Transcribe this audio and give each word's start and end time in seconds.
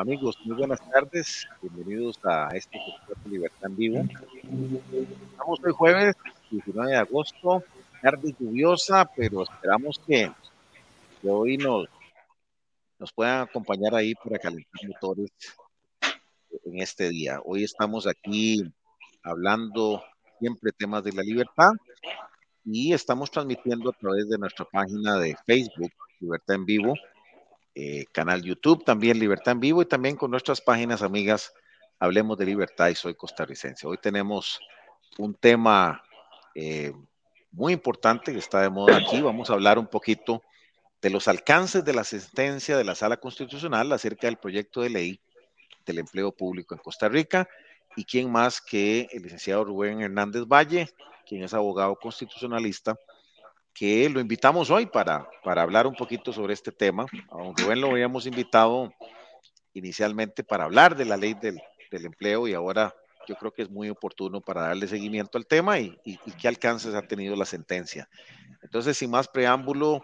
Amigos, 0.00 0.38
muy 0.44 0.56
buenas 0.56 0.78
tardes. 0.92 1.48
Bienvenidos 1.60 2.20
a 2.24 2.50
este 2.54 2.78
de 2.78 3.30
Libertad 3.30 3.68
en 3.68 3.76
Vivo. 3.76 4.04
Estamos 5.32 5.58
hoy 5.64 5.72
jueves 5.72 6.14
19 6.52 6.92
de 6.92 6.96
agosto, 6.98 7.64
tarde 8.00 8.32
lluviosa, 8.38 9.10
pero 9.16 9.42
esperamos 9.42 10.00
que, 10.06 10.30
hoy 11.24 11.56
nos, 11.56 11.88
nos 13.00 13.12
puedan 13.12 13.40
acompañar 13.40 13.96
ahí 13.96 14.14
para 14.14 14.38
calentar 14.38 14.86
motores 14.86 15.32
en 16.64 16.78
este 16.78 17.08
día. 17.08 17.40
Hoy 17.44 17.64
estamos 17.64 18.06
aquí 18.06 18.72
hablando 19.24 20.04
siempre 20.38 20.70
temas 20.70 21.02
de 21.02 21.12
la 21.12 21.22
libertad 21.22 21.72
y 22.64 22.92
estamos 22.92 23.32
transmitiendo 23.32 23.90
a 23.90 23.94
través 23.94 24.28
de 24.28 24.38
nuestra 24.38 24.64
página 24.64 25.18
de 25.18 25.36
Facebook, 25.44 25.90
Libertad 26.20 26.54
en 26.54 26.66
Vivo, 26.66 26.94
eh, 27.80 28.06
canal 28.10 28.42
YouTube, 28.42 28.84
también 28.84 29.20
Libertad 29.20 29.52
en 29.52 29.60
Vivo 29.60 29.82
y 29.82 29.86
también 29.86 30.16
con 30.16 30.32
nuestras 30.32 30.60
páginas 30.60 31.00
amigas 31.00 31.54
Hablemos 32.00 32.36
de 32.36 32.44
Libertad 32.44 32.88
y 32.88 32.96
Soy 32.96 33.14
Costarricense. 33.14 33.86
Hoy 33.86 33.98
tenemos 33.98 34.58
un 35.16 35.32
tema 35.32 36.02
eh, 36.56 36.92
muy 37.52 37.72
importante 37.72 38.32
que 38.32 38.40
está 38.40 38.62
de 38.62 38.68
moda 38.68 38.96
aquí. 38.96 39.20
Vamos 39.20 39.48
a 39.48 39.52
hablar 39.52 39.78
un 39.78 39.86
poquito 39.86 40.42
de 41.00 41.10
los 41.10 41.28
alcances 41.28 41.84
de 41.84 41.92
la 41.92 42.02
sentencia 42.02 42.76
de 42.76 42.82
la 42.82 42.96
Sala 42.96 43.18
Constitucional 43.18 43.92
acerca 43.92 44.26
del 44.26 44.38
proyecto 44.38 44.80
de 44.80 44.90
ley 44.90 45.20
del 45.86 46.00
empleo 46.00 46.32
público 46.32 46.74
en 46.74 46.80
Costa 46.80 47.08
Rica 47.08 47.48
y 47.94 48.02
quién 48.04 48.28
más 48.28 48.60
que 48.60 49.06
el 49.12 49.22
licenciado 49.22 49.62
Rubén 49.62 50.00
Hernández 50.00 50.46
Valle, 50.48 50.88
quien 51.24 51.44
es 51.44 51.54
abogado 51.54 51.94
constitucionalista 51.94 52.98
que 53.78 54.08
lo 54.08 54.18
invitamos 54.18 54.70
hoy 54.70 54.86
para, 54.86 55.28
para 55.44 55.62
hablar 55.62 55.86
un 55.86 55.94
poquito 55.94 56.32
sobre 56.32 56.52
este 56.52 56.72
tema. 56.72 57.06
A 57.30 57.36
don 57.36 57.56
Rubén 57.56 57.80
lo 57.80 57.90
habíamos 57.90 58.26
invitado 58.26 58.92
inicialmente 59.72 60.42
para 60.42 60.64
hablar 60.64 60.96
de 60.96 61.04
la 61.04 61.16
ley 61.16 61.34
del, 61.34 61.60
del 61.92 62.06
empleo 62.06 62.48
y 62.48 62.54
ahora 62.54 62.92
yo 63.28 63.36
creo 63.36 63.52
que 63.52 63.62
es 63.62 63.70
muy 63.70 63.88
oportuno 63.88 64.40
para 64.40 64.62
darle 64.62 64.88
seguimiento 64.88 65.38
al 65.38 65.46
tema 65.46 65.78
y, 65.78 65.96
y, 66.04 66.16
qué 66.32 66.48
alcances 66.48 66.94
ha 66.94 67.02
tenido 67.02 67.36
la 67.36 67.44
sentencia. 67.44 68.08
Entonces, 68.62 68.96
sin 68.96 69.10
más 69.10 69.28
preámbulo, 69.28 70.02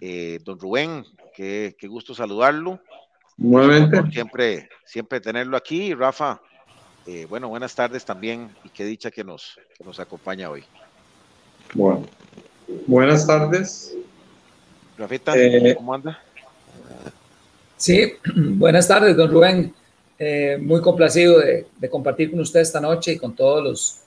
eh, 0.00 0.38
don 0.44 0.58
Rubén, 0.58 1.04
qué, 1.34 1.74
qué, 1.78 1.86
gusto 1.86 2.14
saludarlo. 2.14 2.80
Nuevamente. 3.38 4.02
Siempre, 4.12 4.68
siempre 4.84 5.20
tenerlo 5.20 5.56
aquí. 5.56 5.94
Rafa, 5.94 6.42
eh, 7.06 7.24
bueno, 7.26 7.48
buenas 7.48 7.74
tardes 7.74 8.04
también 8.04 8.54
y 8.64 8.68
qué 8.68 8.84
dicha 8.84 9.10
que 9.10 9.24
nos, 9.24 9.58
que 9.78 9.84
nos 9.84 10.00
acompaña 10.00 10.50
hoy. 10.50 10.64
Bueno, 11.72 12.06
Buenas 12.86 13.26
tardes. 13.26 13.92
Rafita, 14.96 15.32
eh, 15.36 15.74
¿cómo 15.76 15.92
anda? 15.92 16.20
Sí, 17.76 18.12
buenas 18.36 18.86
tardes, 18.86 19.16
don 19.16 19.28
Rubén. 19.30 19.74
Eh, 20.18 20.56
muy 20.60 20.80
complacido 20.80 21.40
de, 21.40 21.66
compartir 21.90 22.30
con 22.30 22.38
usted 22.40 22.60
esta 22.60 22.80
noche 22.80 23.12
y 23.12 23.18
con 23.18 23.34
todos 23.34 23.62
los, 23.62 24.00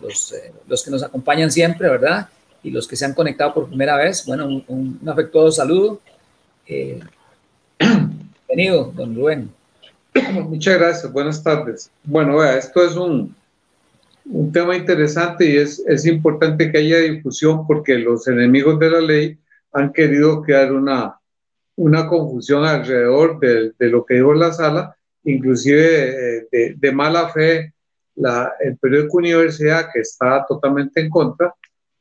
los, 0.00 0.32
eh, 0.32 0.52
los, 0.68 0.84
que 0.84 0.90
nos 0.90 1.02
acompañan 1.02 1.50
siempre, 1.50 1.88
¿verdad? 1.88 2.28
Y 2.62 2.70
los 2.70 2.86
que 2.86 2.94
se 2.94 3.04
han 3.04 3.12
conectado 3.12 3.52
por 3.52 3.66
primera 3.68 3.96
vez. 3.96 4.24
Bueno, 4.24 4.46
un, 4.68 5.00
afectuoso 5.06 5.50
saludo. 5.50 6.00
bienvenido, 8.48 8.92
don 8.94 9.16
Rubén. 9.16 9.50
Muchas 10.32 10.78
gracias, 10.78 11.12
buenas 11.12 11.42
tardes. 11.42 11.90
Bueno, 12.04 12.36
vea, 12.36 12.56
esto 12.56 12.84
es 12.84 12.94
un, 12.94 13.34
un 14.26 14.52
tema 14.52 14.76
interesante 14.76 15.44
y 15.48 15.56
es, 15.56 15.82
es 15.86 16.06
importante 16.06 16.70
que 16.70 16.78
haya 16.78 16.98
difusión 16.98 17.66
porque 17.66 17.98
los 17.98 18.26
enemigos 18.26 18.78
de 18.78 18.90
la 18.90 19.00
ley 19.00 19.38
han 19.72 19.92
querido 19.92 20.42
crear 20.42 20.72
una, 20.72 21.18
una 21.76 22.06
confusión 22.06 22.64
alrededor 22.64 23.38
de, 23.40 23.72
lo 23.88 24.04
que 24.04 24.14
dijo 24.14 24.32
la 24.34 24.52
sala, 24.52 24.96
inclusive 25.24 26.38
eh, 26.38 26.48
de, 26.50 26.74
de 26.76 26.92
mala 26.92 27.28
fe. 27.30 27.72
La, 28.16 28.52
el 28.60 28.76
periódico 28.76 29.18
Universidad, 29.18 29.88
que 29.92 30.00
está 30.00 30.46
totalmente 30.46 31.00
en 31.00 31.10
contra, 31.10 31.52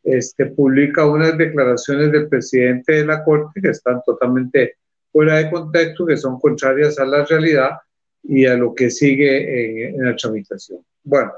este, 0.03 0.45
publica 0.47 1.07
unas 1.07 1.35
declaraciones 1.38 2.12
del 2.12 2.28
presidente 2.28 2.94
de 2.94 3.06
la 3.06 3.23
Corte 3.23 3.59
que 3.59 3.69
están 3.69 4.01
totalmente 4.06 4.75
fuera 5.12 5.38
de 5.38 5.50
contexto, 5.50 6.06
que 6.06 6.17
son 6.17 6.39
contrarias 6.39 7.00
a 7.00 7.06
la 7.06 7.25
realidad 7.25 7.72
y 8.22 8.45
a 8.45 8.56
lo 8.56 8.75
que 8.75 8.91
sigue 8.91 9.89
en, 9.89 9.95
en 9.95 10.06
la 10.06 10.16
tramitación. 10.16 10.81
Bueno, 11.03 11.31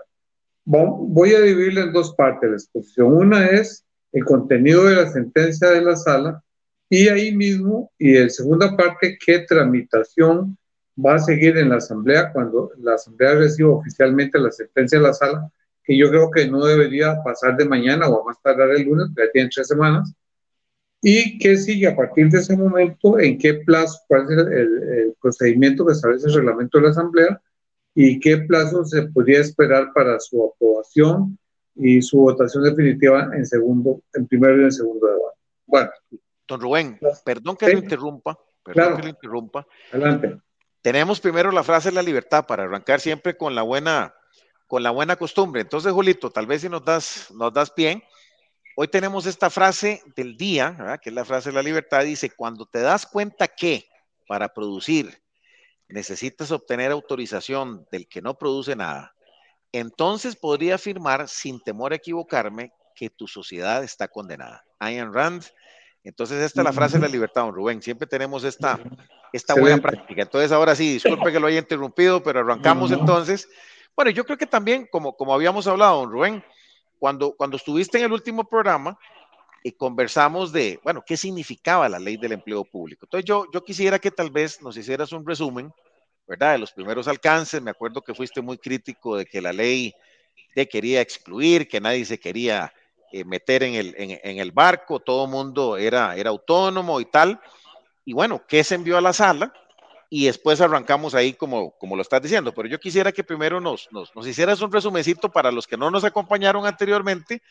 Voy 0.66 1.34
a 1.34 1.42
dividirla 1.42 1.84
en 1.84 1.94
dos 1.94 2.14
partes 2.16 2.50
la 2.50 2.56
exposición. 2.56 3.14
Una 3.14 3.46
es 3.46 3.86
el 4.12 4.26
contenido 4.26 4.86
de 4.86 4.96
la 4.96 5.12
sentencia 5.12 5.70
de 5.70 5.82
la 5.82 5.96
sala 5.96 6.42
y 6.90 7.08
ahí 7.08 7.36
mismo, 7.36 7.92
y 7.98 8.16
en 8.18 8.30
segunda 8.30 8.76
parte, 8.76 9.18
qué 9.24 9.40
tramitación 9.40 10.58
va 11.04 11.16
a 11.16 11.20
seguir 11.20 11.58
en 11.58 11.70
la 11.70 11.78
Asamblea 11.78 12.32
cuando 12.32 12.72
la 12.78 12.94
Asamblea 12.94 13.36
reciba 13.36 13.72
oficialmente 13.72 14.40
la 14.40 14.52
sentencia 14.52 15.00
de 15.00 15.04
la 15.04 15.14
sala, 15.14 15.52
que 15.84 15.98
yo 15.98 16.10
creo 16.10 16.32
que 16.32 16.48
no 16.48 16.66
debería 16.66 17.22
pasar 17.24 17.58
de 17.58 17.66
mañana 17.66 18.08
o 18.08 18.22
a 18.22 18.26
más 18.26 18.42
tardar 18.42 18.72
el 18.72 18.84
lunes, 18.84 19.08
ya 19.16 19.30
tienen 19.32 19.52
tres 19.54 19.68
semanas. 19.68 20.14
¿Y 21.02 21.38
qué 21.38 21.58
sigue 21.58 21.88
a 21.88 21.96
partir 21.96 22.30
de 22.30 22.40
ese 22.40 22.56
momento? 22.56 23.20
¿En 23.20 23.38
qué 23.38 23.56
plazo? 23.56 24.00
¿Cuál 24.08 24.24
es 24.24 24.32
el, 24.32 24.40
el 24.50 25.16
procedimiento 25.22 25.86
que 25.86 25.94
establece 25.94 26.28
el 26.28 26.34
reglamento 26.34 26.78
de 26.78 26.84
la 26.84 26.90
Asamblea? 26.90 27.42
Y 27.96 28.20
qué 28.20 28.38
plazo 28.40 28.84
se 28.84 29.04
podría 29.04 29.40
esperar 29.40 29.94
para 29.94 30.20
su 30.20 30.52
aprobación 30.54 31.40
y 31.74 32.02
su 32.02 32.20
votación 32.20 32.64
definitiva 32.64 33.30
en 33.34 33.46
segundo, 33.46 34.02
en 34.14 34.28
primero 34.28 34.62
y 34.62 34.66
en 34.66 34.72
segundo 34.72 35.08
debate. 35.08 35.38
Bueno. 35.66 35.90
Don 36.48 36.62
Rubén, 36.62 37.00
perdón 37.24 37.56
que 37.56 37.72
lo 37.72 37.80
interrumpa, 37.80 38.38
perdón 38.64 38.98
que 38.98 39.04
lo 39.04 39.10
interrumpa. 39.10 39.66
Adelante. 39.92 40.38
Tenemos 40.82 41.20
primero 41.20 41.52
la 41.52 41.64
frase 41.64 41.90
de 41.90 41.96
la 41.96 42.04
libertad 42.04 42.46
para 42.46 42.66
arrancar 42.66 43.00
siempre 43.00 43.36
con 43.36 43.56
la 43.56 43.64
buena, 43.64 44.14
con 44.68 44.84
la 44.84 44.92
buena 44.92 45.16
costumbre. 45.16 45.62
Entonces, 45.62 45.92
Julito, 45.92 46.30
tal 46.30 46.46
vez 46.46 46.62
si 46.62 46.70
nos 46.70 46.86
das, 46.86 47.32
nos 47.34 47.52
das 47.52 47.72
pie. 47.72 48.04
Hoy 48.76 48.90
tenemos 48.90 49.26
esta 49.26 49.50
frase 49.50 50.04
del 50.16 50.38
día, 50.38 51.00
que 51.02 51.10
es 51.10 51.16
la 51.16 51.26
frase 51.26 51.50
de 51.50 51.56
la 51.56 51.64
libertad, 51.64 52.04
dice, 52.04 52.30
cuando 52.30 52.66
te 52.66 52.82
das 52.82 53.08
cuenta 53.08 53.48
que 53.48 53.88
para 54.28 54.50
producir 54.50 55.25
necesitas 55.88 56.52
obtener 56.52 56.92
autorización 56.92 57.86
del 57.92 58.08
que 58.08 58.22
no 58.22 58.38
produce 58.38 58.76
nada, 58.76 59.16
entonces 59.72 60.36
podría 60.36 60.76
afirmar 60.76 61.28
sin 61.28 61.62
temor 61.62 61.92
a 61.92 61.98
equivocarme 61.98 62.72
que 62.96 63.10
tu 63.10 63.28
sociedad 63.28 63.84
está 63.84 64.08
condenada. 64.08 64.64
Ayn 64.80 65.14
Rand. 65.14 65.44
Entonces 66.04 66.42
esta 66.42 66.62
es 66.62 66.66
la 66.66 66.72
frase 66.72 66.98
de 66.98 67.02
la 67.02 67.12
libertad, 67.12 67.42
don 67.42 67.54
Rubén. 67.54 67.82
Siempre 67.82 68.08
tenemos 68.08 68.44
esta, 68.44 68.80
esta 69.34 69.56
buena 69.56 69.82
práctica. 69.82 70.22
Entonces 70.22 70.52
ahora 70.52 70.76
sí, 70.76 70.94
disculpe 70.94 71.32
que 71.32 71.40
lo 71.40 71.48
haya 71.48 71.60
interrumpido, 71.60 72.24
pero 72.24 72.40
arrancamos 72.40 72.92
entonces. 72.92 73.50
Bueno, 73.96 74.12
yo 74.12 74.24
creo 74.24 74.38
que 74.38 74.46
también, 74.46 74.88
como, 74.90 75.18
como 75.18 75.34
habíamos 75.34 75.68
hablado, 75.68 76.02
don 76.02 76.12
Rubén, 76.12 76.44
cuando, 77.00 77.36
cuando 77.36 77.58
estuviste 77.58 77.98
en 77.98 78.06
el 78.06 78.14
último 78.14 78.48
programa, 78.48 78.98
y 79.66 79.72
conversamos 79.72 80.52
de, 80.52 80.80
bueno, 80.84 81.04
qué 81.04 81.18
significaba 81.18 81.90
la 81.90 81.98
ley 81.98 82.18
del 82.18 82.34
empleo 82.34 82.64
público. 82.64 83.08
Entonces 83.08 83.26
yo, 83.26 83.48
yo 83.52 83.64
quisiera 83.64 83.98
que 83.98 84.12
tal 84.12 84.30
vez 84.30 84.62
nos 84.62 84.78
hicieras 84.78 85.12
un 85.12 85.26
resumen, 85.26 85.74
¿verdad? 86.28 86.52
De 86.52 86.60
los 86.60 86.72
primeros 86.72 87.08
alcances. 87.08 87.64
Me 87.64 87.72
acuerdo 87.72 88.04
que 88.04 88.14
fuiste 88.14 88.42
muy 88.42 88.60
crítico 88.60 89.18
de 89.18 89.26
que 89.26 89.42
la 89.42 89.52
ley 89.52 89.92
te 90.54 90.70
quería 90.70 91.02
excluir, 91.02 91.68
que 91.68 91.82
nadie 91.82 92.06
se 92.06 92.20
quería 92.20 92.72
eh, 93.12 93.26
meter 93.26 93.64
en 93.64 93.74
el, 93.74 93.96
en, 93.98 94.20
en 94.24 94.38
el, 94.38 94.52
barco, 94.52 95.00
todo 95.00 95.26
mundo 95.26 95.78
era, 95.78 96.16
era 96.16 96.30
autónomo 96.30 97.02
y 97.02 97.06
tal. 97.06 97.42
Y 98.06 98.14
bueno, 98.14 98.44
¿qué 98.48 98.64
se 98.64 98.76
envió 98.76 99.00
a 99.00 99.02
la 99.02 99.14
sala? 99.14 99.52
Y 100.12 100.28
después 100.28 100.62
arrancamos 100.62 101.16
ahí 101.16 101.34
como, 101.34 101.72
como 101.80 101.96
lo 101.96 102.04
estás 102.04 102.22
diciendo. 102.22 102.54
Pero 102.54 102.68
yo 102.68 102.80
quisiera 102.80 103.12
que 103.12 103.24
primero 103.24 103.60
nos, 103.60 103.92
nos, 103.92 104.16
nos 104.16 104.28
hicieras 104.28 104.62
un 104.62 104.72
resumencito 104.72 105.32
para 105.32 105.52
los 105.52 105.66
que 105.66 105.76
no 105.76 105.90
nos 105.90 106.04
acompañaron 106.04 106.68
anteriormente 106.68 107.42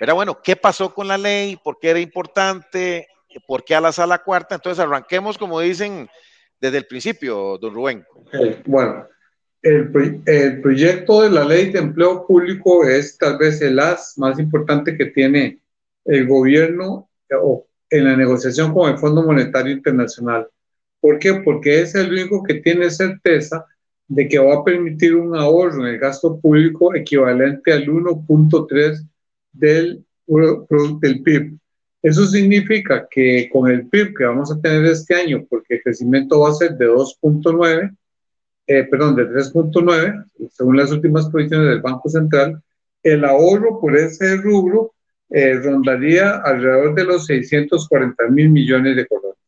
pero 0.00 0.14
bueno, 0.14 0.38
¿qué 0.42 0.56
pasó 0.56 0.94
con 0.94 1.08
la 1.08 1.18
ley? 1.18 1.58
¿Por 1.62 1.78
qué 1.78 1.90
era 1.90 2.00
importante? 2.00 3.06
¿Por 3.46 3.62
qué 3.62 3.74
a 3.74 3.82
la 3.82 3.92
sala 3.92 4.16
cuarta? 4.24 4.54
Entonces 4.54 4.82
arranquemos, 4.82 5.36
como 5.36 5.60
dicen, 5.60 6.08
desde 6.58 6.78
el 6.78 6.86
principio, 6.86 7.58
don 7.58 7.74
Rubén. 7.74 8.02
Bueno, 8.64 9.06
el, 9.60 10.22
el, 10.24 10.62
proyecto 10.62 11.20
de 11.20 11.28
la 11.28 11.44
ley 11.44 11.70
de 11.70 11.80
empleo 11.80 12.26
público 12.26 12.82
es 12.86 13.18
tal 13.18 13.36
vez 13.36 13.60
el 13.60 13.74
más 13.74 14.38
importante 14.38 14.96
que 14.96 15.04
tiene 15.04 15.60
el 16.06 16.26
gobierno 16.26 17.10
en 17.90 18.04
la 18.04 18.16
negociación 18.16 18.72
con 18.72 18.90
el 18.90 18.96
Fondo 18.96 19.22
Monetario 19.22 19.74
Internacional. 19.74 20.48
¿Por 20.98 21.18
qué? 21.18 21.34
Porque 21.44 21.82
es 21.82 21.94
el 21.94 22.10
único 22.10 22.42
que 22.42 22.54
tiene 22.54 22.88
certeza 22.88 23.66
de 24.08 24.26
que 24.26 24.38
va 24.38 24.54
a 24.54 24.64
permitir 24.64 25.14
un 25.14 25.36
ahorro 25.36 25.86
en 25.86 25.92
el 25.92 26.00
gasto 26.00 26.40
público 26.40 26.94
equivalente 26.94 27.70
al 27.70 27.86
1.3 27.86 29.06
del, 29.52 30.04
del 30.26 31.22
PIB. 31.22 31.58
Eso 32.02 32.26
significa 32.26 33.06
que 33.10 33.48
con 33.52 33.70
el 33.70 33.86
PIB 33.88 34.16
que 34.16 34.24
vamos 34.24 34.50
a 34.50 34.60
tener 34.60 34.86
este 34.86 35.14
año, 35.14 35.44
porque 35.48 35.74
el 35.74 35.82
crecimiento 35.82 36.40
va 36.40 36.50
a 36.50 36.54
ser 36.54 36.76
de 36.76 36.88
2.9, 36.88 37.94
eh, 38.66 38.84
perdón, 38.84 39.16
de 39.16 39.26
3.9, 39.28 40.24
según 40.50 40.76
las 40.76 40.90
últimas 40.92 41.28
proyecciones 41.28 41.68
del 41.68 41.82
Banco 41.82 42.08
Central, 42.08 42.62
el 43.02 43.24
ahorro 43.24 43.80
por 43.80 43.96
ese 43.96 44.36
rubro 44.36 44.94
eh, 45.28 45.54
rondaría 45.54 46.38
alrededor 46.38 46.94
de 46.94 47.04
los 47.04 47.26
640 47.26 48.28
mil 48.28 48.50
millones 48.50 48.96
de 48.96 49.06
colones. 49.06 49.38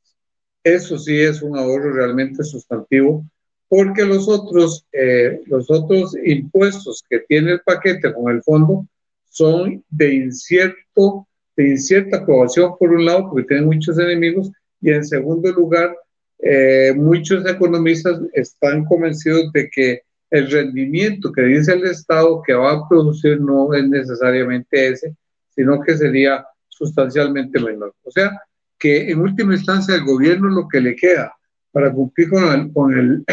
Eso 0.62 0.98
sí 0.98 1.18
es 1.20 1.42
un 1.42 1.58
ahorro 1.58 1.92
realmente 1.92 2.44
sustantivo 2.44 3.24
porque 3.68 4.04
los 4.04 4.28
otros, 4.28 4.86
eh, 4.92 5.40
los 5.46 5.70
otros 5.70 6.14
impuestos 6.22 7.02
que 7.08 7.20
tiene 7.20 7.52
el 7.52 7.60
paquete 7.62 8.12
con 8.12 8.30
el 8.30 8.42
fondo 8.42 8.86
son 9.32 9.82
de, 9.88 10.14
incierto, 10.14 11.26
de 11.56 11.70
incierta 11.70 12.18
aprobación 12.18 12.74
por 12.78 12.90
un 12.90 13.06
lado 13.06 13.30
porque 13.30 13.48
tienen 13.48 13.66
muchos 13.66 13.98
enemigos 13.98 14.50
y 14.80 14.90
en 14.90 15.04
segundo 15.04 15.50
lugar 15.52 15.96
eh, 16.38 16.92
muchos 16.94 17.46
economistas 17.46 18.20
están 18.34 18.84
convencidos 18.84 19.50
de 19.52 19.70
que 19.70 20.02
el 20.30 20.50
rendimiento 20.50 21.32
que 21.32 21.42
dice 21.42 21.72
el 21.72 21.84
Estado 21.84 22.42
que 22.46 22.52
va 22.52 22.72
a 22.72 22.88
producir 22.88 23.40
no 23.40 23.72
es 23.72 23.88
necesariamente 23.88 24.88
ese, 24.88 25.16
sino 25.54 25.80
que 25.80 25.96
sería 25.96 26.44
sustancialmente 26.68 27.58
menor. 27.60 27.94
O 28.02 28.10
sea, 28.10 28.38
que 28.78 29.10
en 29.10 29.20
última 29.20 29.54
instancia 29.54 29.94
el 29.94 30.04
gobierno 30.04 30.48
lo 30.48 30.68
que 30.68 30.80
le 30.80 30.96
queda 30.96 31.34
para 31.70 31.92
cumplir 31.92 32.28
con 32.28 32.44
el, 32.44 32.72
con 32.72 32.98
el, 32.98 33.24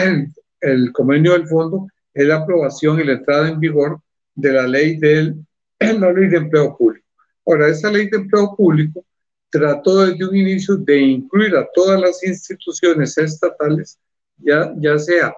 el, 0.62 0.92
convenio 0.94 1.34
del 1.34 1.48
fondo 1.48 1.88
es 2.14 2.26
la 2.26 2.38
aprobación 2.38 3.00
y 3.00 3.04
la 3.04 3.14
entrada 3.14 3.50
en 3.50 3.60
vigor 3.60 4.00
de 4.36 4.54
la 4.54 4.68
ley, 4.68 4.98
del, 4.98 5.36
la 5.80 6.12
ley 6.12 6.28
de 6.28 6.38
empleo 6.38 6.76
público. 6.78 7.06
Ahora, 7.46 7.68
esa 7.68 7.92
ley 7.92 8.10
de 8.10 8.18
empleo 8.18 8.56
público 8.56 9.06
trató 9.50 10.06
desde 10.06 10.28
un 10.28 10.36
inicio 10.36 10.76
de 10.78 11.00
incluir 11.00 11.56
a 11.56 11.68
todas 11.74 12.00
las 12.00 12.24
instituciones 12.24 13.18
estatales, 13.18 13.98
ya, 14.38 14.74
ya 14.78 14.98
sea 15.00 15.34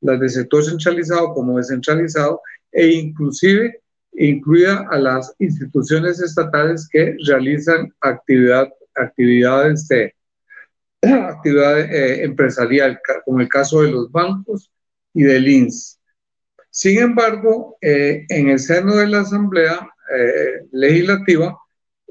las 0.00 0.20
de 0.20 0.28
sector 0.28 0.64
centralizado 0.64 1.34
como 1.34 1.56
descentralizado, 1.56 2.40
e 2.70 2.88
inclusive 2.88 3.80
incluida 4.12 4.86
a 4.90 4.98
las 4.98 5.34
instituciones 5.38 6.20
estatales 6.20 6.88
que 6.90 7.16
realizan 7.26 7.92
actividad, 8.00 8.68
actividades 8.94 9.88
de 9.88 10.14
actividad 11.02 11.80
eh, 11.80 12.24
empresarial, 12.24 13.00
como 13.24 13.40
el 13.40 13.48
caso 13.48 13.82
de 13.82 13.90
los 13.90 14.10
bancos 14.10 14.70
y 15.12 15.22
del 15.22 15.48
INS. 15.48 15.95
Sin 16.76 16.98
embargo, 16.98 17.78
eh, 17.80 18.26
en 18.28 18.50
el 18.50 18.58
seno 18.58 18.96
de 18.96 19.08
la 19.08 19.20
Asamblea 19.20 19.88
eh, 20.14 20.66
Legislativa 20.72 21.58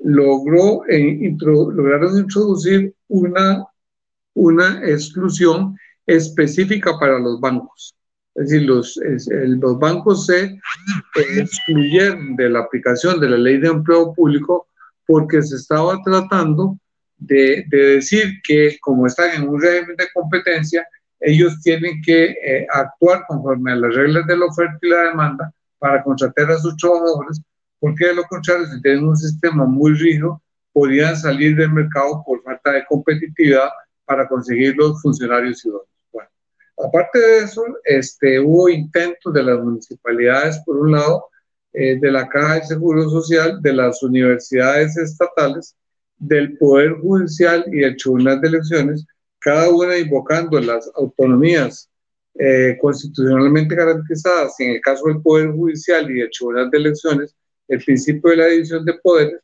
logró, 0.04 0.82
lograron 0.88 2.18
introducir 2.18 2.92
una, 3.08 3.64
una 4.34 4.82
exclusión 4.84 5.78
específica 6.08 6.98
para 7.00 7.20
los 7.20 7.40
bancos. 7.40 7.96
Es 8.34 8.50
decir, 8.50 8.68
los, 8.68 9.00
los 9.28 9.78
bancos 9.78 10.26
se 10.26 10.60
excluyeron 11.38 12.36
de 12.36 12.50
la 12.50 12.62
aplicación 12.62 13.20
de 13.20 13.30
la 13.30 13.38
ley 13.38 13.60
de 13.60 13.68
empleo 13.68 14.16
público 14.16 14.68
porque 15.06 15.44
se 15.44 15.58
estaba 15.58 16.02
tratando 16.04 16.76
de, 17.18 17.66
de 17.70 17.78
decir 17.98 18.42
que 18.44 18.80
como 18.82 19.06
están 19.06 19.30
en 19.36 19.48
un 19.48 19.62
régimen 19.62 19.96
de 19.96 20.08
competencia, 20.12 20.88
ellos 21.26 21.62
tienen 21.62 22.02
que 22.04 22.32
eh, 22.32 22.68
actuar 22.72 23.24
conforme 23.28 23.72
a 23.72 23.76
las 23.76 23.96
reglas 23.96 24.28
de 24.28 24.38
la 24.38 24.46
oferta 24.46 24.78
y 24.82 24.90
la 24.90 25.04
demanda 25.04 25.54
para 25.80 26.04
contratar 26.04 26.52
a 26.52 26.58
sus 26.58 26.76
trabajadores, 26.78 27.42
porque 27.80 28.08
de 28.08 28.16
lo 28.16 28.24
contrario, 28.24 28.66
si 28.68 28.82
tienen 28.82 29.08
un 29.08 29.18
sistema 29.18 29.66
muy 29.66 29.94
rígido, 29.94 30.42
podrían 30.72 31.16
salir 31.16 31.56
del 31.56 31.72
mercado 31.72 32.24
por 32.26 32.42
falta 32.44 32.72
de 32.72 32.86
competitividad 32.86 33.70
para 34.06 34.28
conseguir 34.28 34.76
los 34.76 35.02
funcionarios 35.02 35.66
idóneos. 35.66 35.88
Aparte 36.78 37.20
de 37.20 37.38
eso, 37.40 37.64
este, 37.86 38.40
hubo 38.40 38.68
intentos 38.68 39.34
de 39.34 39.44
las 39.44 39.60
municipalidades, 39.60 40.60
por 40.66 40.78
un 40.78 40.92
lado, 40.92 41.30
eh, 41.72 41.98
de 42.00 42.12
la 42.12 42.28
Caja 42.28 42.56
de 42.56 42.64
Seguro 42.64 43.10
Social, 43.10 43.62
de 43.62 43.74
las 43.74 44.04
universidades 44.04 44.98
estatales, 44.98 45.76
del 46.18 46.58
Poder 46.58 46.94
Judicial 47.02 47.66
y 47.68 47.80
del 47.80 47.96
Tribunal 47.98 48.42
de 48.42 48.48
Elecciones, 48.50 49.06
cada 49.46 49.70
una 49.70 49.98
invocando 49.98 50.60
las 50.60 50.92
autonomías 50.96 51.90
eh, 52.38 52.78
constitucionalmente 52.82 53.76
garantizadas, 53.76 54.60
en 54.60 54.72
el 54.72 54.82
caso 54.82 55.06
del 55.06 55.22
Poder 55.22 55.52
Judicial 55.52 56.10
y 56.10 56.16
del 56.16 56.32
Tribunal 56.32 56.70
de 56.72 56.78
Elecciones, 56.80 57.36
el 57.68 57.84
principio 57.84 58.32
de 58.32 58.38
la 58.38 58.48
división 58.48 58.84
de 58.84 58.96
poderes, 58.96 59.40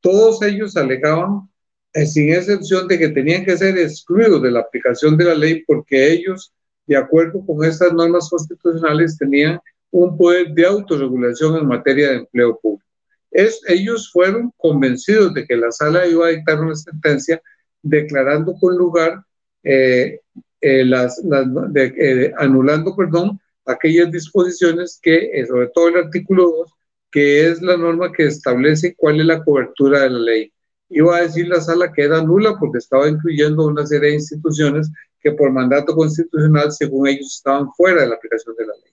todos 0.00 0.42
ellos 0.42 0.76
alegaban, 0.76 1.48
eh, 1.92 2.06
sin 2.06 2.32
excepción, 2.32 2.88
de 2.88 2.98
que 2.98 3.10
tenían 3.10 3.44
que 3.44 3.56
ser 3.56 3.78
excluidos 3.78 4.42
de 4.42 4.50
la 4.50 4.60
aplicación 4.60 5.16
de 5.16 5.24
la 5.26 5.34
ley 5.34 5.62
porque 5.66 6.12
ellos 6.12 6.52
de 6.86 6.96
acuerdo 6.96 7.44
con 7.46 7.64
estas 7.64 7.92
normas 7.92 8.28
constitucionales, 8.28 9.16
tenían 9.18 9.58
un 9.90 10.16
poder 10.16 10.52
de 10.52 10.66
autorregulación 10.66 11.56
en 11.56 11.66
materia 11.66 12.10
de 12.10 12.16
empleo 12.16 12.58
público. 12.60 12.88
Es, 13.30 13.60
ellos 13.66 14.10
fueron 14.12 14.52
convencidos 14.56 15.32
de 15.34 15.46
que 15.46 15.56
la 15.56 15.70
sala 15.70 16.06
iba 16.06 16.26
a 16.26 16.30
dictar 16.30 16.60
una 16.60 16.74
sentencia 16.74 17.40
declarando 17.82 18.54
con 18.60 18.76
lugar, 18.76 19.22
eh, 19.64 20.20
eh, 20.60 20.84
eh, 20.90 22.32
anulando, 22.38 22.94
perdón, 22.96 23.40
aquellas 23.66 24.10
disposiciones 24.10 24.98
que, 25.02 25.44
sobre 25.46 25.68
todo 25.68 25.88
el 25.88 25.96
artículo 25.96 26.44
2, 26.44 26.72
que 27.10 27.48
es 27.48 27.60
la 27.60 27.76
norma 27.76 28.12
que 28.12 28.26
establece 28.26 28.94
cuál 28.96 29.20
es 29.20 29.26
la 29.26 29.44
cobertura 29.44 30.00
de 30.00 30.10
la 30.10 30.18
ley. 30.18 30.52
Iba 30.88 31.16
a 31.16 31.22
decir 31.22 31.48
la 31.48 31.60
sala 31.60 31.92
que 31.92 32.02
era 32.02 32.22
nula 32.22 32.56
porque 32.58 32.78
estaba 32.78 33.08
incluyendo 33.08 33.66
una 33.66 33.86
serie 33.86 34.10
de 34.10 34.16
instituciones 34.16 34.90
que 35.20 35.32
por 35.32 35.52
mandato 35.52 35.94
constitucional, 35.94 36.72
según 36.72 37.08
ellos, 37.08 37.36
estaban 37.36 37.72
fuera 37.74 38.02
de 38.02 38.08
la 38.08 38.16
aplicación 38.16 38.54
de 38.56 38.66
la 38.66 38.74
ley. 38.74 38.92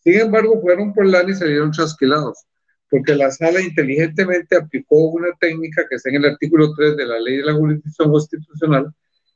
Sin 0.00 0.14
embargo, 0.14 0.60
fueron 0.60 0.92
por 0.94 1.06
la 1.06 1.22
y 1.28 1.34
salieron 1.34 1.70
trasquilados, 1.70 2.44
porque 2.90 3.14
la 3.14 3.30
sala 3.30 3.60
inteligentemente 3.60 4.56
aplicó 4.56 5.08
una 5.08 5.28
técnica 5.40 5.86
que 5.88 5.96
está 5.96 6.10
en 6.10 6.16
el 6.16 6.24
artículo 6.26 6.74
3 6.74 6.96
de 6.96 7.06
la 7.06 7.18
ley 7.18 7.36
de 7.38 7.44
la 7.44 7.54
jurisdicción 7.54 8.10
constitucional, 8.10 8.92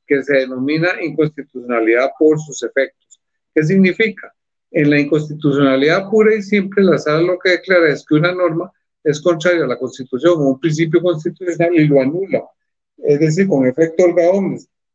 que 0.07 0.23
se 0.23 0.37
denomina 0.37 0.89
inconstitucionalidad 1.03 2.11
por 2.19 2.39
sus 2.41 2.63
efectos. 2.63 3.21
¿Qué 3.55 3.63
significa? 3.63 4.33
En 4.71 4.91
la 4.91 4.99
inconstitucionalidad 4.99 6.09
pura 6.11 6.35
y 6.35 6.43
simple, 6.43 6.85
la 6.85 6.99
sala 6.99 7.23
lo 7.23 7.39
que 7.39 7.51
declara 7.51 7.91
es 7.91 8.05
que 8.07 8.15
una 8.15 8.33
norma 8.33 8.73
es 9.05 9.21
contraria 9.21 9.65
a 9.65 9.69
la 9.69 9.79
Constitución 9.79 10.35
o 10.39 10.51
un 10.51 10.61
principio 10.61 11.03
constitucional 11.03 11.75
y 11.75 11.87
lo 11.87 12.01
anula. 12.01 12.45
Es 12.99 13.21
decir, 13.21 13.49
con 13.49 13.67
efecto 13.67 14.05
Olga 14.05 14.23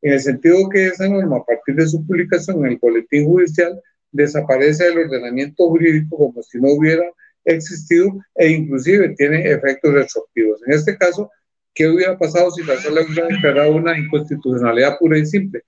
en 0.02 0.14
el 0.14 0.20
sentido 0.20 0.70
que 0.70 0.88
esa 0.88 1.08
norma, 1.10 1.38
a 1.38 1.44
partir 1.44 1.76
de 1.76 1.88
su 1.88 2.06
publicación 2.06 2.66
en 2.66 2.74
el 2.74 2.78
boletín 2.78 3.26
judicial, 3.26 3.82
desaparece 4.12 4.86
del 4.86 5.00
ordenamiento 5.00 5.68
jurídico 5.68 6.18
como 6.18 6.42
si 6.42 6.60
no 6.60 6.70
hubiera 6.70 7.04
existido 7.46 8.14
e 8.36 8.50
inclusive 8.50 9.16
tiene 9.18 9.50
efectos 9.50 9.94
retroactivos. 9.94 10.62
En 10.66 10.74
este 10.74 10.98
caso, 10.98 11.30
¿qué 11.78 11.88
hubiera 11.88 12.18
pasado 12.18 12.50
si 12.50 12.64
la 12.64 12.76
sala 12.82 13.02
hubiera 13.04 13.28
declarado 13.28 13.76
una 13.76 13.96
inconstitucionalidad 13.96 14.98
pura 14.98 15.20
y 15.20 15.26
simple? 15.28 15.62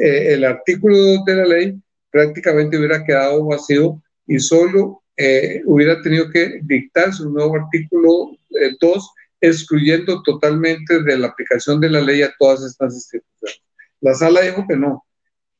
Eh, 0.00 0.34
el 0.34 0.44
artículo 0.44 0.96
2 0.96 1.24
de 1.24 1.34
la 1.34 1.44
ley 1.44 1.82
prácticamente 2.08 2.78
hubiera 2.78 3.04
quedado 3.04 3.44
vacío 3.44 4.00
y 4.28 4.38
solo 4.38 5.02
eh, 5.16 5.60
hubiera 5.66 6.00
tenido 6.02 6.30
que 6.30 6.60
dictarse 6.62 7.24
un 7.24 7.34
nuevo 7.34 7.56
artículo 7.56 8.38
2 8.80 8.96
eh, 8.96 9.48
excluyendo 9.48 10.22
totalmente 10.22 11.02
de 11.02 11.18
la 11.18 11.26
aplicación 11.26 11.80
de 11.80 11.90
la 11.90 12.00
ley 12.00 12.22
a 12.22 12.32
todas 12.38 12.62
estas 12.62 12.94
instituciones. 12.94 13.60
La 14.00 14.14
sala 14.14 14.42
dijo 14.42 14.64
que 14.68 14.76
no. 14.76 15.04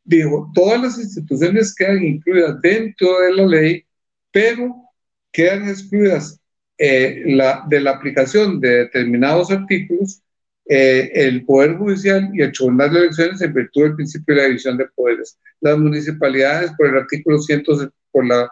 Dijo, 0.05 0.51
todas 0.55 0.81
las 0.81 0.99
instituciones 0.99 1.75
quedan 1.75 2.05
incluidas 2.05 2.61
dentro 2.63 3.21
de 3.21 3.35
la 3.35 3.47
ley, 3.47 3.85
pero 4.31 4.73
quedan 5.33 5.69
excluidas 5.69 6.40
eh, 6.81 7.23
la, 7.27 7.65
de 7.69 7.81
la 7.81 7.91
aplicación 7.93 8.59
de 8.59 8.71
determinados 8.85 9.51
artículos 9.51 10.23
eh, 10.67 11.11
el 11.15 11.45
Poder 11.45 11.77
Judicial 11.77 12.31
y 12.33 12.43
el 12.43 12.53
Tribunal 12.53 12.93
de 12.93 13.01
Elecciones 13.01 13.41
en 13.43 13.53
virtud 13.53 13.83
del 13.83 13.95
principio 13.97 14.35
de 14.35 14.41
la 14.41 14.47
división 14.47 14.79
de 14.79 14.87
poderes. 14.95 15.37
Las 15.61 15.77
municipalidades 15.77 16.71
por 16.79 16.89
el 16.89 16.97
artículo 16.97 17.39
100, 17.39 17.65
por 18.13 18.27
la, 18.27 18.51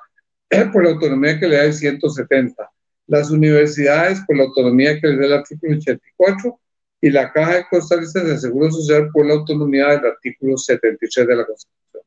por 0.73 0.85
la 0.85 0.91
autonomía 0.91 1.39
que 1.39 1.49
le 1.49 1.57
da 1.57 1.65
el 1.65 1.73
170 1.73 2.71
las 3.09 3.31
universidades 3.31 4.21
por 4.27 4.37
la 4.37 4.45
autonomía 4.45 5.01
que 5.01 5.09
les 5.09 5.19
da 5.19 5.27
el 5.27 5.33
artículo 5.33 5.77
84 5.77 6.61
y 7.01 7.11
la 7.11 7.33
Caja 7.33 7.57
de 7.57 7.67
Costarricense 7.71 8.29
de 8.29 8.39
Seguro 8.39 8.71
Social 8.71 9.09
por 9.13 9.27
la 9.27 9.35
autonomía 9.35 9.89
del 9.89 10.07
artículo 10.07 10.57
73 10.57 11.27
de 11.27 11.37
la 11.37 11.47
Constitución. 11.47 12.03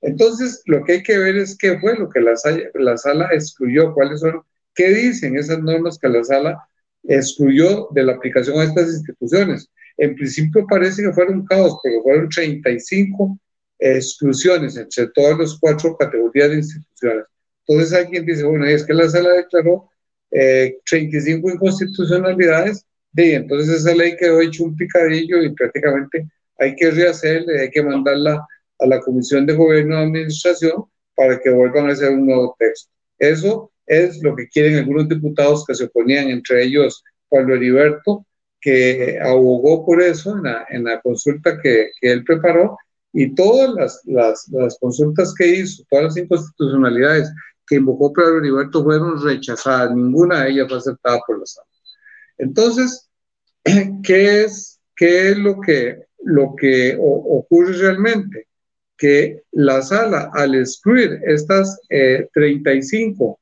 Entonces, 0.00 0.62
lo 0.66 0.82
que 0.84 0.94
hay 0.94 1.02
que 1.02 1.16
ver 1.18 1.36
es 1.36 1.56
qué 1.56 1.78
fue 1.78 1.96
lo 1.96 2.10
que 2.10 2.20
la, 2.20 2.34
la 2.74 2.96
sala 2.96 3.28
excluyó, 3.32 3.94
cuáles 3.94 4.20
son, 4.20 4.42
qué 4.74 4.88
dicen 4.88 5.36
esas 5.36 5.60
normas 5.60 5.98
que 5.98 6.08
la 6.08 6.24
sala 6.24 6.58
excluyó 7.04 7.88
de 7.92 8.04
la 8.04 8.14
aplicación 8.14 8.58
a 8.58 8.64
estas 8.64 8.88
instituciones. 8.88 9.68
En 9.98 10.14
principio 10.14 10.66
parece 10.68 11.02
que 11.02 11.12
fueron 11.12 11.40
un 11.40 11.46
caos, 11.46 11.78
pero 11.82 12.02
fueron 12.02 12.28
35 12.28 13.38
exclusiones 13.78 14.76
entre 14.76 15.08
todas 15.08 15.38
las 15.38 15.58
cuatro 15.58 15.96
categorías 15.96 16.50
de 16.50 16.56
instituciones. 16.56 17.24
Entonces 17.66 17.92
alguien 17.92 18.24
dice, 18.24 18.44
bueno, 18.44 18.64
es 18.66 18.84
que 18.84 18.94
la 18.94 19.08
sala 19.08 19.30
declaró 19.30 19.90
35 20.30 21.48
eh, 21.48 21.52
inconstitucionalidades 21.54 22.86
de, 23.12 23.34
entonces 23.34 23.80
esa 23.80 23.94
ley 23.94 24.16
quedó 24.16 24.40
hecho 24.40 24.64
un 24.64 24.76
picadillo 24.76 25.42
y 25.42 25.52
prácticamente 25.54 26.26
hay 26.58 26.74
que 26.76 26.90
rehacerla, 26.90 27.60
hay 27.60 27.70
que 27.70 27.82
mandarla 27.82 28.46
a 28.78 28.86
la 28.86 29.00
Comisión 29.00 29.44
de 29.44 29.54
Gobierno 29.54 29.96
de 29.96 30.02
Administración 30.04 30.84
para 31.14 31.38
que 31.38 31.50
vuelvan 31.50 31.88
a 31.88 31.92
hacer 31.92 32.10
un 32.10 32.26
nuevo 32.26 32.56
texto. 32.58 32.90
Eso 33.18 33.71
es 33.92 34.22
lo 34.22 34.34
que 34.34 34.48
quieren 34.48 34.78
algunos 34.78 35.08
diputados 35.08 35.64
que 35.66 35.74
se 35.74 35.84
oponían, 35.84 36.30
entre 36.30 36.64
ellos 36.64 37.04
Pablo 37.28 37.54
Heriberto, 37.54 38.26
que 38.60 39.18
abogó 39.20 39.84
por 39.84 40.00
eso 40.00 40.36
en 40.36 40.44
la, 40.44 40.66
en 40.70 40.84
la 40.84 41.00
consulta 41.00 41.60
que, 41.60 41.90
que, 42.00 42.12
él 42.12 42.24
preparó 42.24 42.78
y 43.12 43.34
todas 43.34 43.74
las, 43.74 44.00
las, 44.04 44.48
las, 44.48 44.78
consultas 44.78 45.34
que 45.36 45.46
hizo, 45.46 45.82
todas 45.90 46.06
las 46.06 46.16
inconstitucionalidades 46.16 47.30
que 47.66 47.76
invocó 47.76 48.12
Pablo 48.12 48.38
Heriberto 48.38 48.82
fueron 48.82 49.22
rechazadas, 49.22 49.94
ninguna 49.94 50.44
de 50.44 50.50
ellas 50.50 50.68
fue 50.68 50.78
aceptada 50.78 51.20
por 51.26 51.40
la 51.40 51.46
sala. 51.46 51.68
Entonces, 52.38 53.10
¿qué 54.02 54.44
es, 54.44 54.80
qué 54.96 55.30
es 55.30 55.38
lo 55.38 55.60
que, 55.60 55.98
lo 56.22 56.54
que 56.56 56.96
ocurre 56.98 57.72
realmente? 57.74 58.46
Que 58.96 59.42
la 59.50 59.82
sala, 59.82 60.30
al 60.32 60.54
excluir 60.54 61.20
estas 61.24 61.80
35 62.32 63.40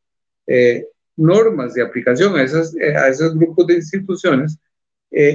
eh, 0.51 0.77
eh, 0.77 0.87
normas 1.17 1.75
de 1.75 1.83
aplicación 1.83 2.37
a, 2.37 2.43
esas, 2.43 2.75
eh, 2.77 2.97
a 2.97 3.09
esos 3.09 3.37
grupos 3.37 3.67
de 3.67 3.75
instituciones, 3.75 4.59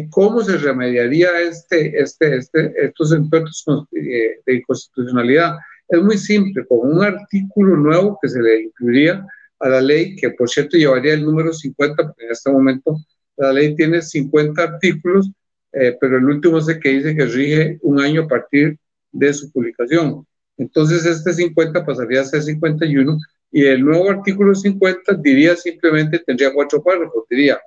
¿cómo 0.09 0.41
se 0.41 0.57
remediaría 0.57 1.41
este, 1.41 2.01
este, 2.01 2.37
este, 2.37 2.73
estos 2.85 3.11
encuentros 3.11 3.65
de 3.91 4.55
inconstitucionalidad? 4.55 5.57
Es 5.89 6.01
muy 6.01 6.17
simple, 6.17 6.65
con 6.65 6.93
un 6.93 7.03
artículo 7.03 7.75
nuevo 7.75 8.17
que 8.21 8.29
se 8.29 8.41
le 8.41 8.61
incluiría 8.61 9.25
a 9.59 9.69
la 9.69 9.81
ley, 9.81 10.15
que 10.15 10.31
por 10.31 10.49
cierto 10.49 10.77
llevaría 10.77 11.13
el 11.13 11.25
número 11.25 11.53
50, 11.53 12.03
porque 12.03 12.25
en 12.25 12.31
este 12.31 12.51
momento 12.51 12.97
la 13.37 13.51
ley 13.51 13.75
tiene 13.75 14.01
50 14.01 14.63
artículos, 14.63 15.29
eh, 15.73 15.97
pero 15.99 16.17
el 16.17 16.25
último 16.25 16.57
es 16.57 16.67
el 16.69 16.79
que 16.79 16.89
dice 16.89 17.15
que 17.15 17.25
rige 17.25 17.79
un 17.81 17.99
año 17.99 18.23
a 18.23 18.27
partir 18.27 18.77
de 19.11 19.33
su 19.33 19.51
publicación. 19.51 20.25
Entonces 20.57 21.05
este 21.05 21.33
50 21.33 21.85
pasaría 21.85 22.21
a 22.21 22.25
ser 22.25 22.41
51 22.41 23.17
y 23.55 23.65
el 23.67 23.85
nuevo 23.85 24.09
artículo 24.09 24.53
50 24.53 25.13
diría 25.13 25.55
simplemente, 25.55 26.19
tendría 26.19 26.53
cuatro 26.53 26.83
párrafos, 26.83 27.23
diría, 27.29 27.57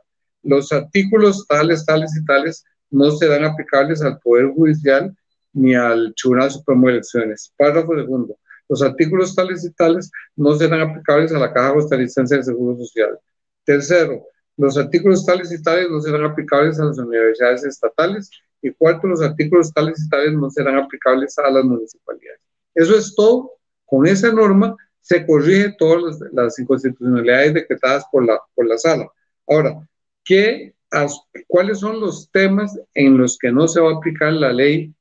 los 0.43 0.71
artículos 0.71 1.47
tales, 1.49 1.87
tales 1.87 2.15
y 2.15 2.27
tales 2.27 2.63
no 2.91 3.11
serán 3.13 3.47
aplicables 3.47 4.03
al 4.03 4.19
Poder 4.19 4.49
Judicial 4.49 5.17
ni 5.55 5.75
al 5.75 6.13
Tribunal 6.15 6.51
Supremo 6.51 6.89
de 6.89 6.93
Elecciones. 6.93 7.55
Párrafo 7.57 7.97
segundo. 7.97 8.39
Los 8.69 8.83
artículos 8.83 9.35
tales 9.35 9.65
y 9.65 9.73
tales 9.73 10.11
no 10.37 10.55
serán 10.57 10.83
aplicables 10.83 11.33
a 11.33 11.39
la 11.39 11.55
Caja 11.55 11.73
Costarricense 11.73 12.37
de 12.37 12.45
Seguro 12.45 12.77
Social. 12.77 13.19
Tercero, 13.65 14.27
los 14.59 14.77
artículos 14.77 15.25
tales 15.25 15.51
y 15.53 15.63
tales 15.63 15.89
no 15.89 16.03
serán 16.03 16.25
aplicables 16.25 16.79
a 16.79 16.85
las 16.85 16.99
universidades 16.99 17.65
estatales. 17.65 18.31
Y 18.61 18.73
cuarto, 18.73 19.07
los 19.07 19.23
artículos 19.23 19.73
tales 19.73 20.05
y 20.05 20.09
tales 20.11 20.35
no 20.35 20.51
serán 20.51 20.77
aplicables 20.77 21.39
a 21.39 21.51
las 21.51 21.65
municipalidades. 21.65 22.43
Eso 22.75 22.95
es 22.95 23.15
todo. 23.15 23.53
Con 23.87 24.07
esa 24.07 24.31
norma 24.31 24.77
se 25.09 25.25
corrige 25.25 25.75
todas 25.79 26.21
las, 26.33 26.59
inconstitucionalidades 26.59 27.55
decretadas 27.55 28.05
por 28.13 28.27
la, 28.27 28.39
por 28.55 28.67
la 28.67 28.77
sala. 28.77 29.11
Ahora, 29.47 29.81
¿qué, 30.23 30.75
¿cuáles 31.47 31.79
son 31.79 31.99
los 31.99 32.31
temas 32.31 32.79
en 32.93 33.17
los 33.17 33.39
que 33.39 33.51
no 33.51 33.67
se 33.69 33.81
va 33.81 33.91
a 33.91 33.97
aplicar 33.97 34.35
la 34.35 34.53
ley 34.53 34.93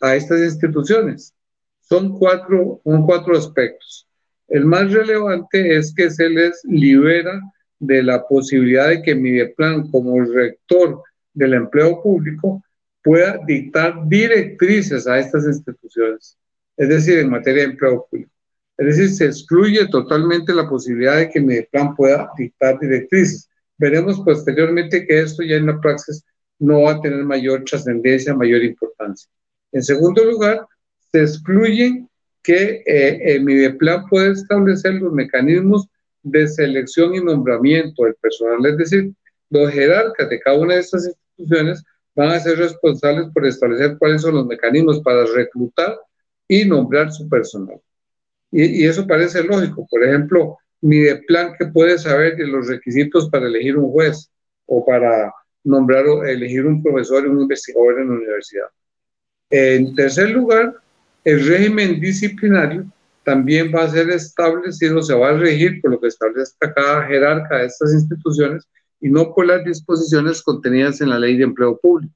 a 0.00 0.14
estas 0.14 0.38
instituciones? 0.42 1.34
Son 1.80 2.16
cuatro, 2.16 2.80
son 2.84 3.04
cuatro 3.04 3.36
aspectos. 3.36 4.06
El 4.46 4.64
más 4.64 4.92
relevante 4.92 5.76
es 5.76 5.92
que 5.92 6.08
se 6.08 6.30
les 6.30 6.62
libera 6.64 7.40
de 7.80 8.04
la 8.04 8.28
posibilidad 8.28 8.88
de 8.88 9.02
que 9.02 9.16
Mideplan, 9.16 9.90
como 9.90 10.24
rector 10.24 11.02
del 11.34 11.54
empleo 11.54 12.00
público, 12.00 12.62
pueda 13.02 13.40
dictar 13.44 14.06
directrices 14.06 15.08
a 15.08 15.18
estas 15.18 15.46
instituciones, 15.46 16.38
es 16.76 16.88
decir, 16.88 17.18
en 17.18 17.30
materia 17.30 17.64
de 17.64 17.70
empleo 17.70 18.06
público. 18.08 18.37
Es 18.78 18.86
decir, 18.86 19.10
se 19.10 19.26
excluye 19.26 19.88
totalmente 19.88 20.54
la 20.54 20.68
posibilidad 20.68 21.16
de 21.16 21.28
que 21.28 21.40
Mideplan 21.40 21.96
pueda 21.96 22.30
dictar 22.38 22.78
directrices. 22.78 23.48
Veremos 23.76 24.20
posteriormente 24.20 25.04
que 25.04 25.20
esto 25.20 25.42
ya 25.42 25.56
en 25.56 25.66
la 25.66 25.80
praxis 25.80 26.24
no 26.60 26.82
va 26.82 26.92
a 26.92 27.00
tener 27.00 27.24
mayor 27.24 27.64
trascendencia, 27.64 28.34
mayor 28.34 28.62
importancia. 28.62 29.28
En 29.72 29.82
segundo 29.82 30.24
lugar, 30.24 30.64
se 31.10 31.22
excluye 31.22 32.06
que 32.42 32.82
eh, 32.86 33.18
eh 33.24 33.40
Mideplan 33.40 34.06
puede 34.06 34.32
establecer 34.32 34.94
los 34.94 35.12
mecanismos 35.12 35.88
de 36.22 36.46
selección 36.46 37.14
y 37.14 37.20
nombramiento 37.20 38.04
del 38.04 38.14
personal, 38.14 38.64
es 38.66 38.76
decir, 38.78 39.12
los 39.50 39.70
jerarcas 39.72 40.28
de 40.28 40.40
cada 40.40 40.58
una 40.58 40.74
de 40.74 40.80
estas 40.80 41.06
instituciones 41.06 41.82
van 42.14 42.30
a 42.30 42.40
ser 42.40 42.58
responsables 42.58 43.28
por 43.32 43.46
establecer 43.46 43.96
cuáles 43.98 44.22
son 44.22 44.34
los 44.34 44.46
mecanismos 44.46 45.00
para 45.00 45.24
reclutar 45.24 45.98
y 46.48 46.64
nombrar 46.64 47.12
su 47.12 47.28
personal. 47.28 47.80
Y, 48.50 48.86
eso 48.86 49.06
parece 49.06 49.42
lógico. 49.42 49.86
Por 49.90 50.04
ejemplo, 50.04 50.58
mi 50.80 50.98
de 50.98 51.16
plan 51.16 51.52
que 51.58 51.66
puede 51.66 51.98
saber 51.98 52.36
de 52.36 52.46
los 52.46 52.68
requisitos 52.68 53.28
para 53.30 53.46
elegir 53.46 53.76
un 53.76 53.90
juez 53.90 54.30
o 54.66 54.84
para 54.84 55.32
nombrar 55.64 56.06
o 56.06 56.24
elegir 56.24 56.66
un 56.66 56.82
profesor 56.82 57.24
y 57.24 57.28
un 57.28 57.42
investigador 57.42 58.00
en 58.00 58.08
la 58.08 58.14
universidad. 58.14 58.68
En 59.50 59.94
tercer 59.94 60.30
lugar, 60.30 60.74
el 61.24 61.46
régimen 61.46 62.00
disciplinario 62.00 62.86
también 63.24 63.70
va 63.74 63.84
a 63.84 63.90
ser 63.90 64.08
establecido, 64.10 65.02
se 65.02 65.14
va 65.14 65.30
a 65.30 65.36
regir 65.36 65.80
por 65.82 65.90
lo 65.90 66.00
que 66.00 66.08
establece 66.08 66.52
cada 66.74 67.06
jerarca 67.06 67.58
de 67.58 67.66
estas 67.66 67.92
instituciones 67.92 68.66
y 69.00 69.10
no 69.10 69.34
por 69.34 69.46
las 69.46 69.64
disposiciones 69.64 70.42
contenidas 70.42 71.00
en 71.00 71.10
la 71.10 71.18
ley 71.18 71.36
de 71.36 71.44
empleo 71.44 71.78
público. 71.78 72.14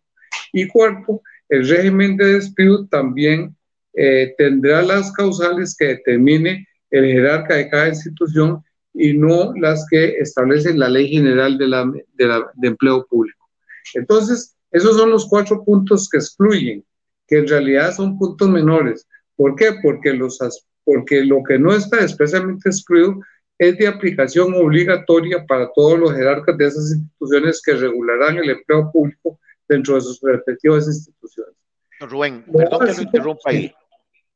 Y 0.52 0.68
cuarto, 0.68 1.20
el 1.48 1.68
régimen 1.68 2.16
de 2.16 2.34
despido 2.34 2.86
también 2.86 3.54
eh, 3.94 4.34
tendrá 4.38 4.82
las 4.82 5.12
causales 5.12 5.76
que 5.76 5.86
determine 5.86 6.66
el 6.90 7.04
jerarca 7.06 7.54
de 7.56 7.68
cada 7.68 7.88
institución 7.88 8.62
y 8.94 9.14
no 9.14 9.52
las 9.56 9.86
que 9.90 10.16
establece 10.18 10.74
la 10.74 10.88
ley 10.88 11.08
general 11.08 11.56
de, 11.58 11.68
la, 11.68 11.90
de, 12.14 12.26
la, 12.26 12.50
de 12.54 12.68
empleo 12.68 13.06
público. 13.06 13.48
Entonces, 13.94 14.54
esos 14.70 14.96
son 14.96 15.10
los 15.10 15.26
cuatro 15.26 15.64
puntos 15.64 16.08
que 16.08 16.18
excluyen, 16.18 16.84
que 17.26 17.38
en 17.38 17.48
realidad 17.48 17.94
son 17.94 18.18
puntos 18.18 18.48
menores. 18.48 19.06
¿Por 19.36 19.56
qué? 19.56 19.70
Porque 19.82 20.12
los, 20.12 20.38
porque 20.84 21.24
lo 21.24 21.42
que 21.42 21.58
no 21.58 21.74
está 21.74 22.04
especialmente 22.04 22.68
excluido 22.68 23.20
es 23.58 23.78
de 23.78 23.86
aplicación 23.86 24.54
obligatoria 24.54 25.44
para 25.46 25.70
todos 25.74 25.98
los 25.98 26.12
jerarcas 26.14 26.56
de 26.56 26.66
esas 26.66 26.90
instituciones 26.92 27.62
que 27.64 27.74
regularán 27.74 28.38
el 28.38 28.50
empleo 28.50 28.90
público 28.90 29.38
dentro 29.68 29.94
de 29.94 30.00
sus 30.00 30.20
respectivas 30.20 30.86
instituciones. 30.86 31.54
Rubén, 32.00 32.44
perdón 32.52 32.86
que 32.86 32.94
lo 32.94 33.02
interrumpa 33.02 33.50
ahí. 33.50 33.72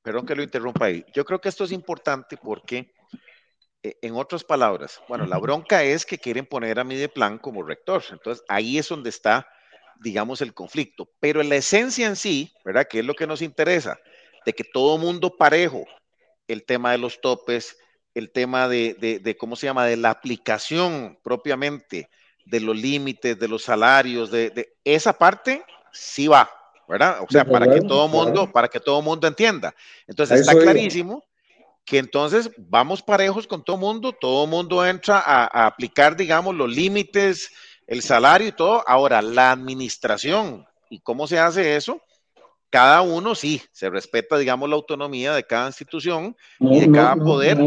Perdón 0.07 0.25
que 0.25 0.37
lo 0.37 0.45
interrumpa 0.45 0.85
ahí. 0.85 1.05
Yo 1.13 1.25
creo 1.25 1.41
que 1.41 1.49
esto 1.49 1.65
es 1.65 1.73
importante 1.73 2.37
porque, 2.37 2.95
eh, 3.83 3.99
en 4.03 4.15
otras 4.15 4.45
palabras, 4.45 5.01
bueno, 5.09 5.27
la 5.27 5.37
bronca 5.37 5.83
es 5.83 6.07
que 6.07 6.17
quieren 6.17 6.47
poner 6.47 6.79
a 6.79 6.85
Mideplan 6.85 7.39
como 7.39 7.65
rector. 7.65 8.05
Entonces, 8.13 8.45
ahí 8.47 8.79
es 8.79 8.89
donde 8.89 9.11
está, 9.11 9.49
digamos, 9.97 10.43
el 10.43 10.55
conflicto. 10.55 11.11
Pero 11.19 11.41
en 11.41 11.49
la 11.49 11.57
esencia 11.57 12.07
en 12.07 12.15
sí, 12.15 12.55
¿verdad? 12.65 12.87
Que 12.89 13.01
es 13.01 13.05
lo 13.05 13.15
que 13.15 13.27
nos 13.27 13.43
interesa, 13.43 13.99
de 14.45 14.53
que 14.53 14.63
todo 14.63 14.97
mundo 14.97 15.37
parejo 15.37 15.85
el 16.47 16.65
tema 16.65 16.93
de 16.93 16.99
los 16.99 17.21
topes, 17.21 17.77
el 18.15 18.31
tema 18.31 18.69
de, 18.69 19.37
¿cómo 19.41 19.57
se 19.57 19.67
llama?, 19.67 19.87
de 19.87 19.97
la 19.97 20.11
aplicación 20.11 21.19
propiamente, 21.25 22.11
de 22.45 22.61
los 22.61 22.77
límites, 22.77 23.41
de 23.41 23.49
los 23.49 23.65
salarios, 23.65 24.31
de, 24.31 24.73
esa 24.85 25.19
parte, 25.19 25.65
sí 25.91 26.29
va, 26.29 26.49
¿verdad? 26.89 27.19
O 27.23 27.27
sea, 27.31 27.45
para 27.45 27.73
que 27.73 27.81
todo 27.81 28.09
mundo, 28.09 28.51
para 28.51 28.69
que 28.69 28.81
todo 28.81 29.03
mundo 29.03 29.27
entienda. 29.27 29.75
Entonces, 30.07 30.41
está 30.41 30.55
clarísimo 30.55 31.25
que 31.85 31.99
entonces 31.99 32.51
vamos 32.57 33.03
parejos 33.03 33.47
con 33.47 33.65
todo 33.65 33.77
mundo, 33.77 34.13
todo 34.13 34.47
mundo 34.47 34.85
entra 34.85 35.23
a, 35.25 35.67
aplicar, 35.67 36.17
digamos, 36.17 36.55
los 36.55 36.69
límites, 36.69 37.51
el 37.87 38.03
salario 38.03 38.49
y 38.49 38.53
todo. 38.53 38.83
Ahora, 38.87 39.23
la 39.23 39.53
administración, 39.53 40.67
¿y 40.91 41.01
cómo 41.01 41.27
se 41.27 41.39
hace 41.39 41.77
eso? 41.77 42.03
cada 42.69 43.01
uno 43.01 43.35
sí, 43.35 43.63
se 43.73 43.89
respeta, 43.89 44.37
digamos, 44.37 44.69
la 44.69 44.75
autonomía 44.75 45.33
de 45.35 45.45
cada 45.45 45.69
institución 45.69 46.37
y 46.61 46.81
de 46.81 46.91
cada 46.91 47.17
poder 47.17 47.59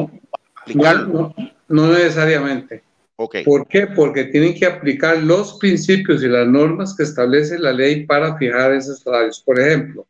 aplicarlo. 0.53 1.33
No, 1.67 1.87
necesariamente. 1.87 2.83
Okay. 3.21 3.43
¿Por 3.43 3.67
qué? 3.67 3.85
Porque 3.85 4.23
tienen 4.23 4.53
que 4.53 4.65
aplicar 4.65 5.21
los 5.21 5.59
principios 5.59 6.23
y 6.23 6.29
las 6.29 6.47
normas 6.47 6.95
que 6.95 7.03
establece 7.03 7.59
la 7.59 7.73
ley 7.73 8.05
para 8.05 8.37
fijar 8.37 8.71
esos 8.71 9.01
salarios. 9.01 9.43
Por 9.45 9.59
ejemplo, 9.59 10.07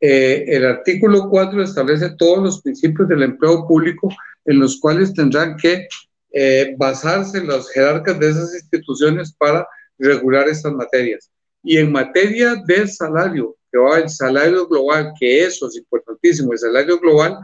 eh, 0.00 0.44
el 0.46 0.64
artículo 0.64 1.28
4 1.28 1.60
establece 1.64 2.10
todos 2.16 2.40
los 2.40 2.62
principios 2.62 3.08
del 3.08 3.24
empleo 3.24 3.66
público 3.66 4.08
en 4.44 4.60
los 4.60 4.78
cuales 4.78 5.12
tendrán 5.14 5.56
que 5.56 5.88
eh, 6.30 6.76
basarse 6.78 7.42
los 7.42 7.68
jerarcas 7.72 8.20
de 8.20 8.30
esas 8.30 8.54
instituciones 8.54 9.32
para 9.32 9.66
regular 9.98 10.48
estas 10.48 10.74
materias. 10.74 11.32
Y 11.64 11.78
en 11.78 11.90
materia 11.90 12.54
de 12.66 12.86
salario, 12.86 13.56
que 13.72 13.78
va 13.78 13.98
el 13.98 14.08
salario 14.08 14.68
global, 14.68 15.12
que 15.18 15.42
eso 15.42 15.66
es 15.66 15.76
importantísimo, 15.76 16.52
el 16.52 16.58
salario 16.60 17.00
global 17.00 17.36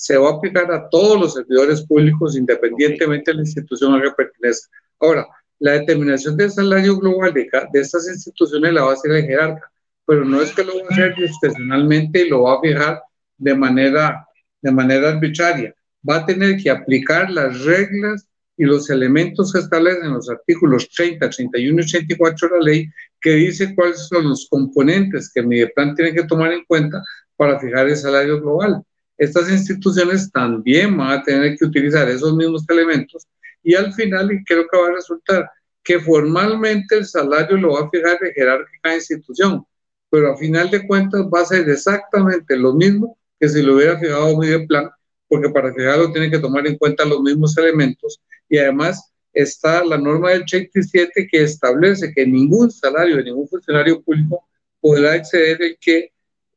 se 0.00 0.16
va 0.16 0.30
a 0.30 0.32
aplicar 0.32 0.72
a 0.72 0.88
todos 0.88 1.20
los 1.20 1.34
servidores 1.34 1.82
públicos 1.82 2.34
independientemente 2.34 3.32
de 3.32 3.34
la 3.34 3.42
institución 3.42 3.92
a 3.92 3.98
la 3.98 4.04
que 4.04 4.10
pertenezca. 4.12 4.70
Ahora, 4.98 5.28
la 5.58 5.72
determinación 5.72 6.38
del 6.38 6.50
salario 6.50 6.96
global 6.96 7.34
de, 7.34 7.50
estas 7.74 8.08
instituciones 8.08 8.72
la 8.72 8.84
va 8.84 8.92
a 8.92 8.94
hacer 8.94 9.12
el 9.12 9.26
jerarca, 9.26 9.70
pero 10.06 10.24
no 10.24 10.40
es 10.40 10.54
que 10.54 10.64
lo 10.64 10.72
va 10.74 10.84
a 10.88 10.92
hacer 10.94 11.14
discrecionalmente 11.16 12.22
y 12.22 12.30
lo 12.30 12.44
va 12.44 12.54
a 12.54 12.60
fijar 12.62 13.02
de 13.36 13.54
manera, 13.54 14.26
de 14.62 14.72
manera 14.72 15.10
arbitraria. 15.10 15.74
Va 16.08 16.16
a 16.16 16.24
tener 16.24 16.56
que 16.56 16.70
aplicar 16.70 17.30
las 17.30 17.62
reglas 17.62 18.26
y 18.56 18.64
los 18.64 18.88
elementos 18.88 19.52
que 19.52 19.58
establecen 19.58 20.14
los 20.14 20.30
artículos 20.30 20.88
30, 20.88 21.28
31 21.28 21.78
y 21.78 21.84
84 21.84 22.48
de 22.48 22.56
la 22.56 22.64
ley, 22.64 22.88
que 23.20 23.32
dice 23.32 23.74
cuáles 23.74 24.08
son 24.08 24.30
los 24.30 24.48
componentes 24.48 25.30
que 25.30 25.42
Mideplan 25.42 25.94
tiene 25.94 26.14
que 26.14 26.24
tomar 26.24 26.54
en 26.54 26.64
cuenta 26.64 27.02
para 27.36 27.60
fijar 27.60 27.86
el 27.86 27.96
salario 27.96 28.40
global. 28.40 28.82
Estas 29.20 29.50
instituciones 29.50 30.32
también 30.32 30.96
van 30.96 31.10
a 31.10 31.22
tener 31.22 31.54
que 31.58 31.66
utilizar 31.66 32.08
esos 32.08 32.34
mismos 32.34 32.64
elementos 32.70 33.28
y 33.62 33.74
al 33.74 33.92
final, 33.92 34.30
creo 34.46 34.66
que 34.66 34.78
va 34.78 34.88
a 34.88 34.94
resultar 34.94 35.50
que 35.84 36.00
formalmente 36.00 36.96
el 36.96 37.04
salario 37.04 37.58
lo 37.58 37.74
va 37.74 37.80
a 37.80 37.90
fijar 37.90 38.18
de 38.18 38.32
jerárquica 38.32 38.94
institución, 38.94 39.62
pero 40.08 40.32
a 40.32 40.38
final 40.38 40.70
de 40.70 40.86
cuentas 40.86 41.26
va 41.26 41.42
a 41.42 41.44
ser 41.44 41.68
exactamente 41.68 42.56
lo 42.56 42.72
mismo 42.72 43.18
que 43.38 43.50
si 43.50 43.60
lo 43.60 43.76
hubiera 43.76 43.98
fijado 43.98 44.38
Mideplan, 44.38 44.88
porque 45.28 45.50
para 45.50 45.74
fijarlo 45.74 46.12
tiene 46.12 46.30
que 46.30 46.38
tomar 46.38 46.66
en 46.66 46.78
cuenta 46.78 47.04
los 47.04 47.20
mismos 47.20 47.54
elementos 47.58 48.22
y 48.48 48.56
además 48.56 49.12
está 49.34 49.84
la 49.84 49.98
norma 49.98 50.30
del 50.30 50.44
87 50.44 51.28
que 51.30 51.42
establece 51.42 52.10
que 52.14 52.26
ningún 52.26 52.70
salario 52.70 53.18
de 53.18 53.24
ningún 53.24 53.46
funcionario 53.46 54.00
público 54.00 54.48
podrá 54.80 55.16
exceder 55.16 55.60
el 55.60 55.76
que 55.78 56.10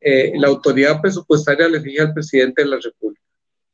eh, 0.03 0.33
la 0.35 0.47
autoridad 0.49 1.01
presupuestaria 1.01 1.67
le 1.67 1.81
fija 1.81 2.03
al 2.03 2.13
presidente 2.13 2.63
de 2.63 2.69
la 2.69 2.79
República. 2.83 3.21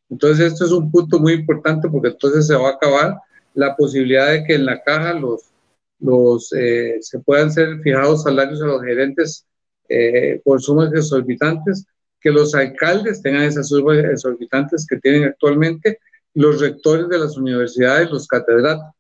Entonces, 0.10 0.54
esto 0.54 0.66
es 0.66 0.72
un 0.72 0.92
punto 0.92 1.20
muy 1.20 1.34
importante 1.34 1.88
porque 1.90 2.10
entonces 2.10 2.48
se 2.48 2.56
va 2.56 2.70
a 2.70 2.74
acabar 2.74 3.16
la 3.54 3.76
posibilidad 3.76 4.32
de 4.32 4.44
que 4.44 4.56
en 4.56 4.66
la 4.66 4.82
caja 4.84 5.14
los, 5.14 6.54
eh, 6.54 6.98
se 7.02 7.20
puedan 7.20 7.52
ser 7.52 7.80
fijados 7.82 8.24
salarios 8.24 8.62
a 8.62 8.66
los 8.66 8.82
gerentes 8.84 9.46
eh, 9.90 10.42
por 10.44 10.62
sumas 10.62 10.94
exorbitantes, 10.94 11.86
que 12.22 12.32
los 12.32 12.54
alcaldes 12.54 13.22
tengan 13.22 13.44
esas 13.44 13.70
sumas 13.70 13.98
exorbitantes 13.98 14.86
que 14.88 14.98
tienen 14.98 15.26
actualmente 15.26 16.00
los 16.34 16.60
rectores 16.62 17.10
de 17.10 17.18
las 17.18 17.38
universidades, 17.38 18.12
los 18.12 18.28
catedráticos. 18.28 18.94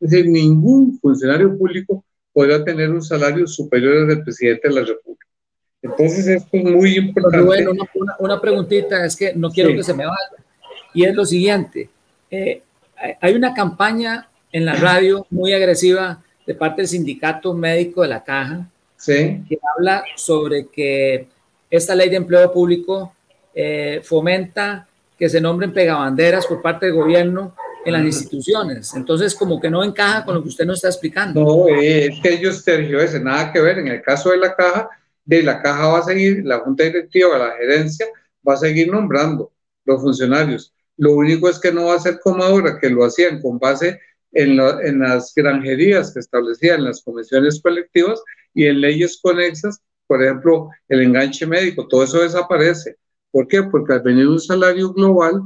Es 0.00 0.10
decir, 0.10 0.28
ningún 0.28 0.98
funcionario 1.00 1.56
público 1.56 2.04
podrá 2.32 2.62
tener 2.64 2.90
un 2.90 3.02
salario 3.02 3.46
superior 3.46 3.96
al 3.96 4.08
del 4.08 4.22
presidente 4.22 4.68
de 4.68 4.74
la 4.74 4.82
República. 4.82 5.25
Entonces, 5.82 6.26
esto 6.26 6.48
es 6.52 6.64
muy 6.64 6.96
importante. 6.96 7.40
Bueno, 7.40 7.70
una, 7.70 8.16
una, 8.18 8.40
preguntita, 8.40 9.04
es 9.04 9.14
que 9.14 9.34
no 9.34 9.50
quiero 9.50 9.70
que 9.70 9.82
se 9.82 9.94
me 9.94 10.06
vaya. 10.06 10.44
Y 10.94 11.04
es 11.04 11.14
lo 11.14 11.24
siguiente: 11.24 11.88
eh, 12.30 12.62
hay 13.20 13.34
una 13.34 13.54
campaña 13.54 14.28
en 14.52 14.64
la 14.64 14.74
radio 14.74 15.26
muy 15.30 15.52
agresiva 15.52 16.22
de 16.46 16.54
parte 16.54 16.82
del 16.82 16.88
sindicato 16.88 17.52
médico 17.54 18.02
de 18.02 18.08
la 18.08 18.24
Caja 18.24 18.68
sí. 18.96 19.44
que 19.48 19.58
habla 19.76 20.04
sobre 20.16 20.68
que 20.68 21.28
esta 21.70 21.94
ley 21.94 22.08
de 22.08 22.16
empleo 22.16 22.52
público 22.52 23.14
eh, 23.54 24.00
fomenta 24.02 24.86
que 25.18 25.28
se 25.28 25.40
nombren 25.40 25.72
pegabanderas 25.72 26.46
por 26.46 26.62
parte 26.62 26.86
del 26.86 26.94
gobierno 26.94 27.54
en 27.84 27.92
las 27.92 28.02
instituciones. 28.02 28.94
Entonces, 28.94 29.34
como 29.34 29.60
que 29.60 29.70
no 29.70 29.82
encaja 29.82 30.24
con 30.24 30.34
lo 30.34 30.42
que 30.42 30.48
usted 30.48 30.66
nos 30.66 30.76
está 30.76 30.88
explicando. 30.88 31.40
No, 31.40 31.68
es 31.68 32.20
que 32.20 32.34
ellos 32.34 32.66
ese 32.66 33.20
nada 33.20 33.52
que 33.52 33.60
ver. 33.60 33.78
En 33.78 33.88
el 33.88 34.02
caso 34.02 34.30
de 34.30 34.38
la 34.38 34.54
caja, 34.54 34.90
de 35.26 35.42
la 35.42 35.60
caja 35.60 35.88
va 35.88 35.98
a 35.98 36.04
seguir, 36.04 36.44
la 36.44 36.60
junta 36.60 36.84
directiva, 36.84 37.36
la 37.36 37.52
gerencia, 37.52 38.06
va 38.48 38.54
a 38.54 38.58
seguir 38.58 38.90
nombrando 38.90 39.52
los 39.84 40.00
funcionarios. 40.00 40.72
Lo 40.96 41.12
único 41.12 41.48
es 41.48 41.58
que 41.58 41.72
no 41.72 41.86
va 41.86 41.96
a 41.96 42.00
ser 42.00 42.18
como 42.20 42.42
ahora, 42.42 42.78
que 42.80 42.88
lo 42.88 43.04
hacían 43.04 43.42
con 43.42 43.58
base 43.58 44.00
en, 44.32 44.56
las 44.56 45.32
granjerías 45.34 46.12
que 46.12 46.20
establecían 46.20 46.84
las 46.84 47.02
comisiones 47.02 47.60
colectivas 47.60 48.22
y 48.54 48.66
en 48.66 48.80
leyes 48.80 49.18
conexas, 49.22 49.80
por 50.06 50.22
ejemplo, 50.22 50.70
el 50.88 51.02
enganche 51.02 51.46
médico, 51.46 51.86
todo 51.88 52.04
eso 52.04 52.22
desaparece 52.22 52.96
¿Por 53.36 53.48
qué? 53.48 53.64
Porque 53.64 53.92
al 53.92 54.00
venir 54.00 54.26
un 54.28 54.40
salario 54.40 54.94
global, 54.94 55.42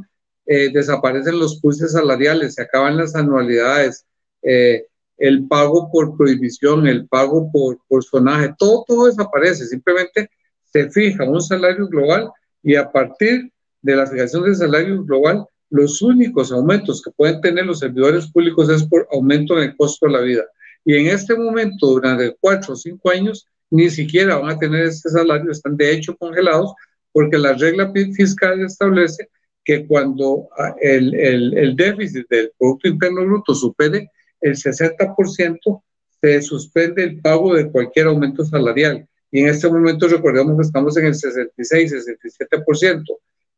eh, 0.47 0.71
desaparecen 0.73 1.40
los 1.40 1.61
pulses 1.61 1.90
salariales, 1.90 2.55
se 2.55 2.62
acaban 2.62 2.97
las 2.97 3.16
anualidades, 3.16 4.07
eh, 4.43 4.87
el 5.20 5.46
pago 5.46 5.90
por 5.92 6.16
prohibición, 6.16 6.87
el 6.87 7.06
pago 7.06 7.52
por 7.52 7.78
personaje, 7.88 8.54
todo, 8.59 8.85
todo 8.87 9.06
desaparece. 9.06 9.66
Simplemente 9.66 10.30
se 10.64 10.90
fija 10.90 11.24
un 11.24 11.40
salario 11.40 11.87
global 11.88 12.30
y 12.62 12.74
a 12.74 12.90
partir 12.90 13.52
de 13.83 13.96
la 13.96 14.06
fijación 14.06 14.44
del 14.44 14.56
salario 14.56 15.04
global, 15.04 15.46
los 15.68 16.02
únicos 16.02 16.50
aumentos 16.50 17.02
que 17.02 17.11
pueden 17.12 17.40
tener 17.40 17.66
los 17.66 17.78
servidores 17.78 18.30
públicos 18.30 18.68
es 18.70 18.83
por 18.85 19.06
aumento 19.12 19.56
en 19.56 19.70
el 19.70 19.76
costo 19.76 20.06
de 20.06 20.12
la 20.12 20.20
vida. 20.20 20.42
Y 20.85 20.96
en 20.96 21.06
este 21.09 21.35
momento, 21.37 21.87
durante 21.87 22.35
cuatro 22.40 22.72
o 22.72 22.76
cinco 22.76 23.11
años, 23.11 23.46
ni 23.70 23.90
siquiera 23.90 24.37
van 24.37 24.50
a 24.50 24.59
tener 24.59 24.87
este 24.87 25.11
salario, 25.11 25.50
están 25.50 25.76
de 25.76 25.92
hecho 25.92 26.16
congelados 26.16 26.72
porque 27.12 27.38
la 27.38 27.52
regla 27.52 27.92
fiscal 27.92 28.61
establece 28.64 29.28
que 29.64 29.87
cuando 29.87 30.48
ah, 30.59 30.74
el, 30.80 31.14
el, 31.14 31.56
el 31.56 31.76
déficit 31.76 32.26
del 32.30 32.50
Producto 32.59 32.88
Interno 32.88 33.26
Bruto 33.26 33.54
supere 33.54 34.11
el 34.40 34.57
60%, 34.57 35.83
se 36.20 36.42
suspende 36.42 37.03
el 37.03 37.20
pago 37.20 37.55
de 37.55 37.70
cualquier 37.70 38.07
aumento 38.07 38.44
salarial. 38.44 39.07
Y 39.31 39.40
en 39.40 39.48
este 39.48 39.68
momento 39.68 40.09
recordemos 40.09 40.57
que 40.57 40.62
estamos 40.62 40.96
en 40.96 41.07
el 41.07 41.14
66, 41.14 41.92
67%, 41.92 43.05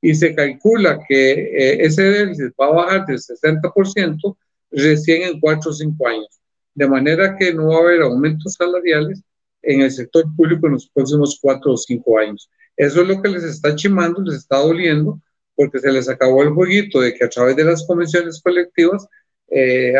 y 0.01 0.14
se 0.14 0.35
calcula 0.35 0.99
que 1.09 1.33
eh, 1.33 1.85
ese 1.85 2.03
déficit 2.03 2.53
va 2.61 2.66
a 2.66 2.73
bajar 2.73 3.07
del 3.07 3.18
60% 3.18 4.37
recién 4.71 5.23
en 5.23 5.40
4 5.40 5.71
o 5.71 5.73
5 5.73 6.09
años. 6.09 6.40
De 6.75 6.88
manera 6.88 7.37
que 7.37 7.53
no 7.55 7.68
va 7.68 7.77
a 7.77 7.81
haber 7.81 8.03
aumentos 8.03 8.55
salariales 8.55 9.23
en 9.62 9.83
el 9.83 9.90
sector 9.90 10.25
público 10.37 10.66
en 10.66 10.75
los 10.75 10.88
próximos 10.88 11.38
4 11.40 11.73
o 11.73 11.77
5 11.77 12.18
años. 12.18 12.51
Eso 12.77 13.03
es 13.03 13.09
lo 13.09 13.23
que 13.23 13.29
les 13.29 13.45
está 13.45 13.75
chimando, 13.77 14.23
les 14.23 14.38
está 14.38 14.59
doliendo, 14.59 15.21
porque 15.55 15.79
se 15.79 15.92
les 15.92 16.09
acabó 16.09 16.42
el 16.42 16.51
jueguito 16.51 17.01
de 17.01 17.14
que 17.14 17.25
a 17.25 17.29
través 17.29 17.55
de 17.57 17.64
las 17.64 17.87
comisiones 17.87 18.40
colectivas 18.42 19.07
eh, 19.49 19.95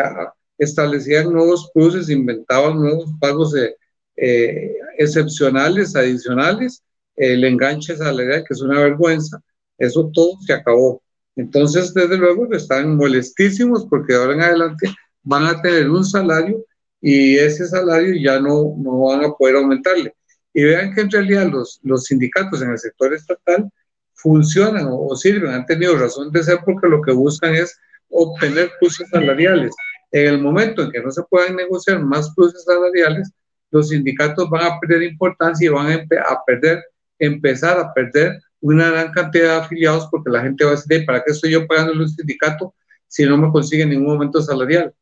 establecían 0.57 1.31
nuevos 1.31 1.69
cruces, 1.73 2.09
inventaban 2.09 2.79
nuevos 2.79 3.11
pagos 3.19 3.55
eh, 3.55 4.75
excepcionales, 4.97 5.95
adicionales, 5.95 6.83
el 7.15 7.43
enganche 7.43 7.95
salarial, 7.95 8.43
que 8.47 8.53
es 8.53 8.61
una 8.61 8.79
vergüenza, 8.79 9.41
eso 9.77 10.09
todo 10.13 10.37
se 10.45 10.53
acabó. 10.53 11.01
Entonces, 11.35 11.93
desde 11.93 12.17
luego, 12.17 12.51
están 12.53 12.95
molestísimos 12.95 13.85
porque 13.87 14.13
ahora 14.13 14.33
en 14.33 14.41
adelante 14.41 14.93
van 15.23 15.45
a 15.45 15.61
tener 15.61 15.89
un 15.89 16.05
salario 16.05 16.63
y 17.01 17.37
ese 17.37 17.67
salario 17.67 18.13
ya 18.15 18.39
no, 18.39 18.75
no 18.77 18.99
van 18.99 19.25
a 19.25 19.33
poder 19.33 19.55
aumentarle 19.55 20.13
y 20.53 20.63
vean 20.63 20.93
que 20.93 21.01
en 21.01 21.11
realidad 21.11 21.51
los, 21.51 21.79
los 21.83 22.05
sindicatos 22.05 22.61
en 22.61 22.71
el 22.71 22.77
sector 22.77 23.13
estatal 23.13 23.69
funcionan 24.13 24.87
o, 24.89 25.15
sirven, 25.15 25.51
han 25.51 25.65
tenido 25.65 25.97
razón 25.97 26.31
de 26.31 26.43
ser 26.43 26.59
porque 26.63 26.87
lo 26.87 27.01
que 27.01 27.11
buscan 27.11 27.55
es 27.55 27.77
obtener 28.09 28.71
pluses 28.79 29.09
salariales. 29.09 29.73
En 30.13 30.27
el 30.27 30.41
momento 30.41 30.83
en 30.83 30.91
que 30.91 31.01
no 31.01 31.11
se 31.11 31.23
puedan 31.23 31.55
negociar 31.55 31.99
más 31.99 32.33
pluses 32.35 32.63
salariales, 32.63 33.31
los 33.71 33.89
sindicatos 33.89 34.47
van 34.47 34.71
a 34.71 34.79
perder 34.79 35.01
importancia 35.01 35.65
y 35.65 35.69
van 35.69 35.91
a, 35.91 36.43
perder, 36.45 36.85
empezar 37.17 37.79
a 37.79 37.91
perder 37.93 38.39
una 38.61 38.91
gran 38.91 39.11
cantidad 39.11 39.57
de 39.59 39.65
afiliados 39.65 40.07
porque 40.11 40.29
la 40.29 40.41
gente 40.41 40.63
va 40.63 40.71
a 40.71 40.75
decir, 40.75 41.03
¿para 41.07 41.23
qué 41.23 41.31
estoy 41.31 41.51
yo 41.51 41.65
pagando 41.65 41.93
un 41.93 42.07
sindicato 42.07 42.75
si 43.07 43.25
no 43.25 43.37
me 43.37 43.51
consigue 43.51 43.87
ningún 43.87 44.11
aumento 44.11 44.39
salarial? 44.39 44.93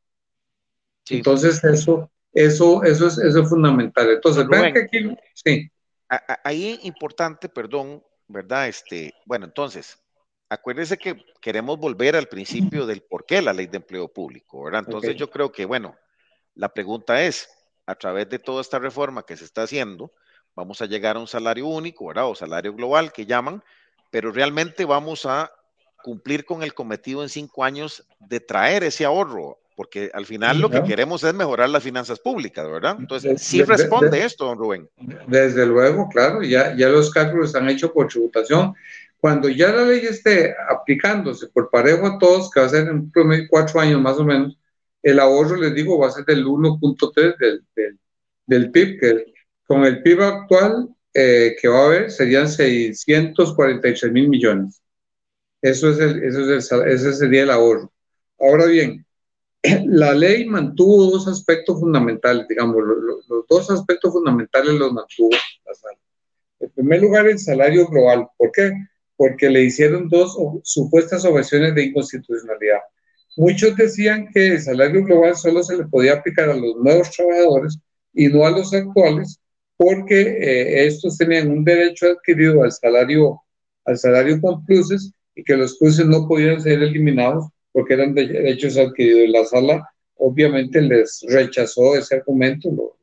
Entonces 1.09 1.61
eso, 1.61 2.09
eso, 2.31 2.81
eso, 2.83 3.07
es, 3.07 3.17
eso 3.17 3.41
es 3.41 3.49
fundamental. 3.49 4.09
Entonces, 4.09 4.47
vean 4.47 4.71
que 4.73 4.79
aquí, 4.79 5.13
sí. 5.33 5.69
Ahí 6.45 6.79
importante, 6.83 7.49
perdón, 7.49 8.01
¿verdad? 8.29 8.69
Este, 8.69 9.13
bueno, 9.25 9.45
entonces, 9.45 9.97
acuérdense 10.51 10.97
que 10.97 11.15
queremos 11.39 11.79
volver 11.79 12.17
al 12.17 12.27
principio 12.27 12.85
del 12.85 13.01
por 13.01 13.25
qué 13.25 13.41
la 13.41 13.53
ley 13.53 13.67
de 13.67 13.77
empleo 13.77 14.09
público, 14.09 14.63
¿verdad? 14.63 14.83
Entonces 14.85 15.15
yo 15.15 15.29
creo 15.29 15.49
que, 15.49 15.63
bueno, 15.63 15.95
la 16.55 16.73
pregunta 16.73 17.23
es, 17.23 17.49
a 17.85 17.95
través 17.95 18.29
de 18.29 18.37
toda 18.37 18.59
esta 18.59 18.77
reforma 18.77 19.25
que 19.25 19.37
se 19.37 19.45
está 19.45 19.63
haciendo, 19.63 20.11
vamos 20.53 20.81
a 20.81 20.87
llegar 20.87 21.15
a 21.15 21.19
un 21.19 21.27
salario 21.27 21.67
único, 21.67 22.07
¿verdad? 22.07 22.27
O 22.27 22.35
salario 22.35 22.73
global 22.73 23.13
que 23.13 23.25
llaman, 23.25 23.63
pero 24.09 24.33
realmente 24.33 24.83
vamos 24.83 25.25
a 25.25 25.49
cumplir 26.03 26.43
con 26.43 26.63
el 26.63 26.73
cometido 26.73 27.23
en 27.23 27.29
cinco 27.29 27.63
años 27.63 28.05
de 28.19 28.41
traer 28.41 28.83
ese 28.83 29.05
ahorro 29.05 29.57
porque 29.73 30.11
al 30.13 30.25
final 30.25 30.59
lo 30.59 30.69
que 30.69 30.83
queremos 30.83 31.23
es 31.23 31.33
mejorar 31.33 31.69
las 31.69 31.81
finanzas 31.81 32.19
públicas, 32.19 32.69
¿verdad? 32.69 32.97
Entonces, 32.99 33.41
sí 33.41 33.63
responde 33.63 34.23
esto, 34.23 34.45
don 34.45 34.57
Rubén. 34.57 34.89
Desde 35.25 35.65
luego, 35.65 36.07
claro, 36.09 36.43
ya, 36.43 36.75
ya 36.75 36.89
los 36.89 37.09
cálculos 37.09 37.47
están 37.47 37.67
hechos 37.67 37.89
por 37.89 38.07
tributación. 38.07 38.75
Cuando 39.21 39.49
ya 39.49 39.71
la 39.71 39.83
ley 39.85 39.99
esté 39.99 40.55
aplicándose 40.67 41.47
por 41.47 41.69
parejo 41.69 42.07
a 42.07 42.17
todos, 42.17 42.49
que 42.49 42.59
va 42.59 42.65
a 42.65 42.69
ser 42.69 42.87
en 42.87 43.11
promedio 43.11 43.45
cuatro 43.49 43.79
años 43.79 44.01
más 44.01 44.17
o 44.17 44.25
menos, 44.25 44.57
el 45.03 45.19
ahorro, 45.19 45.55
les 45.55 45.75
digo, 45.75 45.99
va 45.99 46.07
a 46.07 46.11
ser 46.11 46.25
del 46.25 46.45
1.3 46.45 47.37
del, 47.37 47.63
del, 47.75 47.99
del, 48.47 48.71
PIB, 48.71 48.99
que 48.99 49.33
con 49.67 49.85
el 49.85 50.01
PIB 50.01 50.21
actual 50.21 50.89
eh, 51.13 51.55
que 51.61 51.67
va 51.67 51.83
a 51.83 51.85
haber 51.85 52.11
serían 52.11 52.49
643 52.49 54.11
mil 54.11 54.27
millones. 54.27 54.81
Eso 55.61 55.91
es 55.91 55.99
el, 55.99 56.23
eso 56.23 56.55
es 56.55 56.71
el, 56.71 56.87
ese 56.87 57.13
sería 57.13 57.43
el 57.43 57.51
ahorro. 57.51 57.91
Ahora 58.39 58.65
bien, 58.65 59.05
la 59.85 60.13
ley 60.13 60.45
mantuvo 60.45 61.11
dos 61.11 61.27
aspectos 61.27 61.79
fundamentales, 61.79 62.47
digamos, 62.47 62.77
los, 62.83 63.47
dos 63.47 63.69
aspectos 63.69 64.11
fundamentales 64.13 64.73
los 64.73 64.91
mantuvo 64.91 65.29
la 65.65 65.73
sala. 65.75 65.97
En 66.59 66.71
primer 66.71 67.01
lugar, 67.01 67.27
el 67.27 67.37
salario 67.37 67.87
global. 67.87 68.27
¿Por 68.37 68.51
qué? 68.51 68.71
Porque 69.21 69.51
le 69.51 69.65
hicieron 69.65 70.09
dos 70.09 70.35
supuestas 70.63 71.25
objeciones 71.25 71.75
de 71.75 71.83
inconstitucionalidad. 71.83 72.79
Muchos 73.37 73.75
decían 73.75 74.27
que 74.33 74.47
el 74.47 74.59
salario 74.59 75.03
global 75.03 75.35
solo 75.35 75.61
se 75.61 75.77
le 75.77 75.85
podía 75.85 76.13
aplicar 76.13 76.49
a 76.49 76.55
los 76.55 76.75
nuevos 76.77 77.11
trabajadores 77.11 77.77
y 78.15 78.29
no 78.29 78.47
a 78.47 78.49
los 78.49 78.73
actuales, 78.73 79.39
porque 79.77 80.21
eh, 80.21 80.87
estos 80.87 81.19
tenían 81.19 81.51
un 81.51 81.63
derecho 81.63 82.07
adquirido 82.07 82.63
al 82.63 82.71
salario, 82.71 83.39
al 83.85 83.99
salario 83.99 84.41
con 84.41 84.65
pluses 84.65 85.11
y 85.35 85.43
que 85.43 85.55
los 85.55 85.77
cruces 85.77 86.07
no 86.07 86.27
podían 86.27 86.59
ser 86.59 86.81
eliminados 86.81 87.45
porque 87.71 87.93
eran 87.93 88.15
derechos 88.15 88.75
adquiridos. 88.75 89.29
La 89.29 89.45
sala 89.45 89.87
obviamente 90.15 90.81
les 90.81 91.23
rechazó 91.29 91.95
ese 91.95 92.15
argumento, 92.15 92.71
lo, 92.71 92.97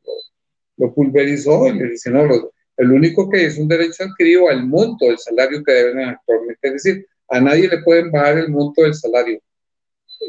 lo, 0.75 0.93
pulverizó 0.93 1.65
y 1.67 1.79
le 1.79 1.91
dice, 1.91 2.11
no, 2.11 2.27
el 2.79 2.91
único 2.91 3.29
que 3.29 3.45
es 3.45 3.57
un 3.57 3.67
derecho 3.67 4.03
adquirido 4.03 4.49
al 4.49 4.65
monto 4.65 5.05
del 5.05 5.19
salario 5.19 5.63
que 5.63 5.71
deben 5.71 5.99
actualmente. 6.09 6.67
Es 6.67 6.73
decir, 6.73 7.07
a 7.27 7.39
nadie 7.39 7.67
le 7.67 7.81
pueden 7.83 8.11
bajar 8.11 8.39
el 8.39 8.49
monto 8.49 8.81
del 8.81 8.95
salario 8.95 9.39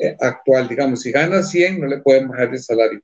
eh, 0.02 0.16
actual. 0.20 0.68
Digamos, 0.68 1.00
si 1.00 1.10
gana 1.10 1.42
100, 1.42 1.80
no 1.80 1.86
le 1.86 1.98
pueden 1.98 2.28
bajar 2.28 2.50
el 2.52 2.58
salario. 2.58 3.00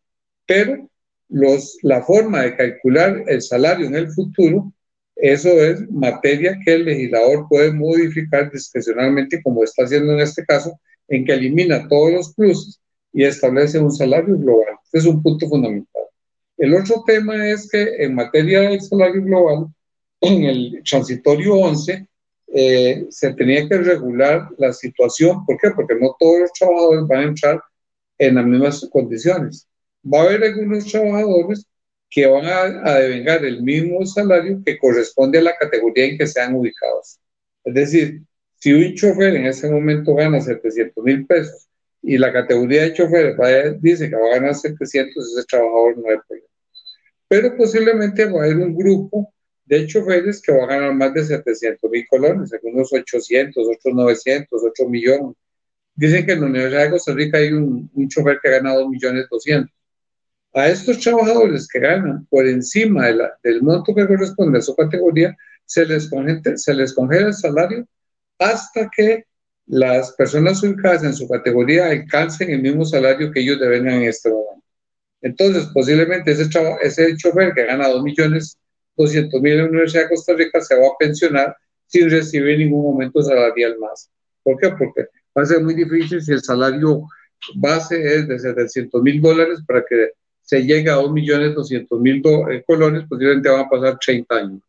Pero 0.47 0.89
los, 1.29 1.79
la 1.83 2.03
forma 2.03 2.43
de 2.43 2.57
calcular 2.57 3.25
el 3.27 3.43
salario 3.43 3.87
en 3.87 3.95
el 3.95 4.11
futuro 4.11 4.73
eso 5.17 5.49
es 5.49 5.91
materia 5.91 6.59
que 6.63 6.75
el 6.75 6.85
legislador 6.85 7.47
puede 7.49 7.73
modificar 7.73 8.53
discrecionalmente, 8.53 9.43
como 9.43 9.65
está 9.65 9.85
haciendo 9.85 10.13
en 10.13 10.21
este 10.21 10.45
caso, 10.45 10.79
en 11.09 11.25
que 11.25 11.33
elimina 11.33 11.89
todos 11.89 12.13
los 12.13 12.35
pluses 12.35 12.81
y 13.13 13.25
establece 13.25 13.79
un 13.79 13.91
salario 13.91 14.37
global. 14.37 14.77
Es 14.93 15.07
un 15.07 15.23
punto 15.23 15.49
fundamental. 15.49 16.03
El 16.57 16.75
otro 16.75 17.05
tema 17.07 17.49
es 17.49 17.69
que 17.71 17.97
en 17.99 18.15
materia 18.15 18.63
del 18.63 18.81
salario 18.81 19.23
global, 19.23 19.67
en 20.21 20.45
el 20.45 20.83
transitorio 20.89 21.55
11, 21.55 22.07
eh, 22.49 23.07
se 23.11 23.35
tenía 23.35 23.69
que 23.69 23.79
regular 23.79 24.49
la 24.59 24.73
situación. 24.73 25.45
¿Por 25.45 25.59
qué? 25.59 25.71
Porque 25.71 25.95
no 25.97 26.17
todos 26.19 26.41
los 26.41 26.53
trabajadores 26.53 27.07
van 27.07 27.19
a 27.19 27.29
entrar 27.29 27.63
en 28.19 28.35
las 28.37 28.47
mismas 28.47 28.89
condiciones. 28.91 29.69
Va 30.05 30.21
a 30.21 30.25
haber 30.25 30.45
algunos 30.45 30.87
trabajadores 30.87 31.67
que 32.09 32.27
van 32.27 32.47
a, 32.47 32.95
devengar 32.95 33.45
el 33.45 33.63
mismo 33.63 34.07
salario 34.07 34.63
que 34.65 34.79
corresponde 34.79 35.39
a 35.39 35.43
la 35.43 35.57
categoría 35.57 36.07
en 36.07 36.19
que 36.19 36.27
sean 36.27 36.55
ubicados. 36.55 37.19
Es 37.65 37.75
decir, 37.75 38.23
si 38.59 38.73
un 38.73 38.95
chofer 38.95 39.35
en 39.37 39.47
ese 39.47 39.69
momento 39.71 40.15
gana 40.15 40.41
700 40.41 41.05
mil 41.05 41.27
pesos 41.27 41.69
y 42.07 42.19
la 42.19 42.33
categoría 42.33 42.83
de 42.83 42.93
chofer 42.93 43.37
dice 43.81 44.09
que 44.09 44.15
va 44.15 44.29
a 44.29 44.35
ganar 44.37 44.55
700, 44.55 45.17
ese 45.17 45.45
trabajador 45.47 45.99
no 45.99 46.09
hay 46.09 46.17
problema. 46.29 46.49
Pero 47.29 47.57
posiblemente 47.57 48.25
va 48.27 48.43
a 48.43 48.45
haber 48.45 48.59
un 48.59 48.77
grupo 48.77 49.35
de 49.65 49.87
choferes 49.89 50.41
que 50.41 50.53
va 50.53 50.63
a 50.63 50.69
ganar 50.69 50.95
más 50.95 51.13
de 51.13 51.25
700 51.25 51.91
mil 51.91 52.07
colones, 52.09 52.53
algunos 52.53 52.93
800, 52.93 53.67
otros 53.67 53.93
900, 53.93 54.63
8 54.63 54.89
millones. 54.89 55.35
Dicen 55.97 56.25
que 56.25 56.33
en 56.33 56.43
la 56.43 56.47
Universidad 56.47 56.85
de 56.85 56.91
Costa 56.91 57.13
Rica 57.13 57.39
hay 57.39 57.53
un, 57.53 57.91
un 57.93 58.09
chofer 58.09 58.39
que 58.41 58.49
ha 58.51 58.53
ganado 58.53 58.83
2 58.83 58.91
millones 58.91 59.27
200 59.29 59.77
a 60.57 60.69
estos 60.69 61.01
trabajadores 61.01 61.69
que 61.69 61.81
ganan 61.81 62.25
por 62.31 62.47
encima 62.47 63.09
del 63.43 63.63
monto 63.63 63.95
que 63.95 64.07
corresponde 64.07 64.59
a 64.59 64.63
su 64.63 64.75
categoría, 64.75 65.37
se 65.67 65.85
les, 65.85 66.09
se 66.55 66.75
les 66.75 66.95
congela 66.95 67.27
el 67.27 67.35
salario 67.35 67.87
hasta 68.39 68.89
que 68.95 69.27
las 69.67 70.13
personas 70.13 70.63
ubicadas 70.63 71.03
en 71.03 71.15
su 71.15 71.29
categoría 71.29 71.89
alcancen 71.89 72.51
el 72.51 72.63
mismo 72.63 72.85
salario 72.85 73.31
que 73.33 73.41
ellos 73.41 73.59
deben 73.59 73.89
en 73.89 74.03
este 74.03 74.31
momento. 74.31 74.65
Entonces, 75.23 75.67
posiblemente 75.75 76.31
ese, 76.31 76.49
ese 76.83 77.17
chofer 77.17 77.53
que 77.53 77.67
gana 77.67 77.89
2 77.89 78.03
millones 78.03 78.59
200 78.97 79.41
mil 79.41 79.53
en 79.53 79.59
la 79.59 79.65
Universidad 79.65 80.05
de 80.05 80.09
Costa 80.11 80.35
Rica 80.35 80.61
se 80.61 80.75
va 80.75 80.87
a 80.87 80.97
pensionar 80.99 81.57
sin 81.87 82.11
recibir 82.11 82.59
ningún 82.59 82.83
momento 82.83 83.23
salarial 83.23 83.79
más. 83.79 84.11
¿Por 84.43 84.59
qué? 84.59 84.71
Porque 84.71 85.09
va 85.37 85.43
a 85.43 85.47
ser 85.47 85.63
muy 85.63 85.75
difícil 85.75 86.23
si 86.23 86.33
el 86.33 86.43
salario 86.43 87.07
base 87.57 88.17
es 88.17 88.29
de 88.29 88.39
700 88.39 89.03
mil 89.03 89.21
dólares 89.21 89.61
para 89.67 89.85
que 89.85 90.11
se 90.43 90.63
llega 90.63 90.95
a 90.95 90.99
2.200.000 90.99 92.53
eh, 92.53 92.65
colones, 92.65 93.05
posiblemente 93.09 93.49
van 93.49 93.67
a 93.67 93.69
pasar 93.69 93.99
30 93.99 94.35
años. 94.35 94.61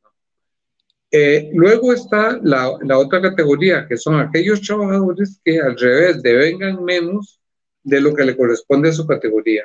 Eh, 1.11 1.49
luego 1.53 1.93
está 1.93 2.37
la, 2.43 2.77
la, 2.81 2.97
otra 2.97 3.21
categoría, 3.21 3.87
que 3.87 3.97
son 3.97 4.19
aquellos 4.19 4.61
trabajadores 4.61 5.39
que 5.43 5.59
al 5.59 5.77
revés 5.77 6.21
devengan 6.21 6.83
menos 6.83 7.39
de 7.83 8.01
lo 8.01 8.13
que 8.13 8.25
le 8.25 8.35
corresponde 8.35 8.89
a 8.89 8.93
su 8.93 9.07
categoría. 9.07 9.63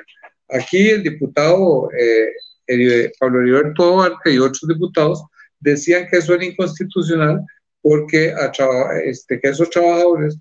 Aquí 0.49 0.89
el 0.89 1.03
diputado 1.03 1.89
eh, 1.97 3.11
Pablo 3.19 3.41
Heriberto 3.41 3.83
Abarca 3.83 4.29
y 4.29 4.37
otros 4.37 4.67
diputados 4.67 5.23
decían 5.59 6.07
que 6.09 6.17
eso 6.17 6.33
era 6.33 6.45
inconstitucional 6.45 7.41
porque 7.81 8.31
a, 8.31 8.51
este, 9.03 9.39
que 9.39 9.49
esos 9.49 9.69
trabajadores 9.69 10.37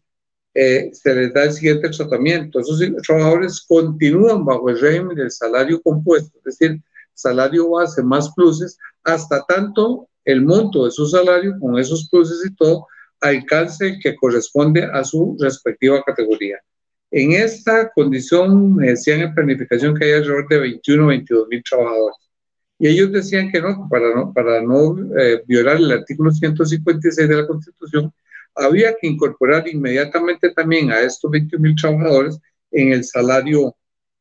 eh, 0.55 0.91
se 0.93 1.15
les 1.15 1.33
da 1.33 1.45
el 1.45 1.53
siguiente 1.53 1.89
tratamiento. 1.91 2.61
Esos 2.61 2.81
trabajadores 3.05 3.61
continúan 3.67 4.45
bajo 4.45 4.69
el 4.69 4.81
régimen 4.81 5.17
del 5.17 5.31
salario 5.31 5.83
compuesto, 5.83 6.39
es 6.39 6.59
decir, 6.59 6.81
salario 7.15 7.71
base 7.71 8.03
más 8.03 8.33
pluses, 8.35 8.79
hasta 9.03 9.45
tanto 9.47 10.09
el 10.25 10.43
monto 10.43 10.85
de 10.85 10.91
su 10.91 11.07
salario 11.07 11.55
con 11.61 11.79
esos 11.79 12.09
pluses 12.09 12.45
y 12.47 12.55
todo 12.55 12.87
alcance 13.21 13.99
que 14.03 14.17
corresponde 14.17 14.85
a 14.85 15.05
su 15.05 15.37
respectiva 15.41 16.03
categoría. 16.03 16.59
En 17.11 17.33
esta 17.33 17.91
condición 17.93 18.75
me 18.75 18.89
decían 18.89 19.21
en 19.21 19.35
planificación 19.35 19.95
que 19.95 20.07
hay 20.07 20.13
alrededor 20.13 20.49
de 20.49 20.59
21 20.59 21.05
o 21.05 21.07
22 21.09 21.49
mil 21.49 21.63
trabajadores. 21.63 22.17
Y 22.79 22.89
ellos 22.89 23.13
decían 23.13 23.53
que 23.53 23.61
no, 23.61 23.87
para 23.89 24.15
no, 24.15 24.33
para 24.33 24.63
no 24.63 24.97
eh, 25.19 25.43
violar 25.47 25.77
el 25.77 25.93
artículo 25.93 26.33
156 26.33 27.29
de 27.29 27.37
la 27.37 27.47
Constitución, 27.47 28.13
había 28.55 28.95
que 29.01 29.07
incorporar 29.07 29.69
inmediatamente 29.69 30.51
también 30.51 30.91
a 30.91 31.01
estos 31.01 31.31
21 31.31 31.63
mil 31.63 31.77
trabajadores 31.77 32.39
en 32.71 32.93
el 32.93 33.05
salario 33.05 33.77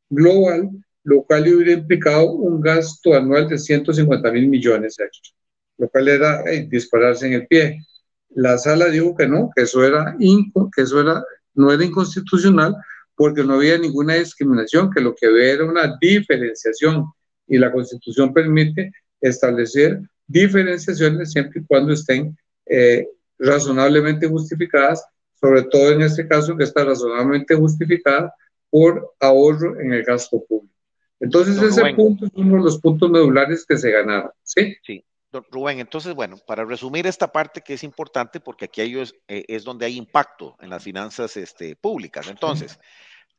global, 0.10 0.70
lo 1.04 1.24
cual 1.24 1.44
hubiera 1.44 1.72
implicado 1.72 2.32
un 2.34 2.62
gasto 2.62 3.14
anual 3.16 3.48
de 3.48 3.58
150 3.58 4.32
mil 4.32 4.48
millones 4.48 5.00
extra, 5.00 5.34
lo 5.82 5.90
cual 5.90 6.10
era 6.10 6.44
dispararse 6.68 7.26
en 7.26 7.34
el 7.34 7.48
pie. 7.48 7.84
La 8.30 8.60
sala 8.60 8.86
dijo 8.86 9.16
que 9.16 9.28
no, 9.28 9.50
que 9.56 9.64
eso 9.64 9.84
era, 9.84 10.16
que 10.20 10.82
eso 10.84 11.02
era 11.02 11.26
no 11.56 11.72
era 11.72 11.84
inconstitucional 11.84 12.76
porque 13.16 13.44
no 13.44 13.56
había 13.56 13.80
ninguna 13.80 14.14
discriminación, 14.14 14.92
que 14.92 15.02
lo 15.02 15.16
que 15.16 15.26
había 15.26 15.54
era 15.54 15.66
una 15.66 15.98
diferenciación 16.00 17.06
y 17.48 17.58
la 17.58 17.72
Constitución 17.72 18.32
permite 18.32 18.92
establecer 19.20 20.00
diferenciaciones 20.28 21.32
siempre 21.32 21.62
y 21.62 21.66
cuando 21.66 21.94
estén 21.94 22.38
eh, 22.68 23.08
razonablemente 23.40 24.28
justificadas, 24.28 25.04
sobre 25.40 25.64
todo 25.64 25.92
en 25.94 26.02
este 26.02 26.28
caso 26.28 26.56
que 26.56 26.64
está 26.64 26.86
razonablemente 26.86 27.56
justificada 27.56 28.32
por 28.70 29.14
ahorro 29.20 29.80
en 29.80 29.94
el 29.94 30.04
gasto 30.04 30.44
público. 30.48 30.76
Entonces 31.20 31.60
ese 31.62 31.94
punto 31.96 32.28
es 32.28 32.32
uno 32.36 32.58
de 32.58 32.64
los 32.66 32.80
puntos 32.80 33.10
medulares 33.10 33.66
que 33.66 33.78
se 33.78 33.92
ganaron. 33.92 34.30
Sí. 34.44 34.76
Sí. 34.84 35.04
Don 35.32 35.46
Rubén, 35.50 35.80
entonces, 35.80 36.14
bueno, 36.14 36.38
para 36.46 36.66
resumir 36.66 37.08
esta 37.08 37.32
parte 37.32 37.62
que 37.62 37.76
es 37.76 37.84
importante, 37.84 38.40
porque 38.40 38.66
aquí 38.66 39.00
es, 39.00 39.16
eh, 39.28 39.46
es 39.48 39.64
donde 39.64 39.86
hay 39.86 39.98
impacto 39.98 40.58
en 40.60 40.70
las 40.70 40.84
finanzas 40.84 41.38
este, 41.38 41.76
públicas. 41.76 42.28
Entonces, 42.28 42.80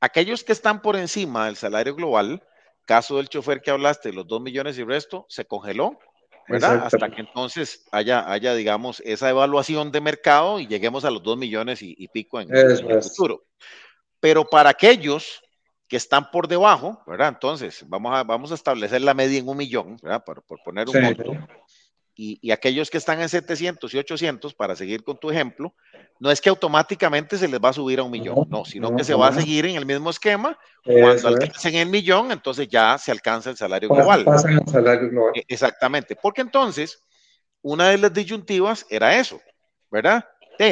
aquellos 0.01 0.43
que 0.43 0.53
están 0.53 0.81
por 0.81 0.97
encima 0.97 1.47
del 1.47 1.57
salario 1.57 1.95
global, 1.95 2.43
caso 2.87 3.19
del 3.19 3.29
chofer 3.29 3.61
que 3.61 3.71
hablaste, 3.71 4.13
los 4.13 4.27
dos 4.27 4.41
millones 4.41 4.79
y 4.79 4.85
resto, 4.85 5.27
se 5.29 5.45
congeló 5.45 5.99
¿verdad? 6.49 6.83
Hasta 6.85 7.11
que 7.11 7.21
entonces 7.21 7.87
haya, 7.93 8.31
haya, 8.31 8.55
digamos, 8.55 9.01
esa 9.05 9.31
evaluación 9.31 9.93
de 9.93 10.01
mercado 10.01 10.59
y 10.61 10.67
lleguemos 10.67 11.05
a 11.05 11.11
los 11.11 11.23
dos 11.23 11.37
millones 11.37 11.81
y, 11.83 12.09
pico 12.09 12.41
en, 12.41 12.55
el 12.55 13.03
futuro. 13.03 13.45
Pero 14.21 14.45
para 14.45 14.71
aquellos 14.71 15.43
que 15.89 15.97
están 15.97 16.31
por 16.31 16.49
debajo, 16.49 17.03
¿verdad? 17.07 17.29
Entonces, 17.29 17.85
vamos 17.87 18.15
a, 18.15 18.23
vamos 18.25 18.51
a 18.51 18.55
establecer 18.55 19.03
la 19.03 19.15
media 19.15 19.39
en 19.39 19.49
un 19.49 19.57
millón, 19.57 19.97
¿verdad? 20.03 20.25
Por, 20.25 20.43
por 20.43 20.63
poner 20.63 20.89
un 20.89 21.03
monto. 21.03 21.33
Y, 22.15 22.39
y, 22.43 22.51
aquellos 22.51 22.91
que 22.91 22.99
están 22.99 23.21
en 23.21 23.29
700 23.29 23.93
y 23.95 23.99
800, 23.99 24.53
para 24.55 24.77
seguir 24.77 25.03
con 25.03 25.17
tu 25.17 25.31
ejemplo, 25.31 25.75
no 26.21 26.31
es 26.31 26.41
que 26.41 26.51
automáticamente 26.51 27.39
se 27.39 27.49
les 27.49 27.59
va 27.59 27.71
a 27.71 27.73
subir 27.73 27.99
a 27.99 28.03
un 28.03 28.11
millón, 28.11 28.47
no, 28.51 28.65
sino 28.65 28.95
que 28.95 29.03
se 29.03 29.15
va 29.15 29.29
a 29.29 29.33
seguir 29.33 29.65
en 29.67 29.77
el 29.77 29.87
mismo 29.87 30.11
esquema. 30.11 30.59
Cuando 30.85 31.29
alcancen 31.29 31.75
el 31.77 31.89
millón, 31.89 32.31
entonces 32.31 32.69
ya 32.69 32.99
se 32.99 33.13
alcanza 33.13 33.51
el 33.51 33.57
salario 33.57 33.89
global. 33.89 34.25
El 34.27 34.69
salario 34.69 35.09
global. 35.09 35.33
E, 35.35 35.45
exactamente, 35.49 36.15
porque 36.15 36.43
entonces 36.43 37.01
una 37.63 37.89
de 37.89 37.99
las 37.99 38.13
disyuntivas 38.13 38.85
era 38.91 39.17
eso, 39.17 39.41
¿verdad? 39.91 40.25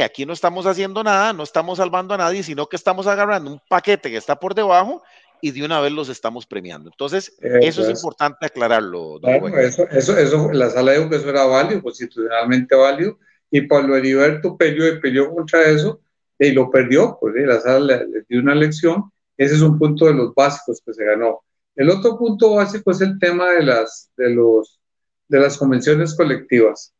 aquí 0.05 0.24
no 0.24 0.33
estamos 0.33 0.66
haciendo 0.66 1.03
nada, 1.03 1.33
no 1.33 1.42
estamos 1.42 1.79
salvando 1.79 2.14
a 2.14 2.18
nadie, 2.18 2.42
sino 2.42 2.66
que 2.66 2.76
estamos 2.76 3.07
agarrando 3.07 3.50
un 3.50 3.61
paquete 3.68 4.11
que 4.11 4.16
está 4.16 4.37
por 4.37 4.55
debajo 4.55 5.03
y 5.42 5.50
de 5.50 5.64
una 5.64 5.81
vez 5.81 5.92
los 5.92 6.09
estamos 6.09 6.46
premiando. 6.46 6.90
Entonces, 6.90 7.37
eso, 7.40 7.83
es, 7.83 7.90
importante 7.90 8.46
aclararlo. 8.46 9.18
Claro, 9.20 9.48
eso, 9.59 9.88
eso, 9.90 10.16
eso, 10.16 10.53
la 10.53 10.70
sala 10.70 10.92
dijo 10.92 11.09
que 11.09 11.16
eso 11.16 11.31
era 11.31 11.44
válido, 11.44 11.83
constitucionalmente 11.83 12.74
válido, 12.74 13.18
y 13.50 13.62
Pablo 13.62 13.96
Heriberto 13.96 14.57
peleó 14.57 14.88
y 14.88 15.00
peleó 15.00 15.35
contra 15.35 15.68
eso 15.68 16.00
y 16.38 16.53
lo 16.53 16.70
perdió, 16.70 17.18
pues 17.20 17.35
la 17.37 17.61
sala 17.61 18.05
le, 18.05 18.24
dio 18.29 18.40
una 18.40 18.55
lección 18.55 19.11
Ese 19.37 19.55
es 19.55 19.61
un 19.61 19.79
punto 19.79 20.07
de 20.07 20.14
los 20.14 20.35
básicos 20.35 20.81
que 20.85 20.94
se 20.94 21.05
ganó. 21.05 21.40
El 21.76 21.90
otro 21.90 22.18
punto 22.18 22.55
básico 22.55 22.90
es 22.90 23.00
el 23.00 23.18
tema 23.18 23.50
de 23.50 23.62
las, 23.64 24.11
de 24.16 24.31
los, 24.31 24.81
de 25.29 25.40
las 25.40 25.57
convenciones 25.57 26.14
colectivas. 26.14 26.92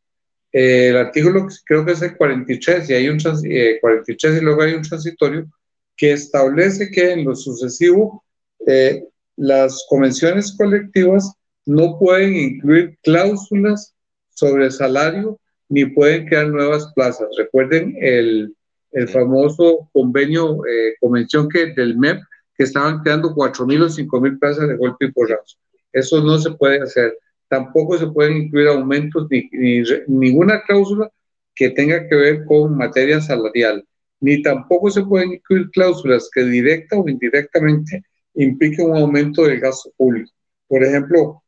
Eh, 0.51 0.89
el 0.89 0.97
artículo 0.97 1.47
creo 1.65 1.85
que 1.85 1.93
es 1.93 2.01
el 2.01 2.17
43 2.17 2.89
y 2.89 2.93
hay 2.93 3.09
un 3.09 3.17
43 3.19 4.33
eh, 4.33 4.37
y 4.37 4.41
luego 4.41 4.61
hay 4.61 4.73
un 4.73 4.81
transitorio 4.81 5.47
que 5.95 6.13
establece 6.13 6.91
que 6.91 7.11
en 7.11 7.25
lo 7.25 7.35
sucesivo 7.35 8.23
eh, 8.67 9.03
las 9.37 9.85
convenciones 9.89 10.55
colectivas 10.57 11.33
no 11.65 11.97
pueden 11.99 12.35
incluir 12.35 12.97
cláusulas 13.03 13.93
sobre 14.29 14.71
salario 14.71 15.39
ni 15.69 15.85
pueden 15.85 16.27
crear 16.27 16.47
nuevas 16.47 16.91
plazas. 16.93 17.27
Recuerden 17.37 17.95
el, 18.01 18.53
el 18.91 19.07
famoso 19.07 19.89
convenio, 19.93 20.65
eh, 20.65 20.95
convención 20.99 21.47
que 21.47 21.67
del 21.73 21.97
MEP, 21.97 22.21
que 22.55 22.63
estaban 22.63 22.99
creando 22.99 23.33
4.000 23.33 23.83
o 23.83 23.89
5.000 23.89 24.39
plazas 24.39 24.67
de 24.67 24.75
golpe 24.75 25.05
y 25.05 25.11
porrazo. 25.11 25.57
Eso 25.93 26.21
no 26.21 26.37
se 26.39 26.51
puede 26.51 26.81
hacer. 26.81 27.17
Tampoco 27.47 27.97
se 27.97 28.07
pueden 28.07 28.37
incluir 28.37 28.67
aumentos 28.67 29.27
ni, 29.29 29.49
ni 29.51 29.83
ninguna 30.07 30.61
cláusula 30.63 31.09
que 31.55 31.69
tenga 31.69 32.07
que 32.07 32.15
ver 32.15 32.45
con 32.45 32.77
materia 32.77 33.19
salarial, 33.21 33.85
ni 34.19 34.41
tampoco 34.41 34.89
se 34.89 35.03
pueden 35.03 35.33
incluir 35.33 35.69
cláusulas 35.71 36.29
que 36.33 36.43
directa 36.43 36.97
o 36.97 37.07
indirectamente 37.07 38.03
impliquen 38.35 38.91
un 38.91 38.97
aumento 38.97 39.43
del 39.43 39.59
gasto 39.59 39.91
público. 39.97 40.31
Por 40.67 40.83
ejemplo, 40.83 41.43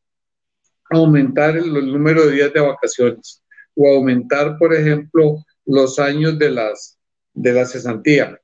aumentar 0.89 1.57
el, 1.57 1.75
el 1.75 1.91
número 1.91 2.25
de 2.25 2.33
días 2.33 2.53
de 2.53 2.59
vacaciones 2.59 3.43
o 3.75 3.87
aumentar, 3.95 4.57
por 4.57 4.73
ejemplo, 4.73 5.43
los 5.65 5.99
años 5.99 6.37
de 6.37 6.51
las 6.51 6.97
de 7.33 7.53
la 7.53 7.65
cesantía. 7.65 8.39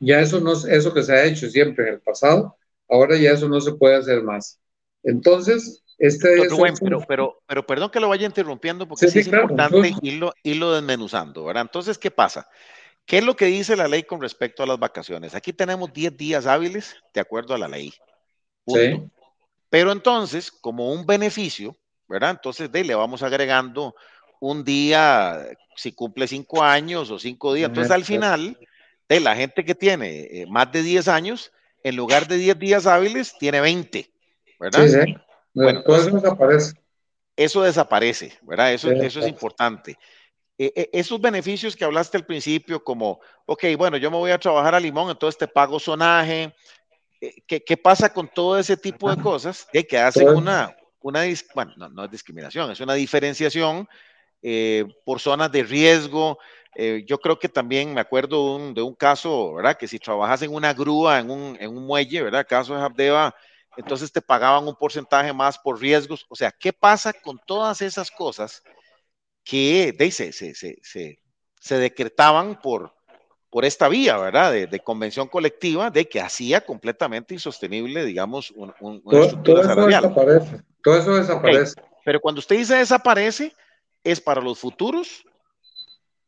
Ya 0.00 0.20
eso 0.20 0.40
no 0.40 0.52
es 0.52 0.64
eso 0.64 0.92
que 0.92 1.02
se 1.02 1.12
ha 1.12 1.24
hecho 1.24 1.48
siempre 1.48 1.88
en 1.88 1.94
el 1.94 2.00
pasado, 2.00 2.56
ahora 2.88 3.16
ya 3.16 3.32
eso 3.32 3.48
no 3.48 3.60
se 3.60 3.72
puede 3.72 3.96
hacer 3.96 4.22
más. 4.22 4.58
Entonces, 5.02 5.82
este 5.98 6.34
es 6.34 6.48
pero, 6.80 7.00
pero, 7.06 7.42
pero, 7.46 7.66
perdón 7.66 7.90
que 7.90 8.00
lo 8.00 8.08
vaya 8.08 8.26
interrumpiendo 8.26 8.88
porque 8.88 9.08
sí, 9.08 9.18
es 9.18 9.26
importante 9.26 9.92
irlo, 10.02 10.32
irlo 10.42 10.72
desmenuzando, 10.72 11.44
¿verdad? 11.44 11.62
Entonces, 11.62 11.98
¿qué 11.98 12.10
pasa? 12.10 12.48
¿Qué 13.06 13.18
es 13.18 13.24
lo 13.24 13.34
que 13.36 13.46
dice 13.46 13.76
la 13.76 13.88
ley 13.88 14.04
con 14.04 14.20
respecto 14.20 14.62
a 14.62 14.66
las 14.66 14.78
vacaciones? 14.78 15.34
Aquí 15.34 15.52
tenemos 15.52 15.92
10 15.92 16.16
días 16.16 16.46
hábiles 16.46 16.96
de 17.12 17.20
acuerdo 17.20 17.54
a 17.54 17.58
la 17.58 17.68
ley. 17.68 17.92
Sí. 18.66 19.02
Pero 19.68 19.92
entonces, 19.92 20.50
como 20.50 20.92
un 20.92 21.06
beneficio, 21.06 21.76
¿verdad? 22.08 22.30
Entonces, 22.30 22.70
de, 22.70 22.84
le 22.84 22.94
vamos 22.94 23.22
agregando 23.22 23.94
un 24.40 24.64
día 24.64 25.46
si 25.76 25.92
cumple 25.92 26.26
cinco 26.26 26.62
años 26.62 27.10
o 27.10 27.18
cinco 27.18 27.54
días. 27.54 27.68
Entonces, 27.68 27.92
al 27.92 28.04
final, 28.04 28.58
de 29.08 29.20
la 29.20 29.34
gente 29.34 29.64
que 29.64 29.74
tiene 29.74 30.20
eh, 30.30 30.46
más 30.48 30.70
de 30.72 30.82
10 30.82 31.08
años, 31.08 31.52
en 31.82 31.96
lugar 31.96 32.28
de 32.28 32.36
10 32.36 32.58
días 32.58 32.86
hábiles, 32.86 33.36
tiene 33.38 33.60
20, 33.60 34.10
¿verdad? 34.58 34.86
Sí, 34.86 34.88
sí. 34.88 35.16
Bueno, 35.54 35.82
eso 35.86 36.10
desaparece. 36.10 36.72
Eso 37.36 37.62
desaparece, 37.62 38.38
¿verdad? 38.42 38.72
Eso, 38.72 38.90
eso 38.90 39.20
es 39.20 39.26
importante. 39.26 39.96
E, 40.62 40.74
e, 40.76 40.90
esos 40.92 41.18
beneficios 41.18 41.74
que 41.74 41.86
hablaste 41.86 42.18
al 42.18 42.26
principio, 42.26 42.84
como, 42.84 43.18
ok, 43.46 43.64
bueno, 43.78 43.96
yo 43.96 44.10
me 44.10 44.18
voy 44.18 44.30
a 44.30 44.38
trabajar 44.38 44.74
a 44.74 44.80
Limón, 44.80 45.10
entonces 45.10 45.38
te 45.38 45.48
pago 45.48 45.80
sonaje. 45.80 46.54
Eh, 47.18 47.36
¿Qué, 47.46 47.64
qué 47.64 47.78
pasa 47.78 48.12
con 48.12 48.28
todo 48.28 48.58
ese 48.58 48.76
tipo 48.76 49.08
de 49.10 49.22
cosas? 49.22 49.66
De 49.72 49.86
que 49.88 49.96
hacen 49.96 50.28
una, 50.28 50.76
una, 51.00 51.22
bueno, 51.54 51.72
no, 51.78 51.88
no 51.88 52.04
es 52.04 52.10
discriminación, 52.10 52.70
es 52.70 52.80
una 52.80 52.92
diferenciación 52.92 53.88
eh, 54.42 54.84
por 55.02 55.18
zonas 55.18 55.50
de 55.50 55.62
riesgo. 55.62 56.38
Eh, 56.74 57.04
yo 57.06 57.18
creo 57.18 57.38
que 57.38 57.48
también 57.48 57.94
me 57.94 58.02
acuerdo 58.02 58.58
de 58.74 58.82
un 58.82 58.94
caso, 58.94 59.54
¿verdad? 59.54 59.78
Que 59.78 59.88
si 59.88 59.98
trabajas 59.98 60.42
en 60.42 60.52
una 60.52 60.74
grúa, 60.74 61.20
en 61.20 61.30
un, 61.30 61.56
en 61.58 61.74
un 61.74 61.86
muelle, 61.86 62.20
¿verdad? 62.20 62.46
Caso 62.46 62.76
de 62.76 62.82
Habdeba, 62.82 63.34
entonces 63.78 64.12
te 64.12 64.20
pagaban 64.20 64.68
un 64.68 64.76
porcentaje 64.76 65.32
más 65.32 65.58
por 65.58 65.80
riesgos. 65.80 66.26
O 66.28 66.36
sea, 66.36 66.52
¿qué 66.52 66.70
pasa 66.70 67.14
con 67.14 67.40
todas 67.46 67.80
esas 67.80 68.10
cosas 68.10 68.62
que 69.50 69.92
de, 69.98 70.12
se, 70.12 70.30
se, 70.30 70.54
se, 70.54 71.18
se, 71.60 71.78
decretaban 71.78 72.60
por, 72.60 72.92
por 73.50 73.64
esta 73.64 73.88
vía, 73.88 74.16
¿verdad? 74.16 74.52
De, 74.52 74.78
convención 74.78 75.26
colectiva, 75.26 75.90
de 75.90 76.08
que 76.08 76.20
hacía 76.20 76.60
completamente 76.60 77.34
insostenible, 77.34 78.04
digamos, 78.04 78.52
un, 78.52 78.72
un, 78.78 79.02
una 79.02 79.42
todo, 79.42 79.60
eso 79.60 79.86
desaparece. 79.86 80.62
Todo 80.84 80.98
eso 80.98 81.16
desaparece. 81.16 81.74
Pero 82.04 82.20
cuando 82.20 82.38
usted 82.38 82.58
dice 82.58 82.76
desaparece, 82.76 83.52
es 84.04 84.20
para 84.20 84.40
los 84.40 84.60
futuros 84.60 85.24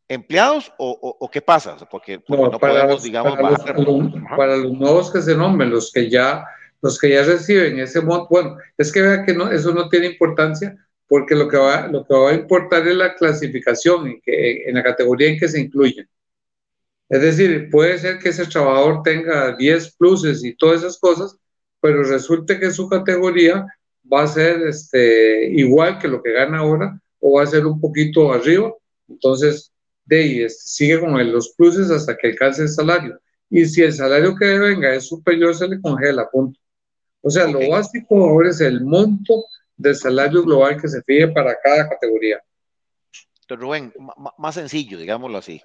empleados 0.09 0.73
o, 0.77 1.31
qué 1.33 1.41
pasa? 1.41 1.77
Porque, 1.89 2.21
no, 2.27 2.51
para 2.59 2.59
podemos, 2.59 3.05
digamos, 3.05 3.37
para 3.37 4.57
los, 4.57 4.73
nuevos 4.73 5.13
que 5.13 5.23
se 5.23 5.37
nombren, 5.37 5.71
los 5.71 5.93
que 5.93 6.11
ya, 6.11 6.45
los 6.81 6.99
que 6.99 7.11
ya 7.11 7.23
reciben 7.23 7.79
ese 7.79 8.01
monto, 8.01 8.27
bueno, 8.29 8.57
es 8.77 8.91
que 8.91 9.01
vea 9.01 9.25
que 9.25 9.33
no, 9.33 9.49
eso 9.49 9.73
no 9.73 9.89
tiene 9.89 10.07
importancia 10.09 10.77
porque 11.13 11.35
lo 11.35 11.47
que 11.47 11.59
va, 11.59 11.89
lo 11.89 12.07
que 12.07 12.15
va 12.15 12.31
a 12.31 12.35
importar 12.35 12.89
es 12.89 12.97
la 12.97 13.15
clasificación 13.15 14.07
en, 14.07 14.21
que, 14.23 14.63
en 14.67 14.75
la 14.77 14.83
categoría 14.83 15.29
en 15.29 15.39
que 15.39 15.47
se 15.47 15.61
incluyen. 15.61 16.09
Es 17.07 17.21
decir, 17.21 17.69
puede 17.71 17.99
ser 17.99 18.19
que 18.19 18.31
ese 18.31 18.47
trabajador 18.47 19.03
tenga 19.03 19.55
10 19.55 19.95
pluses 19.97 20.43
y 20.43 20.57
todas 20.57 20.81
esas 20.81 20.99
cosas, 20.99 21.37
pero 21.83 22.03
resulte 22.03 22.59
que 22.59 22.71
su 22.71 22.89
categoría 22.89 23.67
va 24.11 24.23
a 24.23 24.27
ser 24.27 24.63
este, 24.67 25.51
igual 25.51 25.99
que 25.99 26.09
lo 26.09 26.23
que 26.23 26.33
gana 26.33 26.61
ahora, 26.61 26.99
o 27.21 27.37
va 27.37 27.43
a 27.43 27.47
ser 27.47 27.67
un 27.67 27.79
poquito 27.79 28.33
arriba. 28.33 28.73
Entonces, 29.07 29.71
de 30.07 30.19
ahí 30.19 30.49
sigue 30.49 30.99
con 30.99 31.31
los 31.31 31.53
pluses 31.59 31.91
hasta 31.91 32.17
que 32.17 32.29
alcance 32.29 32.63
el 32.63 32.71
salario. 32.71 33.21
Y 33.51 33.67
si 33.67 33.83
el 33.83 33.93
salario 33.93 34.35
que 34.35 34.59
venga 34.59 34.95
es 34.95 35.09
superior, 35.09 35.55
se 35.55 35.69
le 35.69 35.79
congela, 35.79 36.31
punto. 36.31 36.59
O 37.21 37.29
sea, 37.29 37.47
lo 37.49 37.69
básico 37.69 38.25
ahora 38.25 38.49
es 38.49 38.63
el 38.63 38.83
monto 38.83 39.45
del 39.83 39.97
salario 39.97 40.43
global 40.43 40.81
que 40.81 40.89
se 40.89 41.03
fije 41.03 41.29
para 41.29 41.59
cada 41.61 41.89
categoría. 41.89 42.41
Entonces, 43.43 43.63
Rubén, 43.63 43.93
más 44.39 44.55
sencillo, 44.55 44.99
digámoslo 44.99 45.39
así. 45.39 45.61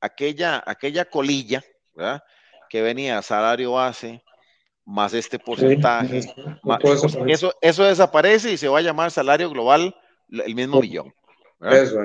Aquella, 0.00 0.62
aquella 0.66 1.04
colilla, 1.06 1.62
¿verdad? 1.94 2.22
Que 2.68 2.82
venía 2.82 3.22
salario 3.22 3.72
base, 3.72 4.22
más 4.84 5.14
este 5.14 5.38
porcentaje. 5.38 6.20
eso, 7.26 7.54
eso 7.60 7.84
desaparece 7.84 8.52
y 8.52 8.56
se 8.56 8.68
va 8.68 8.78
a 8.78 8.82
llamar 8.82 9.10
salario 9.10 9.50
global 9.50 9.94
el 10.28 10.54
mismo 10.54 10.80
millón. 10.80 11.12
Eso, 11.60 12.00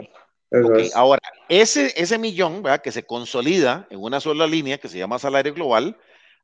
Ahora, 0.95 1.21
ese, 1.49 1.91
ese 2.01 2.17
millón 2.17 2.63
¿verdad? 2.63 2.82
que 2.82 2.93
se 2.93 3.06
consolida 3.06 3.86
en 3.89 4.01
una 4.01 4.21
sola 4.21 4.47
línea 4.47 4.77
que 4.77 4.88
se 4.88 4.97
llama 4.97 5.19
salario 5.19 5.53
global, 5.53 5.97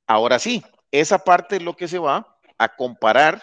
ahora 0.08 0.40
sí, 0.40 0.62
esa 0.92 1.20
parte 1.20 1.56
es 1.56 1.62
lo 1.62 1.76
que 1.76 1.88
se 1.88 2.00
va 2.00 2.38
a 2.58 2.76
comparar 2.76 3.42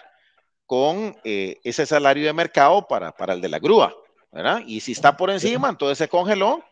con 0.71 1.17
eh, 1.25 1.59
ese 1.65 1.85
salario 1.85 2.25
de 2.25 2.33
mercado 2.33 2.87
para, 2.87 3.11
para 3.11 3.33
el 3.33 3.41
de 3.41 3.49
la 3.49 3.59
grúa. 3.59 3.93
¿verdad? 4.31 4.61
Y 4.65 4.79
si 4.79 4.93
está 4.93 5.17
por 5.17 5.29
encima, 5.29 5.69
entonces 5.69 5.99
se 5.99 6.07
congeló. 6.07 6.63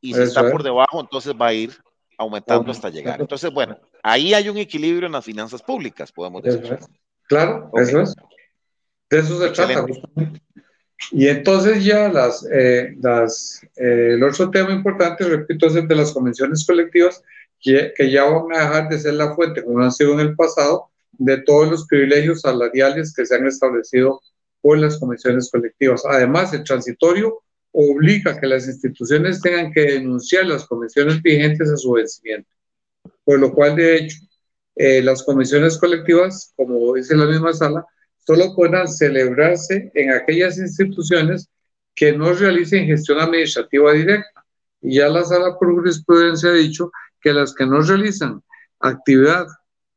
Y 0.00 0.14
si 0.14 0.22
está 0.22 0.50
por 0.50 0.62
debajo, 0.62 0.98
entonces 0.98 1.34
va 1.38 1.48
a 1.48 1.52
ir 1.52 1.70
aumentando 2.16 2.72
hasta 2.72 2.88
llegar. 2.88 3.20
Entonces, 3.20 3.52
bueno, 3.52 3.78
ahí 4.02 4.32
hay 4.32 4.48
un 4.48 4.56
equilibrio 4.56 5.08
en 5.08 5.12
las 5.12 5.26
finanzas 5.26 5.60
públicas, 5.60 6.10
podemos 6.10 6.42
decir. 6.42 6.78
Claro, 7.28 7.70
eso 7.74 8.00
es. 8.00 8.14
De 9.10 9.18
eso 9.18 9.38
se 9.38 9.50
trata. 9.50 9.84
Y 11.10 11.28
entonces 11.28 11.84
ya 11.84 12.08
las, 12.08 12.48
eh, 12.50 12.96
las, 13.02 13.62
eh, 13.76 14.12
el 14.14 14.24
otro 14.24 14.50
tema 14.50 14.72
importante, 14.72 15.24
repito, 15.24 15.66
es 15.66 15.76
el 15.76 15.86
de 15.86 15.96
las 15.96 16.12
convenciones 16.12 16.64
colectivas, 16.66 17.22
que, 17.60 17.92
que, 17.94 18.10
ya 18.10 18.24
van 18.24 18.54
a 18.54 18.60
dejar 18.60 18.88
de 18.88 18.98
ser 18.98 19.14
la 19.14 19.34
fuente, 19.34 19.62
como 19.62 19.82
han 19.82 19.92
sido 19.92 20.14
en 20.14 20.20
el 20.20 20.34
pasado, 20.34 20.88
de 21.18 21.38
todos 21.38 21.70
los 21.70 21.86
privilegios 21.86 22.42
salariales 22.42 23.12
que 23.14 23.26
se 23.26 23.34
han 23.34 23.46
establecido 23.46 24.20
por 24.60 24.78
las 24.78 24.98
convenciones 24.98 25.50
colectivas. 25.50 26.04
Además, 26.06 26.52
el 26.54 26.64
transitorio 26.64 27.42
obliga 27.72 28.38
que 28.40 28.46
las 28.46 28.66
instituciones 28.66 29.40
tengan 29.40 29.72
que 29.72 29.82
denunciar 29.82 30.46
las 30.46 30.64
convenciones 30.66 31.20
vigentes 31.20 31.70
a 31.70 31.76
su 31.76 31.92
vencimiento. 31.92 32.48
Por 33.24 33.40
lo 33.40 33.52
cual, 33.52 33.76
de 33.76 33.96
hecho, 33.96 34.18
eh, 34.76 35.02
las 35.02 35.22
convenciones 35.22 35.76
colectivas, 35.78 36.52
como 36.56 36.94
dice 36.94 37.16
la 37.16 37.26
misma 37.26 37.52
sala, 37.52 37.84
solo 38.26 38.54
puedan 38.54 38.88
celebrarse 38.88 39.90
en 39.94 40.12
aquellas 40.12 40.58
instituciones 40.58 41.48
que 41.94 42.12
no 42.12 42.32
realicen 42.32 42.86
gestión 42.86 43.20
administrativa 43.20 43.92
directa. 43.92 44.44
Y 44.80 44.96
ya 44.96 45.08
la 45.08 45.24
sala 45.24 45.56
por 45.58 45.72
jurisprudencia 45.74 46.50
ha 46.50 46.54
dicho 46.54 46.90
que 47.20 47.32
las 47.32 47.54
que 47.54 47.66
no 47.66 47.80
realizan 47.80 48.42
actividad 48.80 49.46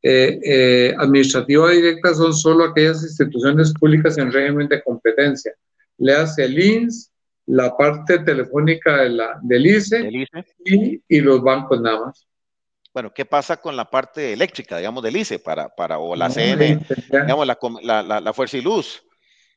eh, 0.04 0.40
eh, 0.44 0.96
administrativa 0.98 1.72
directa 1.72 2.14
son 2.14 2.34
solo 2.34 2.66
aquellas 2.66 3.04
instituciones 3.04 3.74
públicas 3.74 4.18
en 4.18 4.32
régimen 4.32 4.68
de 4.68 4.82
competencia. 4.84 5.54
Le 5.98 6.14
hace 6.14 6.46
el 6.46 6.60
INS, 6.60 7.12
la 7.48 7.76
parte 7.76 8.20
telefónica 8.20 8.98
de 8.98 9.10
la, 9.10 9.40
del 9.42 9.66
ICE, 9.66 10.10
ICE. 10.12 10.46
Y, 10.66 11.02
y 11.08 11.22
los 11.22 11.42
bancos 11.42 11.82
nada 11.82 12.06
más. 12.06 12.28
Bueno, 12.94 13.14
¿qué 13.14 13.26
pasa 13.26 13.58
con 13.58 13.76
la 13.76 13.90
parte 13.90 14.34
eléctrica, 14.34 14.78
digamos, 14.78 15.04
del 15.04 15.18
ICE, 15.18 15.40
para, 15.40 15.70
para, 15.70 16.00
o 16.00 16.16
la 16.16 16.30
CN, 16.30 16.84
digamos, 17.12 17.46
la, 17.46 18.02
la, 18.02 18.20
la, 18.20 18.34
Fuerza 18.34 18.58
y 18.58 18.62
Luz? 18.62 19.04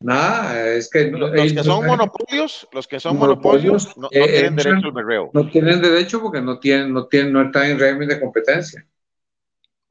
Nada, 0.00 0.68
es 0.68 0.90
que... 0.90 1.11
Los, 1.11 1.31
que 1.33 1.62
son 1.62 1.87
monopolios, 1.87 2.68
los 2.72 2.87
que 2.87 3.00
son 3.00 3.16
monopolios, 3.16 3.96
no, 3.96 4.09
eh, 4.11 4.26
tienen 4.26 4.57
derecho 4.57 4.87
al 4.87 4.92
berreo. 4.92 5.31
No 5.33 5.48
tienen 5.48 5.81
derecho 5.81 6.20
porque 6.20 6.40
no, 6.42 6.59
tienen, 6.59 6.92
no, 6.92 7.07
tienen, 7.07 7.33
no 7.33 7.42
están 7.42 7.70
en 7.70 7.79
régimen 7.79 8.09
de 8.09 8.20
competencia. 8.20 8.87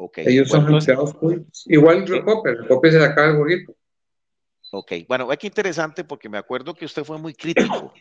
Okay. 0.02 0.26
Ellos 0.28 0.48
son 0.48 0.74
empleados 0.74 1.14
públicos. 1.14 1.66
Igual 1.68 2.08
Recope, 2.08 2.56
Recope 2.56 2.90
se 2.90 3.00
le 3.00 3.06
acaba 3.06 3.32
el 3.32 3.36
jueguito. 3.36 3.76
Ok, 4.72 4.94
bueno, 5.10 5.30
es 5.30 5.38
que 5.38 5.48
interesante 5.48 6.06
porque 6.06 6.30
me 6.30 6.38
acuerdo 6.38 6.74
que 6.74 6.86
usted 6.86 7.04
fue 7.04 7.18
muy 7.18 7.34
crítico 7.34 7.94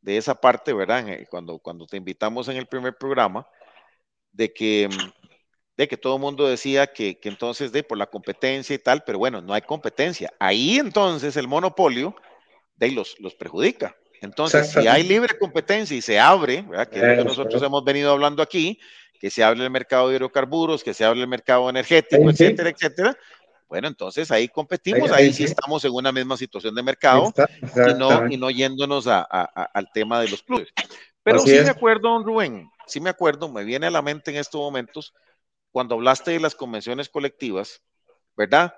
de 0.00 0.16
esa 0.16 0.40
parte, 0.40 0.72
¿verdad? 0.72 1.04
Cuando, 1.28 1.58
cuando 1.58 1.86
te 1.86 1.96
invitamos 1.96 2.48
en 2.48 2.56
el 2.56 2.66
primer 2.66 2.96
programa, 2.96 3.48
de 4.30 4.52
que, 4.52 4.88
de 5.76 5.88
que 5.88 5.96
todo 5.96 6.14
el 6.14 6.20
mundo 6.20 6.46
decía 6.46 6.86
que, 6.86 7.18
que 7.18 7.28
entonces 7.28 7.72
de 7.72 7.82
por 7.82 7.98
la 7.98 8.06
competencia 8.06 8.74
y 8.76 8.78
tal, 8.78 9.02
pero 9.04 9.18
bueno, 9.18 9.40
no 9.40 9.52
hay 9.52 9.62
competencia. 9.62 10.32
Ahí 10.38 10.78
entonces 10.78 11.36
el 11.36 11.48
monopolio 11.48 12.14
de 12.76 12.92
los, 12.92 13.18
los 13.18 13.34
perjudica. 13.34 13.96
Entonces, 14.22 14.70
si 14.70 14.86
hay 14.86 15.02
libre 15.02 15.36
competencia 15.36 15.96
y 15.96 16.02
se 16.02 16.20
abre, 16.20 16.62
¿verdad? 16.62 16.88
que 16.88 16.98
es 16.98 17.04
lo 17.04 17.16
que 17.16 17.24
nosotros 17.24 17.60
hemos 17.62 17.82
venido 17.82 18.12
hablando 18.12 18.42
aquí, 18.42 18.78
que 19.20 19.30
se 19.30 19.44
abre 19.44 19.62
el 19.62 19.70
mercado 19.70 20.08
de 20.08 20.16
hidrocarburos, 20.16 20.82
que 20.82 20.94
se 20.94 21.04
abre 21.04 21.20
el 21.20 21.28
mercado 21.28 21.68
energético, 21.68 22.30
etcétera, 22.30 22.70
etcétera, 22.70 23.16
bueno, 23.68 23.86
entonces 23.86 24.28
ahí 24.32 24.48
competimos, 24.48 25.12
ahí, 25.12 25.32
sí 25.32 25.44
estamos 25.44 25.84
en 25.84 25.92
una 25.92 26.10
misma 26.10 26.36
situación 26.36 26.74
de 26.74 26.82
mercado 26.82 27.32
y, 27.62 27.94
no, 27.94 28.26
y 28.28 28.36
no 28.36 28.50
yéndonos 28.50 29.06
a, 29.06 29.20
al 29.22 29.92
tema 29.92 30.20
de 30.20 30.28
los 30.28 30.42
clubes. 30.42 30.70
Pero 31.22 31.38
sí 31.38 31.52
me 31.52 31.68
acuerdo, 31.68 32.08
don 32.08 32.24
Rubén, 32.24 32.68
sí 32.86 32.98
me 32.98 33.10
acuerdo, 33.10 33.48
me 33.48 33.62
viene 33.62 33.86
a 33.86 33.90
la 33.90 34.02
mente 34.02 34.32
en 34.32 34.38
estos 34.38 34.60
momentos, 34.60 35.14
cuando 35.70 35.94
hablaste 35.94 36.32
de 36.32 36.40
las 36.40 36.56
convenciones 36.56 37.08
colectivas, 37.08 37.80
¿verdad? 38.36 38.74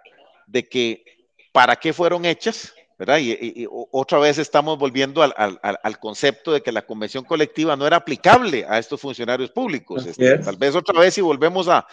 De 0.46 0.68
que 0.68 1.04
para 1.52 1.76
qué 1.76 1.94
fueron 1.94 2.26
hechas, 2.26 2.74
¿verdad? 3.02 3.18
Y, 3.20 3.66
otra 3.90 4.20
vez 4.20 4.38
estamos 4.38 4.78
volviendo 4.78 5.24
al, 5.24 5.34
al, 5.36 5.58
al, 5.60 5.98
concepto 5.98 6.52
de 6.52 6.60
que 6.60 6.70
la 6.70 6.82
convención 6.82 7.24
colectiva 7.24 7.74
no 7.74 7.84
era 7.84 7.96
aplicable 7.96 8.64
a 8.68 8.78
estos 8.78 9.00
funcionarios 9.00 9.50
públicos. 9.50 10.06
Este, 10.06 10.38
tal 10.38 10.56
vez 10.56 10.76
otra 10.76 11.00
vez 11.00 11.12
si 11.12 11.20
volvemos 11.20 11.66
a, 11.66 11.84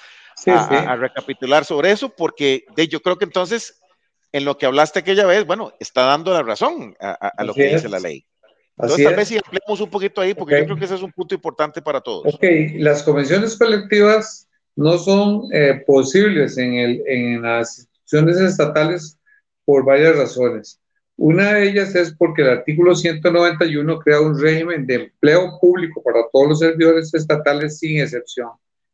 a, 0.46 0.96
recapitular 0.98 1.66
sobre 1.66 1.90
eso, 1.90 2.10
porque 2.10 2.66
de, 2.76 2.88
yo 2.88 3.02
creo 3.02 3.18
que 3.18 3.26
entonces, 3.26 3.82
en 4.32 4.46
lo 4.46 4.60
que 4.60 4.68
hablaste 4.68 5.00
aquella 5.00 5.26
vez, 5.26 5.48
bueno, 5.48 5.74
está 5.80 6.04
dando 6.04 6.32
la 6.32 6.44
razón 6.44 6.96
a, 7.00 7.44
lo 7.44 7.56
que 7.56 7.74
dice 7.74 7.90
la 7.90 8.00
ley. 8.00 8.24
Entonces, 8.78 9.04
tal 9.04 9.16
vez 9.16 9.30
si 9.30 9.38
ampliamos 9.38 9.82
un 9.82 9.90
poquito 9.90 10.22
ahí, 10.22 10.36
porque 10.36 10.60
yo 10.60 10.66
creo 10.66 10.78
que 10.78 10.86
ese 10.86 10.94
es 10.94 11.02
un 11.02 11.12
punto 11.12 11.34
importante 11.34 11.82
para 11.82 12.02
todos. 12.02 12.36
Ok, 12.36 12.44
las 12.76 13.02
convenciones 13.02 13.58
colectivas 13.58 14.48
no 14.76 15.00
son 15.00 15.46
eh, 15.54 15.84
posibles 15.88 16.56
en, 16.60 16.76
el, 16.76 17.04
en 17.08 17.42
las 17.42 17.80
instituciones 17.80 18.38
estatales 18.38 19.18
por 19.66 19.84
varias 19.84 20.16
razones. 20.16 20.80
Una 21.22 21.54
de 21.54 21.70
ellas 21.70 21.96
es 21.96 22.14
porque 22.16 22.44
el 22.44 22.50
artículo 22.50 22.96
191 22.96 24.00
crea 24.00 24.22
un 24.22 24.40
régimen 24.40 24.88
de 24.88 24.96
empleo 24.96 25.60
público 25.60 26.02
para 26.02 26.22
todos 26.32 26.48
los 26.48 26.60
servidores 26.60 27.14
estatales 27.14 27.78
sin 27.78 28.00
excepción 28.00 28.50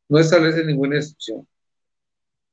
no 0.09 0.19
establece 0.19 0.63
ninguna 0.63 0.97
excepción. 0.97 1.47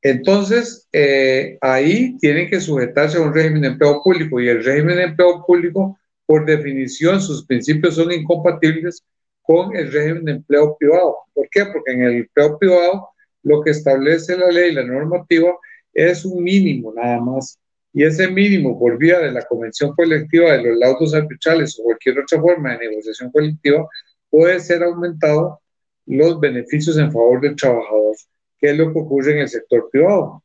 Entonces, 0.01 0.89
eh, 0.93 1.59
ahí 1.61 2.17
tienen 2.19 2.51
que 2.51 2.61
sujetarse 2.61 3.19
a 3.19 3.23
un 3.23 3.33
régimen 3.33 3.63
de 3.63 3.69
empleo 3.69 4.03
público 4.03 4.41
y 4.41 4.49
el 4.49 4.65
régimen 4.65 4.97
de 4.97 5.05
empleo 5.05 5.45
público, 5.47 5.99
por 6.27 6.45
definición, 6.45 7.21
sus 7.21 7.47
principios 7.47 7.95
son 7.95 8.11
incompatibles 8.11 9.05
con 9.43 9.77
el 9.77 9.93
régimen 9.93 10.25
de 10.25 10.33
empleo 10.33 10.77
privado. 10.77 11.17
¿Por 11.35 11.49
qué? 11.51 11.67
Porque 11.67 11.93
en 11.93 12.03
el 12.03 12.13
empleo 12.15 12.59
privado 12.59 13.09
lo 13.43 13.63
que 13.63 13.71
establece 13.71 14.37
la 14.37 14.51
ley, 14.51 14.73
la 14.73 14.85
normativa, 14.85 15.57
es 15.93 16.25
un 16.25 16.43
mínimo 16.43 16.93
nada 16.95 17.21
más. 17.21 17.59
Y 17.93 18.05
ese 18.05 18.29
mínimo, 18.29 18.79
por 18.79 18.97
vía 18.97 19.19
de 19.19 19.33
la 19.33 19.43
convención 19.43 19.95
colectiva 19.95 20.53
de 20.53 20.63
los 20.63 20.79
laudos 20.79 21.15
arbitrales 21.15 21.79
o 21.79 21.85
cualquier 21.85 22.19
otra 22.21 22.41
forma 22.41 22.73
de 22.73 22.89
negociación 22.89 23.31
colectiva, 23.31 23.87
puede 24.31 24.61
ser 24.61 24.83
aumentado 24.83 25.61
los 26.07 26.41
beneficios 26.41 26.97
en 26.97 27.13
favor 27.13 27.41
del 27.43 27.55
trabajador, 27.55 28.17
que 28.59 28.71
es 28.71 28.79
lo 28.79 28.93
que 28.93 28.99
ocurre 28.99 29.33
en 29.33 29.39
el 29.41 29.49
sector 29.49 29.89
privado. 29.91 30.43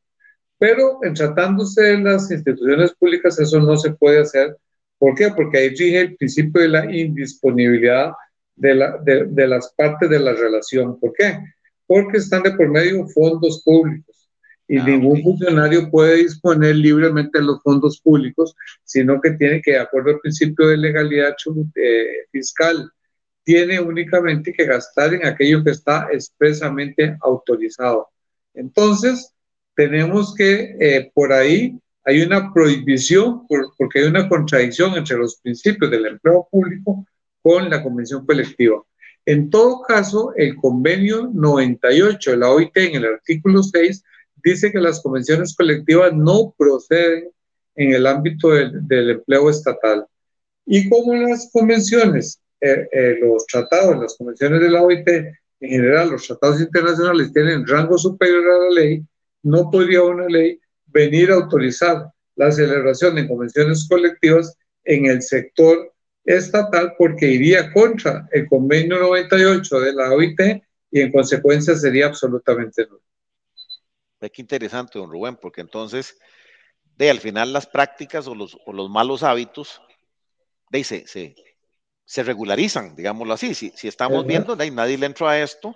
Pero 0.60 1.00
en 1.04 1.14
tratándose 1.14 1.82
de 1.84 2.00
las 2.00 2.30
instituciones 2.32 2.94
públicas, 2.96 3.40
eso 3.40 3.60
no 3.62 3.78
se 3.78 3.92
puede 3.92 4.20
hacer. 4.20 4.58
¿Por 4.98 5.16
qué? 5.16 5.30
Porque 5.30 5.58
ahí 5.60 5.70
rige 5.70 6.02
el 6.02 6.16
principio 6.18 6.62
de 6.62 6.68
la 6.68 6.94
indisponibilidad 6.94 8.12
de, 8.56 9.28
de, 9.30 9.48
las 9.48 9.72
partes 9.74 10.10
de 10.10 10.20
la 10.20 10.34
relación. 10.34 11.00
¿Por 11.00 11.14
qué? 11.14 11.40
Porque 11.86 12.18
están 12.18 12.44
de 12.44 12.52
por 12.52 12.68
medio 12.70 13.08
fondos 13.08 13.62
públicos 13.64 14.17
y 14.68 14.78
ah, 14.78 14.84
ningún 14.84 15.24
funcionario 15.24 15.90
puede 15.90 16.18
disponer 16.18 16.76
libremente 16.76 17.40
de 17.40 17.46
los 17.46 17.62
fondos 17.64 18.02
públicos, 18.02 18.56
sino 18.84 19.22
que 19.22 19.32
tiene 19.32 19.62
que, 19.62 19.72
de 19.72 19.80
acuerdo 19.80 20.12
al 20.12 20.20
principio 20.20 20.68
de 20.68 20.78
legalidad 20.78 21.36
eh, 21.76 22.06
fiscal 22.32 22.92
tiene 23.44 23.80
únicamente 23.80 24.52
que 24.52 24.66
gastar 24.66 25.14
en 25.14 25.26
aquello 25.26 25.64
que 25.64 25.72
está 25.72 26.10
expresamente 26.12 27.16
autorizado. 27.22 28.10
Entonces, 28.54 29.34
tenemos 29.74 30.36
que 30.36 30.76
eh, 30.82 31.12
por 31.14 31.32
ahí 31.32 31.80
hay 32.04 32.22
una 32.24 32.52
prohibición 32.54 33.48
porque 33.48 34.00
hay 34.00 34.06
una 34.06 34.28
contradicción 34.28 34.96
entre 34.98 35.18
los 35.18 35.38
principios 35.38 35.90
del 35.92 36.08
empleo 36.08 36.46
público 36.52 37.06
con 37.42 37.70
la 37.70 37.82
convención 37.82 38.26
colectiva. 38.26 38.84
En 39.26 39.50
todo 39.50 39.82
caso, 39.82 40.34
el 40.36 40.56
convenio 40.56 41.30
98 41.34 42.32
de 42.32 42.38
la 42.38 42.50
OIT 42.50 42.76
en 42.76 42.96
el 42.96 43.06
artículo 43.06 43.64
6 43.64 44.04
dice 44.44 44.72
que 44.72 44.80
las 44.80 45.02
convenciones 45.02 45.56
colectivas 45.56 46.14
no 46.14 46.54
proceden 46.58 47.32
en 47.76 47.94
el 47.94 48.08
ámbito 48.08 48.50
del, 48.50 48.88
del 48.88 49.12
empleo 49.12 49.50
estatal. 49.50 50.06
Y 50.66 50.90
como 50.90 51.16
las 51.16 51.50
convenciones 51.52 52.42
eh, 52.60 52.88
eh, 52.92 53.18
los 53.22 53.46
tratados, 53.46 54.00
las 54.00 54.16
convenciones 54.18 54.62
de 54.62 54.70
la 54.70 54.82
OIT, 54.82 55.08
en 55.08 55.70
general 55.70 56.10
los 56.10 56.26
tratados 56.26 56.60
internacionales 56.60 57.32
tienen 57.32 57.68
rango 57.68 58.00
superior 58.00 58.50
a 58.50 58.58
la 58.66 58.70
ley, 58.72 59.04
no 59.44 59.70
podría 59.70 60.02
una 60.02 60.26
ley 60.26 60.60
venir 60.88 61.32
a 61.32 61.36
autorizar 61.36 62.08
la 62.36 62.52
celebración 62.52 63.16
de 63.16 63.28
convenciones 63.28 63.88
colectivas 63.88 64.58
en 64.86 65.06
el 65.06 65.22
sector 65.22 65.94
estatal 66.26 66.94
porque 66.98 67.28
iría 67.28 67.72
contra 67.72 68.28
el 68.32 68.48
convenio 68.48 69.00
98 69.00 69.80
de 69.80 69.94
la 69.94 70.12
OIT 70.14 70.40
y 70.92 71.02
en 71.02 71.12
consecuencia 71.12 71.76
sería 71.76 72.08
absolutamente 72.08 72.86
nulo. 72.88 73.02
Qué 74.20 74.42
interesante, 74.42 75.00
don 75.00 75.12
Rubén, 75.12 75.36
porque 75.36 75.62
entonces, 75.62 76.18
de 76.98 77.10
al 77.10 77.20
final 77.20 77.54
las 77.54 77.68
prácticas 77.68 78.28
o 78.28 78.36
los, 78.36 78.58
o 78.66 78.74
los 78.74 78.90
malos 78.90 79.24
hábitos, 79.24 79.82
de, 80.70 80.84
se, 80.84 81.08
se, 81.08 81.36
se 82.04 82.24
regularizan, 82.24 82.96
digámoslo 82.96 83.34
así. 83.34 83.54
Si, 83.54 83.72
si 83.76 83.88
estamos 83.88 84.26
viendo, 84.26 84.56
nadie 84.56 84.98
le 84.98 85.06
entró 85.06 85.28
a 85.28 85.40
esto. 85.40 85.76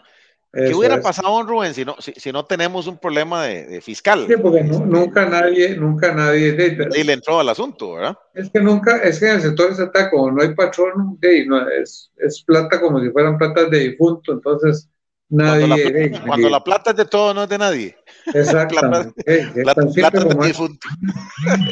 ¿Qué 0.53 0.73
hubiera 0.73 1.01
pasado, 1.01 1.43
Rubén, 1.43 1.73
si 1.73 1.85
no, 1.85 1.95
si, 1.99 2.31
no 2.31 2.43
tenemos 2.43 2.85
un 2.85 2.97
problema 2.97 3.45
de, 3.45 3.79
fiscal? 3.79 4.25
Sí, 4.27 4.33
porque 4.41 4.61
nunca 4.63 5.25
nadie, 5.25 5.77
nunca 5.77 6.13
nadie, 6.13 6.75
nadie 6.75 7.05
le 7.05 7.13
entró 7.13 7.39
al 7.39 7.47
asunto, 7.47 7.93
¿verdad? 7.93 8.17
Es 8.33 8.49
que 8.49 8.59
nunca, 8.59 8.97
es 8.97 9.19
que 9.19 9.29
en 9.29 9.35
el 9.35 9.41
sector 9.41 9.71
estatal, 9.71 10.09
como 10.09 10.31
no 10.31 10.41
hay 10.41 10.53
patrón, 10.53 11.17
no, 11.47 11.69
es, 11.69 12.11
es 12.17 12.43
plata 12.43 12.81
como 12.81 12.99
si 12.99 13.09
fueran 13.11 13.37
platas 13.37 13.69
de 13.69 13.79
difunto, 13.79 14.33
entonces 14.33 14.89
nadie. 15.31 16.11
Cuando 16.25 16.49
la, 16.49 16.63
plata, 16.63 16.91
es 16.91 16.97
de 16.97 17.05
todo, 17.05 17.33
no 17.33 17.43
es 17.43 17.49
de 17.49 17.57
nadie. 17.57 17.97
Exactamente. 18.33 19.23
plata, 19.63 19.81
plata, 19.93 20.23
de 20.23 20.47
difunto. 20.47 20.87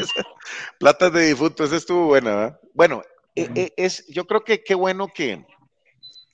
plata 0.80 1.10
de 1.10 1.28
difunto, 1.28 1.64
esa 1.64 1.76
estuvo 1.76 2.08
buena, 2.08 2.36
¿verdad? 2.36 2.60
Bueno, 2.74 3.04
es, 3.36 4.08
yo 4.08 4.26
creo 4.26 4.44
que 4.44 4.64
qué 4.64 4.76
bueno 4.76 5.08
que, 5.14 5.46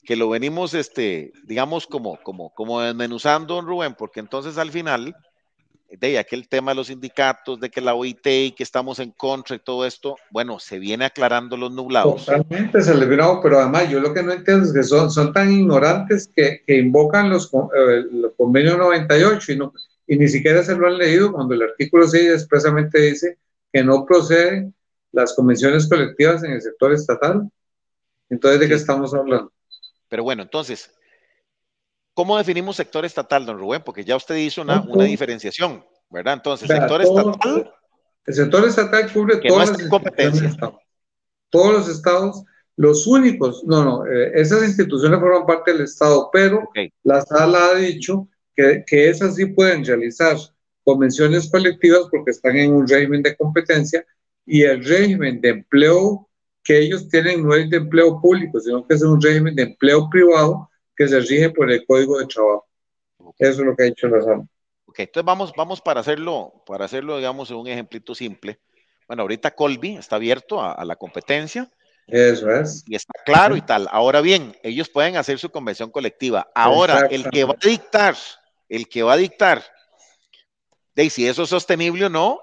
que 0.04 0.16
lo 0.16 0.28
venimos, 0.28 0.74
este, 0.74 1.32
digamos, 1.44 1.86
como, 1.86 2.20
como, 2.22 2.54
como 2.54 2.80
desmenuzando, 2.80 3.54
don 3.54 3.66
Rubén, 3.66 3.94
porque 3.94 4.20
entonces 4.20 4.58
al 4.58 4.70
final, 4.70 5.14
de 5.88 6.18
aquel 6.18 6.48
tema 6.48 6.72
de 6.72 6.76
los 6.76 6.88
sindicatos, 6.88 7.60
de 7.60 7.70
que 7.70 7.80
la 7.80 7.94
OIT 7.94 8.26
y 8.26 8.52
que 8.52 8.62
estamos 8.62 8.98
en 8.98 9.12
contra 9.12 9.56
y 9.56 9.60
todo 9.60 9.86
esto, 9.86 10.16
bueno, 10.30 10.58
se 10.58 10.78
viene 10.78 11.04
aclarando 11.04 11.56
los 11.56 11.70
nublados. 11.70 12.26
Totalmente 12.26 12.82
se 12.82 12.94
le 12.94 13.06
vino, 13.06 13.40
pero 13.42 13.60
además 13.60 13.88
yo 13.88 14.00
lo 14.00 14.12
que 14.12 14.22
no 14.22 14.32
entiendo 14.32 14.66
es 14.66 14.72
que 14.72 14.82
son, 14.82 15.10
son 15.10 15.32
tan 15.32 15.52
ignorantes 15.52 16.30
que, 16.34 16.62
que 16.66 16.78
invocan 16.78 17.30
los, 17.30 17.52
eh, 17.54 18.04
los 18.10 18.32
convenios 18.36 18.76
98 18.78 19.52
y, 19.52 19.56
no, 19.56 19.72
y 20.06 20.16
ni 20.16 20.28
siquiera 20.28 20.62
se 20.62 20.76
lo 20.76 20.86
han 20.86 20.98
leído 20.98 21.32
cuando 21.32 21.54
el 21.54 21.62
artículo 21.62 22.06
6 22.06 22.30
expresamente 22.30 23.00
dice 23.00 23.38
que 23.72 23.84
no 23.84 24.04
procede 24.04 24.72
las 25.12 25.34
convenciones 25.34 25.88
colectivas 25.88 26.42
en 26.44 26.52
el 26.52 26.62
sector 26.62 26.92
estatal. 26.92 27.48
Entonces, 28.28 28.60
¿de 28.60 28.68
qué 28.68 28.74
estamos 28.74 29.14
hablando? 29.14 29.52
Pero 30.08 30.22
bueno, 30.22 30.42
entonces, 30.42 30.90
¿cómo 32.16 32.38
definimos 32.38 32.76
sector 32.76 33.04
estatal, 33.04 33.44
don 33.44 33.58
Rubén? 33.58 33.82
Porque 33.84 34.02
ya 34.02 34.16
usted 34.16 34.36
hizo 34.36 34.62
una, 34.62 34.80
una 34.80 35.04
diferenciación, 35.04 35.84
¿verdad? 36.08 36.34
Entonces, 36.34 36.66
sector 36.66 37.02
estatal. 37.02 37.70
El 38.24 38.34
sector 38.34 38.64
estatal 38.66 39.12
cubre 39.12 39.36
todas 39.46 39.70
las 39.70 39.88
competencias. 39.88 40.56
Todos 41.50 41.72
los 41.74 41.88
estados, 41.88 42.42
los 42.76 43.06
únicos, 43.06 43.62
no, 43.64 43.84
no, 43.84 44.06
eh, 44.06 44.32
esas 44.34 44.64
instituciones 44.64 45.20
forman 45.20 45.46
parte 45.46 45.72
del 45.72 45.82
Estado, 45.82 46.30
pero 46.32 46.68
la 47.04 47.20
sala 47.20 47.68
ha 47.68 47.74
dicho 47.76 48.26
que, 48.56 48.82
que 48.86 49.08
esas 49.10 49.36
sí 49.36 49.46
pueden 49.46 49.84
realizar 49.84 50.36
convenciones 50.84 51.50
colectivas 51.50 52.08
porque 52.10 52.30
están 52.30 52.56
en 52.56 52.72
un 52.72 52.88
régimen 52.88 53.22
de 53.22 53.36
competencia 53.36 54.04
y 54.44 54.62
el 54.62 54.84
régimen 54.84 55.40
de 55.40 55.50
empleo 55.50 56.28
que 56.64 56.78
ellos 56.78 57.08
tienen 57.08 57.44
no 57.44 57.54
es 57.54 57.68
de 57.70 57.76
empleo 57.76 58.20
público, 58.20 58.58
sino 58.58 58.86
que 58.86 58.94
es 58.94 59.02
un 59.02 59.20
régimen 59.20 59.54
de 59.54 59.64
empleo 59.64 60.08
privado 60.10 60.68
que 60.96 61.08
se 61.08 61.20
rige 61.20 61.50
por 61.50 61.70
el 61.70 61.84
Código 61.86 62.18
de 62.18 62.26
Trabajo. 62.26 62.66
Eso 63.38 63.60
es 63.60 63.66
lo 63.66 63.76
que 63.76 63.82
ha 63.82 63.86
dicho 63.86 64.08
la 64.08 64.22
sala. 64.22 64.44
Ok, 64.86 65.00
entonces 65.00 65.26
vamos, 65.26 65.52
vamos 65.56 65.80
para 65.80 66.00
hacerlo, 66.00 66.62
para 66.66 66.84
hacerlo, 66.84 67.16
digamos, 67.16 67.50
en 67.50 67.56
un 67.56 67.66
ejemplito 67.66 68.14
simple. 68.14 68.60
Bueno, 69.06 69.22
ahorita 69.22 69.54
Colby 69.54 69.96
está 69.96 70.16
abierto 70.16 70.60
a, 70.60 70.84
la 70.84 70.96
competencia. 70.96 71.70
Eso 72.06 72.50
es. 72.50 72.84
Y 72.86 72.94
está 72.96 73.12
claro 73.24 73.56
y 73.56 73.60
tal. 73.60 73.88
Ahora 73.90 74.20
bien, 74.20 74.56
ellos 74.62 74.88
pueden 74.88 75.16
hacer 75.16 75.38
su 75.38 75.50
convención 75.50 75.90
colectiva. 75.90 76.48
Ahora, 76.54 77.06
el 77.10 77.28
que 77.30 77.44
va 77.44 77.54
a 77.54 77.68
dictar, 77.68 78.16
el 78.68 78.88
que 78.88 79.02
va 79.02 79.14
a 79.14 79.16
dictar 79.16 79.62
de 80.94 81.10
si 81.10 81.26
eso 81.26 81.42
es 81.42 81.48
sostenible 81.48 82.06
o 82.06 82.08
no, 82.08 82.40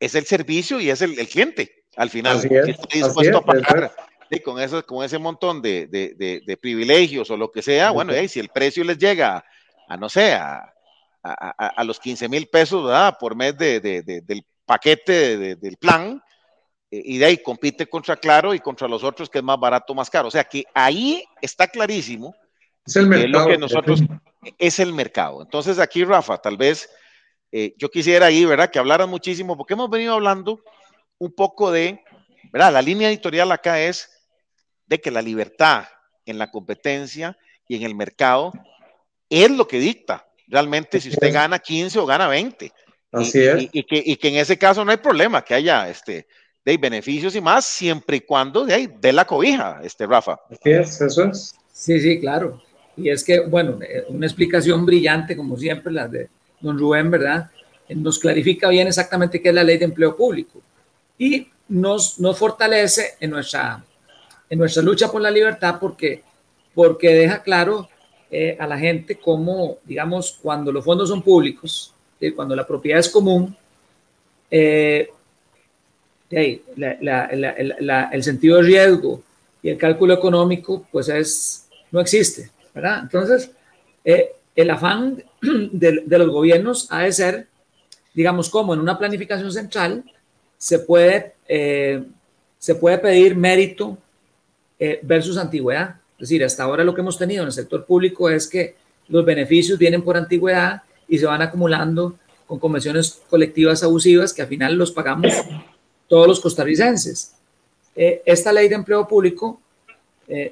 es 0.00 0.14
el 0.14 0.26
servicio 0.26 0.80
y 0.80 0.90
es 0.90 1.00
el, 1.00 1.14
cliente 1.28 1.84
al 1.96 2.10
final. 2.10 2.38
Así 2.38 2.48
es, 2.50 2.68
está 2.68 2.88
dispuesto 2.92 3.38
a 3.38 3.44
pagar 3.44 3.92
con, 4.40 4.60
eso, 4.60 4.84
con 4.86 5.04
ese 5.04 5.18
montón 5.18 5.60
de, 5.60 5.86
de, 5.86 6.42
de, 6.46 6.56
privilegios 6.56 7.30
o 7.30 7.36
lo 7.36 7.50
que 7.50 7.62
sea, 7.62 7.90
bueno, 7.90 8.12
si 8.28 8.40
el 8.40 8.48
precio 8.48 8.84
les 8.84 8.98
llega 8.98 9.44
a, 9.88 9.96
no 9.96 10.08
sé, 10.08 10.34
a, 10.34 10.72
a, 11.22 11.84
los 11.84 12.00
15 12.00 12.28
mil 12.28 12.48
pesos 12.48 12.84
¿verdad? 12.84 13.16
por 13.18 13.36
mes 13.36 13.56
del 13.56 14.44
paquete 14.64 15.56
del 15.56 15.76
plan, 15.76 16.22
eh, 16.92 17.02
y 17.04 17.18
de 17.18 17.24
ahí 17.24 17.38
compite 17.38 17.86
contra 17.86 18.16
Claro 18.16 18.54
y 18.54 18.60
contra 18.60 18.86
los 18.86 19.02
otros 19.02 19.30
que 19.30 19.38
es 19.38 19.44
más 19.44 19.58
barato, 19.58 19.94
más 19.94 20.10
caro. 20.10 20.28
O 20.28 20.30
sea 20.30 20.44
que 20.44 20.64
ahí 20.74 21.24
está 21.40 21.66
clarísimo. 21.66 22.34
Es 22.84 22.96
el 22.96 23.06
mercado. 23.06 23.46
que 23.46 23.58
nosotros, 23.58 24.02
es 24.58 24.78
el 24.78 24.92
mercado. 24.92 25.42
Entonces 25.42 25.78
aquí, 25.78 26.04
Rafa, 26.04 26.36
tal 26.38 26.56
vez 26.56 26.90
eh, 27.50 27.74
yo 27.78 27.90
quisiera 27.90 28.26
ahí, 28.26 28.44
¿verdad? 28.44 28.70
Que 28.70 28.78
hablaran 28.78 29.08
muchísimo, 29.08 29.56
porque 29.56 29.74
hemos 29.74 29.88
venido 29.88 30.14
hablando 30.14 30.62
un 31.18 31.32
poco 31.32 31.70
de, 31.70 32.02
¿verdad? 32.52 32.72
La 32.72 32.82
línea 32.82 33.08
editorial 33.08 33.52
acá 33.52 33.80
es 33.80 34.10
de 34.92 35.00
que 35.00 35.10
la 35.10 35.22
libertad 35.22 35.84
en 36.26 36.36
la 36.36 36.50
competencia 36.50 37.38
y 37.66 37.76
en 37.76 37.82
el 37.82 37.94
mercado 37.94 38.52
es 39.30 39.50
lo 39.50 39.66
que 39.66 39.80
dicta 39.80 40.28
realmente 40.46 41.00
si 41.00 41.08
usted 41.08 41.32
gana 41.32 41.58
15 41.58 41.98
o 41.98 42.04
gana 42.04 42.28
20. 42.28 42.70
Así 43.10 43.38
y, 43.38 43.42
es. 43.42 43.68
Y, 43.72 43.82
que, 43.84 44.02
y, 44.04 44.16
que, 44.16 44.28
en 44.28 44.34
ese 44.34 44.58
caso 44.58 44.84
no 44.84 44.90
hay 44.90 44.98
problema, 44.98 45.42
que 45.42 45.54
haya 45.54 45.88
este, 45.88 46.26
de 46.62 46.76
beneficios 46.76 47.34
y 47.34 47.40
más, 47.40 47.64
siempre 47.64 48.18
y 48.18 48.20
cuando 48.20 48.66
de 48.66 48.74
ahí 48.74 48.88
dé 49.00 49.14
la 49.14 49.24
cobija, 49.24 49.80
este 49.82 50.06
Rafa. 50.06 50.38
Así 50.50 50.70
es, 50.70 51.00
eso 51.00 51.24
es. 51.24 51.54
Sí, 51.72 51.98
sí, 51.98 52.20
claro. 52.20 52.62
Y 52.94 53.08
es 53.08 53.24
que, 53.24 53.40
bueno, 53.40 53.78
eh, 53.80 54.04
una 54.08 54.26
explicación 54.26 54.84
brillante, 54.84 55.34
como 55.34 55.56
siempre, 55.56 55.90
la 55.90 56.06
de 56.06 56.28
don 56.60 56.78
Rubén, 56.78 57.10
¿verdad? 57.10 57.50
Nos 57.88 58.18
clarifica 58.18 58.68
bien 58.68 58.88
exactamente 58.88 59.40
qué 59.40 59.48
es 59.48 59.54
la 59.54 59.64
ley 59.64 59.78
de 59.78 59.86
empleo 59.86 60.14
público 60.14 60.60
y 61.16 61.48
nos, 61.68 62.20
nos 62.20 62.38
fortalece 62.38 63.14
en 63.20 63.30
nuestra, 63.30 63.82
en 64.52 64.58
nuestra 64.58 64.82
lucha 64.82 65.10
por 65.10 65.22
la 65.22 65.30
libertad 65.30 65.76
porque, 65.80 66.22
porque 66.74 67.08
deja 67.08 67.42
claro 67.42 67.88
eh, 68.30 68.54
a 68.60 68.66
la 68.66 68.78
gente 68.78 69.16
cómo, 69.16 69.78
digamos, 69.82 70.38
cuando 70.42 70.70
los 70.70 70.84
fondos 70.84 71.08
son 71.08 71.22
públicos, 71.22 71.94
eh, 72.20 72.34
cuando 72.34 72.54
la 72.54 72.66
propiedad 72.66 73.00
es 73.00 73.08
común, 73.08 73.56
eh, 74.50 75.08
el 76.28 78.22
sentido 78.22 78.58
de 78.58 78.62
riesgo 78.62 79.22
y 79.62 79.70
el 79.70 79.78
cálculo 79.78 80.12
económico, 80.12 80.86
pues 80.92 81.08
es, 81.08 81.66
no 81.90 82.00
existe, 82.00 82.50
¿verdad? 82.74 83.04
Entonces, 83.04 83.50
el 84.04 84.70
afán 84.70 85.24
de, 85.40 86.04
los 86.06 86.28
gobiernos 86.28 86.88
ha 86.90 87.04
de 87.04 87.12
ser, 87.12 87.46
digamos, 88.12 88.50
como 88.50 88.74
en 88.74 88.80
una 88.80 88.98
planificación 88.98 89.50
central 89.50 90.04
se 90.58 90.78
puede, 90.80 91.36
eh, 91.48 92.04
se 92.58 92.74
puede 92.74 92.98
pedir 92.98 93.34
mérito 93.34 93.96
eh, 94.84 94.98
versus 95.02 95.36
antigüedad. 95.36 95.96
Es 96.14 96.28
decir, 96.28 96.42
hasta 96.44 96.64
ahora 96.64 96.82
lo 96.82 96.94
que 96.94 97.00
hemos 97.00 97.16
tenido 97.16 97.42
en 97.42 97.46
el 97.46 97.52
sector 97.52 97.84
público 97.84 98.28
es 98.28 98.48
que 98.48 98.74
los 99.08 99.24
beneficios 99.24 99.78
vienen 99.78 100.02
por 100.02 100.16
antigüedad 100.16 100.82
y 101.06 101.18
se 101.18 101.26
van 101.26 101.40
acumulando 101.40 102.16
con 102.46 102.58
convenciones 102.58 103.22
colectivas 103.30 103.82
abusivas 103.84 104.32
que 104.32 104.42
al 104.42 104.48
final 104.48 104.74
los 104.74 104.90
pagamos 104.90 105.32
todos 106.08 106.26
los 106.26 106.40
costarricenses. 106.40 107.34
Eh, 107.94 108.22
esta 108.24 108.52
ley 108.52 108.68
de 108.68 108.74
empleo 108.74 109.06
público 109.06 109.60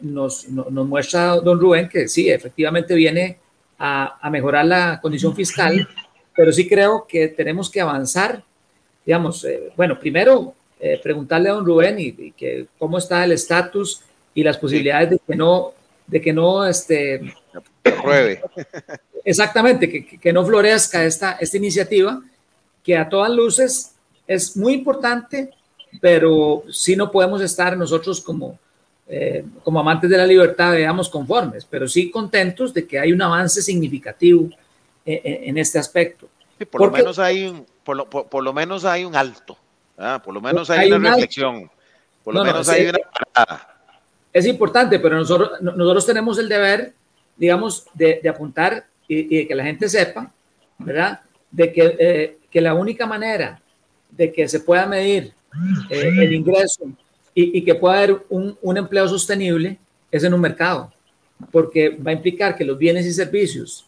nos, 0.02 0.46
nos, 0.48 0.86
muestra, 0.86 1.36
don 1.36 1.58
Rubén, 1.58 1.88
que 1.88 2.06
sí, 2.06 2.28
efectivamente 2.28 2.94
viene 2.94 3.38
a, 3.80 4.28
mejorar 4.30 4.66
la 4.66 5.00
condición 5.00 5.34
fiscal, 5.34 5.88
pero 6.36 6.52
sí 6.52 6.68
creo 6.68 7.06
que 7.08 7.28
tenemos 7.28 7.70
que 7.70 7.80
avanzar, 7.80 8.44
digamos, 9.04 9.42
eh, 9.44 9.72
bueno, 9.76 9.98
primero 9.98 10.54
eh, 10.78 11.00
preguntarle 11.02 11.48
a 11.48 11.54
don 11.54 11.64
Rubén 11.64 11.98
y, 11.98 12.32
que 12.32 12.66
cómo 12.78 12.98
está 12.98 13.24
el 13.24 13.32
estatus 13.32 14.02
y 14.34 14.42
las 14.42 14.58
posibilidades 14.58 15.10
de 15.10 15.20
que 15.26 15.36
no, 15.36 15.72
de 16.06 16.20
que 16.20 16.32
no, 16.32 16.66
este, 16.66 17.34
pruebe. 18.02 18.42
Exactamente, 19.24 19.90
que, 19.90 20.18
que, 20.18 20.32
no 20.32 20.44
florezca 20.44 21.04
esta, 21.04 21.32
esta 21.32 21.56
iniciativa, 21.56 22.22
que 22.82 22.96
a 22.96 23.08
todas 23.08 23.30
luces 23.30 23.94
es 24.26 24.56
muy 24.56 24.74
importante, 24.74 25.50
pero 26.00 26.64
sí 26.70 26.96
no 26.96 27.10
podemos 27.10 27.40
estar 27.42 27.76
nosotros 27.76 28.20
como, 28.20 28.58
eh, 29.08 29.44
como 29.62 29.80
amantes 29.80 30.08
de 30.08 30.16
la 30.16 30.26
libertad, 30.26 30.72
veamos 30.72 31.08
conformes, 31.08 31.66
pero 31.68 31.88
sí 31.88 32.10
contentos 32.10 32.72
de 32.72 32.86
que 32.86 32.98
hay 32.98 33.12
un 33.12 33.20
avance 33.20 33.60
significativo 33.60 34.48
eh, 35.04 35.20
eh, 35.24 35.40
en 35.44 35.58
este 35.58 35.78
aspecto. 35.78 36.28
por, 36.70 36.82
lo 36.82 36.90
menos 36.90 37.18
hay 37.18 37.46
un, 37.46 37.66
por, 37.82 37.96
lo, 37.96 38.08
por, 38.08 38.42
lo 38.42 38.52
menos 38.52 38.84
hay 38.84 39.04
un 39.04 39.16
alto, 39.16 39.56
por 40.24 40.32
lo 40.32 40.40
menos 40.40 40.70
hay, 40.70 40.92
una 40.92 41.10
reflexión, 41.10 41.70
por 42.22 42.34
lo 42.34 42.44
menos 42.44 42.68
hay 42.68 42.86
una 42.86 42.98
Es 44.32 44.46
importante, 44.46 44.98
pero 44.98 45.16
nosotros, 45.16 46.06
tenemos 46.06 46.38
el 46.38 46.48
deber, 46.48 46.92
digamos, 47.36 47.86
de, 47.94 48.20
apuntar 48.28 48.86
y, 49.08 49.38
de 49.38 49.48
que 49.48 49.54
la 49.54 49.64
gente 49.64 49.88
sepa, 49.88 50.32
¿verdad? 50.78 51.20
De 51.50 51.72
que, 51.72 52.38
que 52.50 52.60
la 52.60 52.74
única 52.74 53.06
manera 53.06 53.60
de 54.10 54.32
que 54.32 54.48
se 54.48 54.60
pueda 54.60 54.86
medir 54.86 55.32
el 55.90 56.32
ingreso 56.32 56.84
y, 57.34 57.62
que 57.62 57.74
pueda 57.74 57.98
haber 57.98 58.22
un, 58.28 58.56
un, 58.60 58.76
empleo 58.76 59.08
sostenible 59.08 59.78
es 60.10 60.24
en 60.24 60.34
un 60.34 60.40
mercado, 60.40 60.92
porque 61.50 61.90
va 61.90 62.10
a 62.10 62.14
implicar 62.14 62.56
que 62.56 62.64
los 62.64 62.76
bienes 62.76 63.06
y 63.06 63.12
servicios 63.12 63.86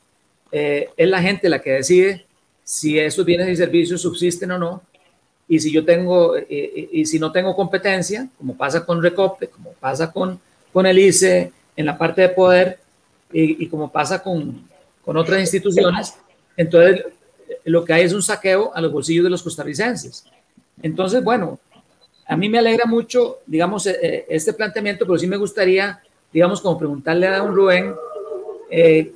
eh, 0.50 0.90
es 0.96 1.08
la 1.08 1.22
gente 1.22 1.48
la 1.48 1.60
que 1.60 1.72
decide 1.72 2.26
si 2.62 2.98
esos 2.98 3.24
bienes 3.24 3.48
y 3.48 3.56
servicios 3.56 4.02
subsisten 4.02 4.50
o 4.52 4.58
no. 4.58 4.82
Y 5.52 5.60
si 5.60 5.70
yo 5.70 5.84
tengo, 5.84 6.36
eh, 6.36 6.46
eh, 6.48 6.88
y 6.92 7.04
si 7.04 7.18
no 7.18 7.30
tengo 7.30 7.54
competencia, 7.54 8.28
como 8.38 8.56
pasa 8.56 8.86
con 8.86 9.02
Recope, 9.02 9.48
como 9.48 9.72
pasa 9.72 10.10
con, 10.10 10.40
con 10.72 10.86
el 10.86 10.98
ICE 10.98 11.52
en 11.76 11.86
la 11.86 11.98
parte 11.98 12.22
de 12.22 12.28
poder 12.30 12.78
y, 13.32 13.64
y 13.64 13.68
como 13.68 13.90
pasa 13.90 14.22
con, 14.22 14.66
con 15.04 15.16
otras 15.16 15.40
instituciones, 15.40 16.14
entonces 16.56 17.04
lo 17.64 17.84
que 17.84 17.92
hay 17.92 18.04
es 18.04 18.12
un 18.12 18.22
saqueo 18.22 18.72
a 18.74 18.80
los 18.80 18.92
bolsillos 18.92 19.24
de 19.24 19.30
los 19.30 19.42
costarricenses. 19.42 20.24
Entonces, 20.82 21.22
bueno, 21.22 21.58
a 22.26 22.36
mí 22.36 22.48
me 22.48 22.58
alegra 22.58 22.86
mucho, 22.86 23.40
digamos, 23.46 23.86
eh, 23.86 23.98
eh, 24.02 24.26
este 24.28 24.52
planteamiento, 24.52 25.04
pero 25.04 25.18
sí 25.18 25.26
me 25.26 25.36
gustaría, 25.36 26.00
digamos, 26.32 26.60
como 26.60 26.78
preguntarle 26.78 27.26
a 27.26 27.38
don 27.38 27.54
Rubén 27.54 27.94
eh, 28.70 29.12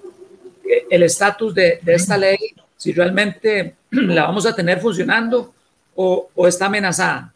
el 0.91 1.03
estatus 1.03 1.55
de, 1.55 1.81
esta 1.87 2.19
ley, 2.19 2.37
si 2.77 2.93
realmente 2.93 3.77
la 3.91 4.25
vamos 4.25 4.47
a 4.47 4.55
tener 4.55 4.81
funcionando 4.81 5.55
o, 5.97 6.29
está 6.47 6.67
amenazada. 6.67 7.35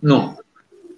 No, 0.00 0.38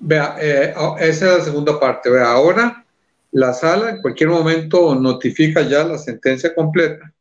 vea, 0.00 0.36
esa 0.38 0.96
es 1.00 1.22
la 1.38 1.44
segunda 1.44 1.78
parte. 1.78 2.11
Vea, 2.11 2.30
ahora 2.30 2.84
la 3.32 3.53
sala 3.53 3.90
en 3.90 4.00
cualquier 4.00 4.30
momento 4.30 4.94
notifica 4.94 5.62
ya 5.62 5.84
la 5.84 5.98
sentencia 5.98 6.55
completa. 6.55 7.12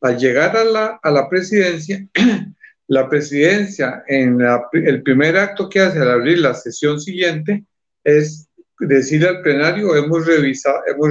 Al 0.00 0.18
llegar 0.18 0.56
a 0.56 0.64
la, 0.64 1.00
a 1.02 1.10
la 1.10 1.28
presidencia, 1.28 2.06
La 2.88 3.08
presidencia, 3.08 4.04
en 4.06 4.40
el 4.72 5.02
primer 5.02 5.36
acto 5.36 5.68
que 5.68 5.80
hace 5.80 5.98
al 5.98 6.10
abrir 6.10 6.38
la 6.38 6.54
sesión 6.54 7.00
siguiente, 7.00 7.64
es 8.04 8.48
decir 8.78 9.26
al 9.26 9.42
plenario, 9.42 9.96
hemos, 9.96 10.24
revisado, 10.24 10.82
hemos 10.86 11.08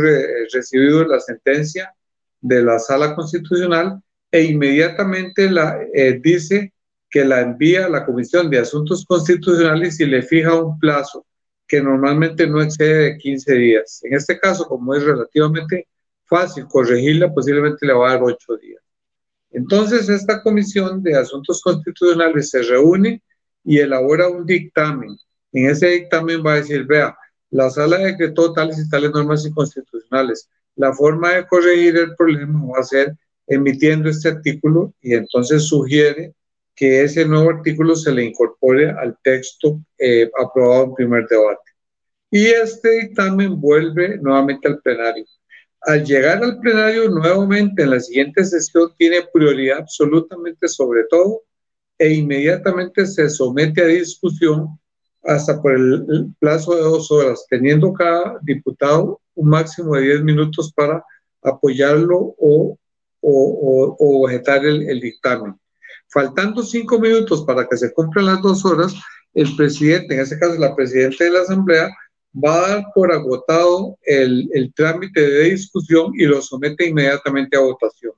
recibido 0.54 1.06
la 1.06 1.20
sentencia 1.20 1.94
de 2.40 2.64
la 2.64 2.80
sala 2.80 3.14
constitucional 3.14 4.00
e 4.32 4.44
inmediatamente 4.44 5.50
la, 5.50 5.78
eh, 5.94 6.20
dice 6.22 6.72
que 7.16 7.24
la 7.24 7.40
envía 7.40 7.86
a 7.86 7.90
la 7.90 8.06
Comisión 8.06 8.50
de 8.50 8.60
Asuntos 8.60 9.06
Constitucionales 9.06 10.02
y 10.02 10.06
le 10.06 10.22
fija 10.22 10.54
un 10.62 10.78
plazo 10.78 11.26
que 11.66 11.82
normalmente 11.82 12.46
no 12.46 12.62
excede 12.62 13.06
de 13.06 13.18
15 13.18 13.54
días. 13.54 14.02
En 14.04 14.16
este 14.16 14.38
caso, 14.38 14.66
como 14.66 14.94
es 14.94 15.02
relativamente 15.02 15.88
fácil 16.26 16.66
corregirla, 16.68 17.34
posiblemente 17.34 17.86
le 17.86 17.94
va 17.94 18.10
a 18.10 18.14
dar 18.16 18.24
8 18.24 18.58
días. 18.58 18.84
Entonces, 19.52 20.10
esta 20.10 20.44
comisión 20.44 21.02
de 21.02 21.16
asuntos 21.16 21.62
constitucionales 21.62 22.50
se 22.50 22.62
reúne 22.64 23.24
y 23.64 23.80
elabora 23.80 24.28
un 24.28 24.46
dictamen. 24.46 25.18
En 25.54 25.70
ese 25.70 25.88
dictamen 25.88 26.46
va 26.46 26.52
a 26.52 26.56
decir, 26.58 26.84
vea, 26.84 27.18
la 27.50 27.70
sala 27.70 27.98
decretó 28.00 28.52
tales 28.52 28.78
y 28.78 28.90
tales 28.90 29.12
normas 29.12 29.46
inconstitucionales. 29.46 30.50
La 30.76 30.92
forma 30.92 31.36
de 31.36 31.48
corregir 31.48 31.96
el 31.96 32.14
problema 32.18 32.74
va 32.74 32.82
a 32.82 32.84
ser 32.84 33.16
emitiendo 33.48 34.10
este 34.10 34.28
artículo 34.28 34.94
y 35.00 35.14
entonces 35.14 35.64
sugiere 35.64 36.34
que 36.76 37.04
ese 37.04 37.26
nuevo 37.26 37.50
artículo 37.50 37.96
se 37.96 38.12
le 38.12 38.26
incorpore 38.26 38.90
al 38.90 39.18
texto 39.24 39.80
eh, 39.98 40.30
aprobado 40.40 40.86
en 40.86 40.94
primer 40.96 41.28
debate. 41.28 41.72
Y 42.30 42.48
este 42.48 42.90
dictamen 43.02 43.60
vuelve 43.60 44.18
nuevamente 44.18 44.68
al 44.68 44.82
plenario. 44.82 45.26
al 45.82 46.04
llegar 46.04 46.44
al 46.44 46.60
plenario 46.60 47.10
nuevamente 47.10 47.84
en 47.84 47.92
la 47.92 48.00
siguiente 48.00 48.44
sesión 48.44 48.92
tiene 48.98 49.18
prioridad 49.34 49.80
absolutamente 49.80 50.68
sobre 50.68 51.04
todo 51.10 51.44
e 51.98 52.14
inmediatamente 52.14 53.06
se 53.06 53.30
somete 53.30 53.82
a 53.82 53.86
discusión 53.86 54.80
hasta 55.24 55.62
por 55.62 55.74
el, 55.74 56.34
plazo 56.40 56.76
de 56.76 56.82
dos 56.82 57.12
horas, 57.12 57.46
teniendo 57.50 57.94
cada 57.94 58.38
diputado 58.42 59.22
un 59.34 59.50
máximo 59.50 59.96
de 59.96 60.02
diez 60.02 60.22
minutos 60.22 60.72
para 60.74 61.04
apoyarlo 61.42 62.36
o, 62.38 62.78
o, 63.22 63.96
o, 64.00 64.24
objetar 64.24 64.66
el, 64.66 64.88
el, 64.88 65.00
dictamen. 65.00 65.56
Faltando 66.10 66.64
cinco 66.64 67.00
minutos 67.00 67.44
para 67.46 67.68
que 67.68 67.78
se 67.78 67.94
cumplan 67.94 68.28
las 68.28 68.42
dos 68.42 68.66
horas, 68.66 68.94
el 69.34 69.56
presidente, 69.56 70.14
en 70.14 70.22
este 70.22 70.40
caso 70.40 70.56
la 70.60 70.76
presidenta 70.76 71.24
de 71.24 71.32
la 71.32 71.42
Asamblea, 71.42 71.90
va 72.34 72.56
a 72.56 72.70
dar 72.70 72.86
por 72.94 73.12
agotado 73.12 73.98
el, 74.04 74.50
el 74.54 74.74
trámite 74.74 75.22
de 75.22 75.50
discusión 75.52 76.12
y 76.16 76.26
lo 76.26 76.42
somete 76.42 76.88
inmediatamente 76.88 77.58
a 77.58 77.62
votación. 77.62 78.14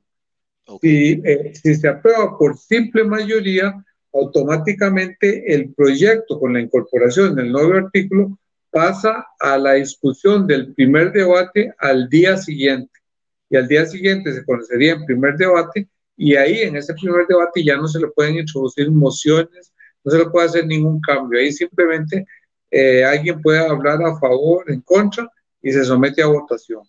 Si, 0.82 1.22
eh, 1.24 1.54
si 1.56 1.76
se 1.76 1.88
aprueba 1.88 2.38
por 2.38 2.58
simple 2.58 3.04
mayoría, 3.04 3.74
automáticamente 4.14 5.54
el 5.54 5.74
proyecto 5.74 6.40
con 6.40 6.54
la 6.54 6.62
incorporación 6.62 7.36
del 7.36 7.52
nuevo 7.52 7.74
artículo 7.74 8.38
pasa 8.70 9.26
a 9.40 9.58
la 9.58 9.74
discusión 9.74 10.46
del 10.46 10.74
primer 10.74 11.12
debate 11.12 11.74
al 11.80 12.10
día 12.10 12.38
siguiente. 12.38 12.92
Y 13.50 13.56
al 13.56 13.68
día 13.68 13.86
siguiente 13.86 14.34
se 14.34 14.46
conocería 14.46 14.94
el 14.94 15.06
primer 15.06 15.38
debate 15.38 15.88
y 16.18 16.36
ahí 16.36 16.62
en 16.62 16.76
ese 16.76 16.94
primer 16.96 17.28
debate 17.28 17.64
ya 17.64 17.78
no 17.78 17.88
se 17.88 18.00
le 18.00 18.08
pueden 18.08 18.38
introducir 18.38 18.92
mociones, 18.92 19.72
no 20.04 20.12
se 20.12 20.18
le 20.18 20.26
puede 20.26 20.48
hacer 20.48 20.66
ningún 20.66 21.00
cambio. 21.00 21.40
Ahí 21.40 21.52
simplemente 21.52 22.26
eh, 22.72 23.06
alguien 23.06 23.42
puede 23.42 23.60
hablar 23.60 24.04
a 24.04 24.20
favor, 24.20 24.70
en 24.70 24.82
contra 24.82 25.30
y 25.62 25.72
se 25.72 25.86
somete 25.86 26.24
a 26.24 26.28
votación. 26.28 26.82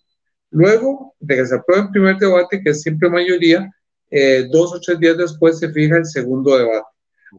Luego 0.51 1.15
de 1.19 1.35
que 1.35 1.45
se 1.45 1.55
apruebe 1.55 1.83
el 1.83 1.91
primer 1.91 2.17
debate, 2.17 2.61
que 2.61 2.71
es 2.71 2.81
simple 2.81 3.09
mayoría, 3.09 3.69
eh, 4.09 4.47
dos 4.51 4.73
o 4.73 4.79
tres 4.79 4.99
días 4.99 5.17
después 5.17 5.59
se 5.59 5.71
fija 5.71 5.97
el 5.97 6.05
segundo 6.05 6.57
debate. 6.57 6.87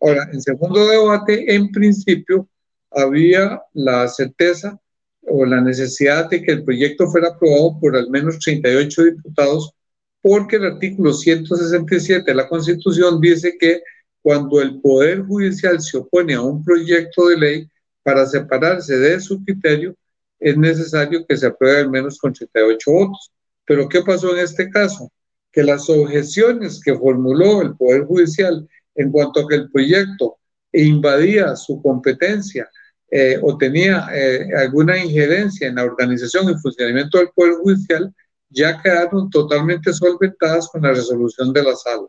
Ahora, 0.00 0.28
en 0.32 0.40
segundo 0.40 0.86
debate, 0.86 1.52
en 1.52 1.72
principio, 1.72 2.48
había 2.90 3.60
la 3.72 4.06
certeza 4.06 4.78
o 5.22 5.44
la 5.44 5.60
necesidad 5.60 6.30
de 6.30 6.42
que 6.42 6.52
el 6.52 6.64
proyecto 6.64 7.08
fuera 7.08 7.28
aprobado 7.28 7.78
por 7.80 7.96
al 7.96 8.08
menos 8.10 8.38
38 8.38 9.04
diputados, 9.04 9.74
porque 10.22 10.56
el 10.56 10.66
artículo 10.66 11.12
167 11.12 12.24
de 12.24 12.34
la 12.34 12.48
Constitución 12.48 13.20
dice 13.20 13.56
que 13.58 13.82
cuando 14.22 14.60
el 14.60 14.80
Poder 14.80 15.22
Judicial 15.22 15.80
se 15.80 15.98
opone 15.98 16.34
a 16.34 16.42
un 16.42 16.62
proyecto 16.62 17.28
de 17.28 17.36
ley, 17.38 17.70
para 18.02 18.26
separarse 18.26 18.98
de 18.98 19.20
su 19.20 19.42
criterio, 19.44 19.94
es 20.38 20.56
necesario 20.56 21.24
que 21.26 21.36
se 21.36 21.46
apruebe 21.46 21.80
al 21.80 21.90
menos 21.90 22.18
con 22.18 22.32
38 22.32 22.90
votos. 22.90 23.30
Pero 23.64 23.88
¿qué 23.88 24.02
pasó 24.02 24.34
en 24.34 24.42
este 24.42 24.70
caso? 24.70 25.10
Que 25.52 25.62
las 25.62 25.88
objeciones 25.90 26.80
que 26.82 26.96
formuló 26.96 27.62
el 27.62 27.76
Poder 27.76 28.04
Judicial 28.04 28.66
en 28.94 29.10
cuanto 29.10 29.40
a 29.40 29.48
que 29.48 29.56
el 29.56 29.70
proyecto 29.70 30.38
invadía 30.72 31.56
su 31.56 31.80
competencia 31.82 32.68
eh, 33.10 33.38
o 33.42 33.58
tenía 33.58 34.06
eh, 34.12 34.48
alguna 34.56 34.98
injerencia 34.98 35.68
en 35.68 35.74
la 35.74 35.84
organización 35.84 36.48
y 36.50 36.58
funcionamiento 36.60 37.18
del 37.18 37.30
Poder 37.34 37.54
Judicial, 37.54 38.14
ya 38.50 38.80
quedaron 38.82 39.30
totalmente 39.30 39.92
solventadas 39.92 40.68
con 40.68 40.82
la 40.82 40.90
resolución 40.90 41.52
de 41.52 41.62
la 41.62 41.74
sala. 41.76 42.06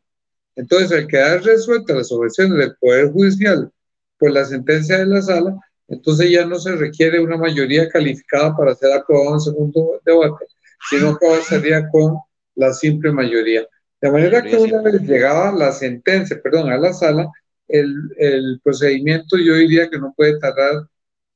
Entonces, 0.55 0.91
al 0.91 1.07
quedar 1.07 1.43
resueltas 1.43 1.95
las 1.95 2.11
objeciones 2.11 2.57
del 2.57 2.75
Poder 2.75 3.11
Judicial 3.11 3.71
por 4.17 4.31
la 4.31 4.43
sentencia 4.45 4.97
de 4.97 5.05
la 5.05 5.21
sala, 5.21 5.55
entonces 5.87 6.29
ya 6.29 6.45
no 6.45 6.57
se 6.59 6.75
requiere 6.75 7.19
una 7.19 7.37
mayoría 7.37 7.89
calificada 7.89 8.55
para 8.55 8.75
ser 8.75 8.93
aprobado 8.93 9.35
en 9.35 9.39
segundo 9.39 10.01
debate, 10.05 10.45
sino 10.89 11.17
que 11.17 11.27
avanzaría 11.27 11.87
con 11.89 12.17
la 12.55 12.73
simple 12.73 13.11
mayoría. 13.11 13.67
De 14.01 14.11
manera 14.11 14.41
que 14.41 14.57
una 14.57 14.81
vez 14.81 15.01
llegaba 15.01 15.51
la 15.51 15.71
sentencia, 15.71 16.41
perdón, 16.41 16.71
a 16.71 16.77
la 16.77 16.91
sala, 16.93 17.29
el, 17.67 17.93
el 18.17 18.59
procedimiento 18.63 19.37
yo 19.37 19.55
diría 19.55 19.89
que 19.89 19.99
no 19.99 20.13
puede 20.15 20.39
tardar, 20.39 20.87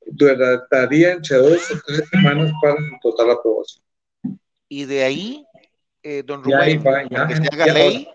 duraría 0.05 1.13
entre 1.13 1.37
dos 1.37 1.71
o 1.71 1.75
tres 1.85 2.03
semanas 2.09 2.51
para 2.61 2.75
su 2.75 3.09
total 3.09 3.31
aprobación. 3.31 3.84
Y 4.75 4.83
de 4.83 5.05
ahí, 5.05 5.45
eh, 6.03 6.21
don 6.25 6.43
Rubén, 6.43 6.83
que 6.83 7.35
se 7.37 7.47
haga 7.49 7.73
ley, 7.73 8.09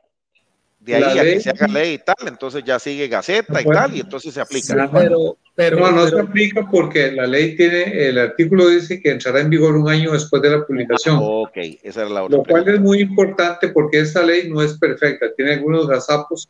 de 0.78 0.94
ahí 0.94 1.18
a 1.18 1.22
que 1.22 1.40
se 1.40 1.48
haga 1.48 1.66
ley 1.68 1.94
y 1.94 1.98
tal, 1.98 2.28
entonces 2.28 2.62
ya 2.62 2.78
sigue 2.78 3.08
Gaceta 3.08 3.62
y 3.62 3.64
tal, 3.64 3.96
y 3.96 4.00
entonces 4.00 4.34
se 4.34 4.42
aplica. 4.42 4.90
pero, 4.92 5.38
pero, 5.54 5.78
no, 5.78 5.90
no 5.90 6.06
se 6.06 6.20
aplica 6.20 6.68
porque 6.70 7.12
la 7.12 7.26
ley 7.26 7.56
tiene, 7.56 8.08
el 8.08 8.18
artículo 8.18 8.68
dice 8.68 9.00
que 9.00 9.10
entrará 9.10 9.40
en 9.40 9.48
vigor 9.48 9.74
un 9.74 9.88
año 9.88 10.12
después 10.12 10.42
de 10.42 10.50
la 10.50 10.66
publicación. 10.66 11.16
Ah, 11.16 11.20
ok, 11.22 11.56
esa 11.82 12.02
era 12.02 12.10
la 12.10 12.24
otra. 12.24 12.36
Lo 12.36 12.44
cual 12.44 12.68
es 12.68 12.78
muy 12.78 13.00
importante 13.00 13.68
porque 13.68 14.00
esta 14.00 14.22
ley 14.22 14.50
no 14.50 14.60
es 14.60 14.76
perfecta, 14.76 15.34
tiene 15.34 15.54
algunos 15.54 15.88
gazapos 15.88 16.46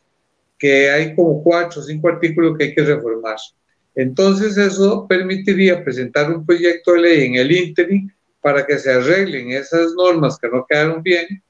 que 0.59 0.91
hay 0.91 1.15
como 1.15 1.41
cuatro 1.41 1.79
o 1.79 1.83
cinco 1.85 2.09
artículos 2.09 2.57
que 2.57 2.65
hay 2.65 2.75
que 2.75 2.83
reformar. 2.83 3.37
Entonces 3.95 4.57
eso 4.57 5.07
permitiría 5.07 5.81
presentar 5.81 6.29
un 6.29 6.45
proyecto 6.45 6.91
de 6.91 6.99
ley 6.99 7.27
en 7.27 7.35
el 7.35 7.49
ínterin 7.49 8.11
para 8.41 8.65
que 8.65 8.77
se 8.79 8.91
arreglen 8.91 9.51
esas 9.51 9.93
normas 9.93 10.37
que 10.37 10.49
no 10.49 10.65
quedaron 10.67 11.01
bien 11.01 11.43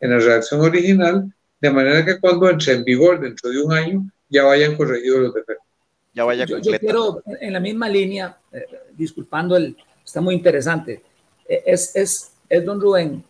en 0.00 0.10
la 0.10 0.18
redacción 0.18 0.60
original 0.60 1.32
de 1.60 1.70
manera 1.70 2.04
que 2.04 2.18
cuando 2.18 2.48
entre 2.48 2.74
en 2.74 2.84
vigor 2.84 3.20
dentro 3.20 3.50
de 3.50 3.60
un 3.60 3.72
año 3.72 4.10
ya 4.28 4.44
vayan 4.44 4.76
corregidos 4.76 5.20
los 5.20 5.34
defectos. 5.34 5.66
Ya 6.14 6.24
vaya 6.24 6.44
yo, 6.44 6.58
yo 6.58 6.78
quiero, 6.78 7.22
en 7.40 7.52
la 7.52 7.60
misma 7.60 7.88
línea, 7.88 8.36
eh, 8.52 8.64
disculpando, 8.96 9.56
el, 9.56 9.76
está 10.04 10.20
muy 10.20 10.34
interesante, 10.34 11.02
eh, 11.48 11.62
es, 11.66 11.94
es, 11.94 12.32
es 12.48 12.64
don 12.64 12.80
Rubén. 12.80 13.22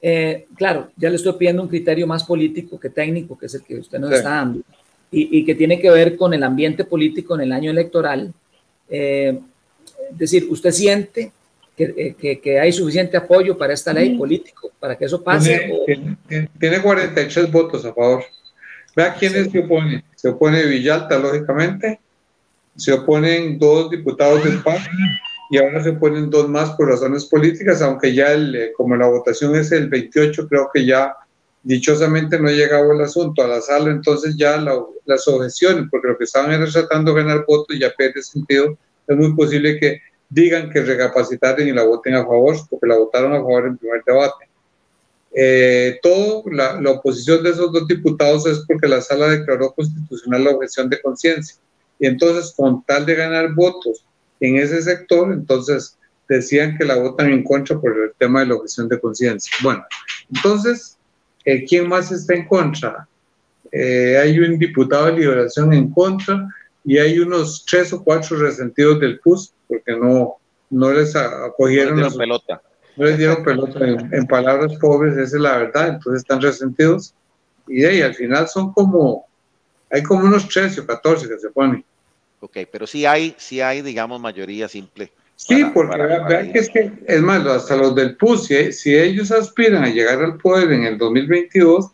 Eh, 0.00 0.46
claro, 0.56 0.90
ya 0.96 1.08
le 1.08 1.16
estoy 1.16 1.32
pidiendo 1.34 1.62
un 1.62 1.68
criterio 1.68 2.06
más 2.06 2.24
político 2.24 2.78
que 2.78 2.90
técnico, 2.90 3.38
que 3.38 3.46
es 3.46 3.54
el 3.54 3.62
que 3.62 3.78
usted 3.78 3.98
nos 3.98 4.12
está 4.12 4.30
dando, 4.30 4.60
y, 5.10 5.38
y, 5.38 5.44
que 5.44 5.54
tiene 5.54 5.80
que 5.80 5.90
ver 5.90 6.16
con 6.16 6.34
el 6.34 6.42
ambiente 6.42 6.84
político 6.84 7.34
en 7.34 7.42
el 7.42 7.52
año 7.52 7.70
electoral. 7.70 8.32
es 8.88 9.38
decir, 10.10 10.46
¿usted 10.50 10.72
siente 10.72 11.32
que, 11.76 12.14
que, 12.18 12.40
que, 12.40 12.60
hay 12.60 12.72
suficiente 12.72 13.16
apoyo 13.16 13.58
para 13.58 13.72
esta 13.72 13.92
ley 13.92 14.16
político, 14.16 14.70
para 14.78 14.96
que 14.96 15.06
eso 15.06 15.22
pase. 15.22 15.70
Tiene, 15.86 16.48
tiene 16.58 16.80
43 16.80 17.50
votos 17.50 17.84
a 17.84 17.92
favor. 17.92 18.24
Vea 18.94 19.14
quiénes 19.14 19.50
se 19.50 19.58
oponen. 19.58 20.04
Se 20.14 20.28
opone 20.28 20.64
Villalta, 20.64 21.18
lógicamente. 21.18 22.00
Se 22.76 22.92
oponen 22.92 23.58
dos 23.58 23.90
diputados 23.90 24.44
del 24.44 24.62
PAN 24.62 24.78
y 25.50 25.58
ahora 25.58 25.82
se 25.82 25.90
oponen 25.90 26.30
dos 26.30 26.48
más 26.48 26.70
por 26.70 26.88
razones 26.88 27.24
políticas, 27.26 27.82
aunque 27.82 28.14
ya 28.14 28.32
el, 28.32 28.54
eh, 28.54 28.72
como 28.76 28.96
la 28.96 29.06
votación 29.06 29.54
es 29.56 29.70
el 29.72 29.88
28, 29.88 30.48
creo 30.48 30.70
que 30.72 30.84
ya 30.84 31.14
dichosamente 31.62 32.38
no 32.38 32.48
ha 32.48 32.52
llegado 32.52 32.92
el 32.92 33.00
asunto 33.00 33.42
a 33.42 33.48
la 33.48 33.60
sala, 33.60 33.90
entonces 33.90 34.36
ya 34.36 34.56
la, 34.56 34.74
las 35.06 35.26
objeciones, 35.28 35.86
porque 35.90 36.08
lo 36.08 36.18
que 36.18 36.24
estaban 36.24 36.52
era 36.52 36.66
tratando 36.66 37.14
de 37.14 37.22
ganar 37.22 37.44
votos 37.46 37.78
ya 37.78 37.92
pierde 37.96 38.22
sentido, 38.22 38.76
es 39.06 39.16
muy 39.16 39.34
posible 39.34 39.78
que 39.78 40.00
digan 40.34 40.68
que 40.70 40.82
recapacitaron 40.82 41.66
y 41.66 41.72
la 41.72 41.84
voten 41.84 42.14
a 42.14 42.24
favor, 42.24 42.56
porque 42.68 42.86
la 42.86 42.96
votaron 42.96 43.32
a 43.32 43.36
favor 43.36 43.66
en 43.66 43.78
primer 43.78 44.02
debate. 44.04 44.48
Eh, 45.32 45.98
todo, 46.02 46.42
la, 46.50 46.80
la, 46.80 46.90
oposición 46.90 47.42
de 47.42 47.50
esos 47.50 47.72
dos 47.72 47.86
diputados 47.86 48.46
es 48.46 48.64
porque 48.66 48.88
la 48.88 49.00
sala 49.00 49.28
declaró 49.28 49.72
constitucional 49.72 50.44
la 50.44 50.50
objeción 50.50 50.88
de 50.90 51.00
conciencia. 51.00 51.56
Y 52.00 52.06
entonces, 52.06 52.52
con 52.56 52.84
tal 52.84 53.06
de 53.06 53.14
ganar 53.14 53.54
votos 53.54 54.04
en 54.40 54.56
ese 54.56 54.82
sector, 54.82 55.32
entonces 55.32 55.96
decían 56.28 56.76
que 56.76 56.84
la 56.84 56.96
votan 56.96 57.30
en 57.30 57.44
contra 57.44 57.78
por 57.78 57.96
el 57.96 58.12
tema 58.18 58.40
de 58.40 58.46
la 58.46 58.54
objeción 58.56 58.88
de 58.88 59.00
conciencia. 59.00 59.52
Bueno, 59.62 59.84
entonces, 60.34 60.96
eh, 61.44 61.64
¿quién 61.64 61.88
más 61.88 62.10
está 62.10 62.34
en 62.34 62.46
contra? 62.46 63.06
Eh, 63.70 64.18
hay 64.20 64.38
un 64.38 64.58
diputado 64.58 65.06
de 65.06 65.12
liberación 65.12 65.72
en 65.72 65.90
contra 65.90 66.48
y 66.84 66.98
hay 66.98 67.18
unos 67.18 67.64
tres 67.64 67.92
o 67.92 68.04
cuatro 68.04 68.36
resentidos 68.38 69.00
del 69.00 69.18
PUS 69.18 69.54
porque 69.66 69.96
no, 69.96 70.36
no 70.70 70.92
les 70.92 71.16
acogieron. 71.16 71.96
No 71.96 72.02
les 72.02 72.12
dieron 72.12 72.18
pelota. 72.18 72.62
No 72.96 73.04
les 73.06 73.18
dieron 73.18 73.42
pelota. 73.42 73.86
En, 74.12 74.26
palabras 74.26 74.76
pobres, 74.76 75.16
esa 75.16 75.36
es 75.36 75.42
la 75.42 75.56
verdad. 75.56 75.88
Entonces 75.88 76.22
están 76.22 76.42
resentidos. 76.42 77.14
Y 77.66 77.80
de 77.80 77.88
ahí 77.88 78.02
al 78.02 78.14
final 78.14 78.46
son 78.48 78.72
como, 78.72 79.26
hay 79.90 80.02
como 80.02 80.26
unos 80.26 80.46
13 80.48 80.82
o 80.82 80.86
14 80.86 81.28
que 81.28 81.38
se 81.38 81.48
ponen. 81.50 81.84
Ok, 82.40 82.58
pero 82.70 82.86
sí 82.86 83.06
hay, 83.06 83.34
sí 83.38 83.62
hay, 83.62 83.80
digamos, 83.80 84.20
mayoría 84.20 84.68
simple. 84.68 85.10
Sí, 85.36 85.64
porque 85.72 85.96
vean 85.96 86.52
que 86.52 86.58
es 86.58 86.68
que, 86.68 86.92
es 87.06 87.20
más, 87.22 87.44
hasta 87.46 87.76
los 87.76 87.94
del 87.94 88.16
PUS, 88.16 88.46
si, 88.46 88.72
si, 88.72 88.94
ellos 88.94 89.32
aspiran 89.32 89.82
a 89.82 89.88
llegar 89.88 90.22
al 90.22 90.36
poder 90.36 90.70
en 90.70 90.84
el 90.84 90.98
2022, 90.98 91.90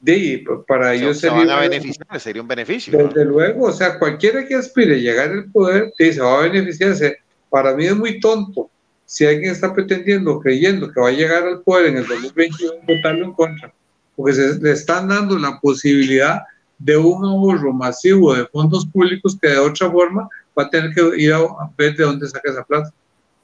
de, 0.00 0.44
para 0.66 0.94
ellos 0.94 1.16
se 1.18 1.28
sería, 1.28 1.44
van 1.44 1.50
a 1.50 1.60
beneficiar, 1.60 2.20
sería 2.20 2.42
un 2.42 2.48
beneficio. 2.48 2.96
Desde 2.96 3.24
luego, 3.24 3.66
o 3.66 3.72
sea, 3.72 3.98
cualquiera 3.98 4.46
que 4.46 4.54
aspire 4.54 4.94
a 4.94 4.98
llegar 4.98 5.30
al 5.30 5.50
poder, 5.50 5.92
se 5.96 6.20
va 6.20 6.38
a 6.38 6.48
beneficiarse. 6.48 7.18
Para 7.50 7.74
mí 7.74 7.86
es 7.86 7.96
muy 7.96 8.18
tonto 8.20 8.70
si 9.04 9.26
alguien 9.26 9.50
está 9.50 9.74
pretendiendo, 9.74 10.38
creyendo 10.38 10.90
que 10.90 11.00
va 11.00 11.08
a 11.08 11.12
llegar 11.12 11.42
al 11.42 11.62
poder 11.62 11.86
en 11.86 11.96
el 11.98 12.06
2021, 12.06 12.74
votarlo 12.86 13.24
en 13.24 13.32
contra, 13.32 13.74
porque 14.14 14.32
se 14.34 14.58
le 14.60 14.70
están 14.70 15.08
dando 15.08 15.36
la 15.36 15.58
posibilidad 15.58 16.42
de 16.78 16.96
un 16.96 17.24
ahorro 17.24 17.72
masivo 17.72 18.34
de 18.34 18.46
fondos 18.46 18.86
públicos 18.86 19.36
que 19.40 19.48
de 19.48 19.58
otra 19.58 19.90
forma 19.90 20.28
va 20.56 20.62
a 20.62 20.70
tener 20.70 20.94
que 20.94 21.02
ir 21.20 21.32
a 21.32 21.40
ver 21.76 21.96
de 21.96 22.04
dónde 22.04 22.28
saca 22.28 22.52
esa 22.52 22.62
plata. 22.64 22.92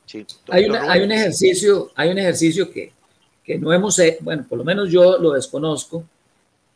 Sí, 0.07 0.25
hay, 0.49 0.67
hay, 0.71 1.03
un 1.03 1.11
ejercicio, 1.11 1.91
hay 1.97 2.11
un 2.11 2.19
ejercicio 2.19 2.71
que, 2.71 2.93
que 3.43 3.59
no 3.59 3.73
hemos, 3.73 4.01
bueno, 4.21 4.47
por 4.49 4.59
lo 4.59 4.65
menos 4.65 4.89
yo 4.89 5.19
lo 5.19 5.33
desconozco, 5.33 6.05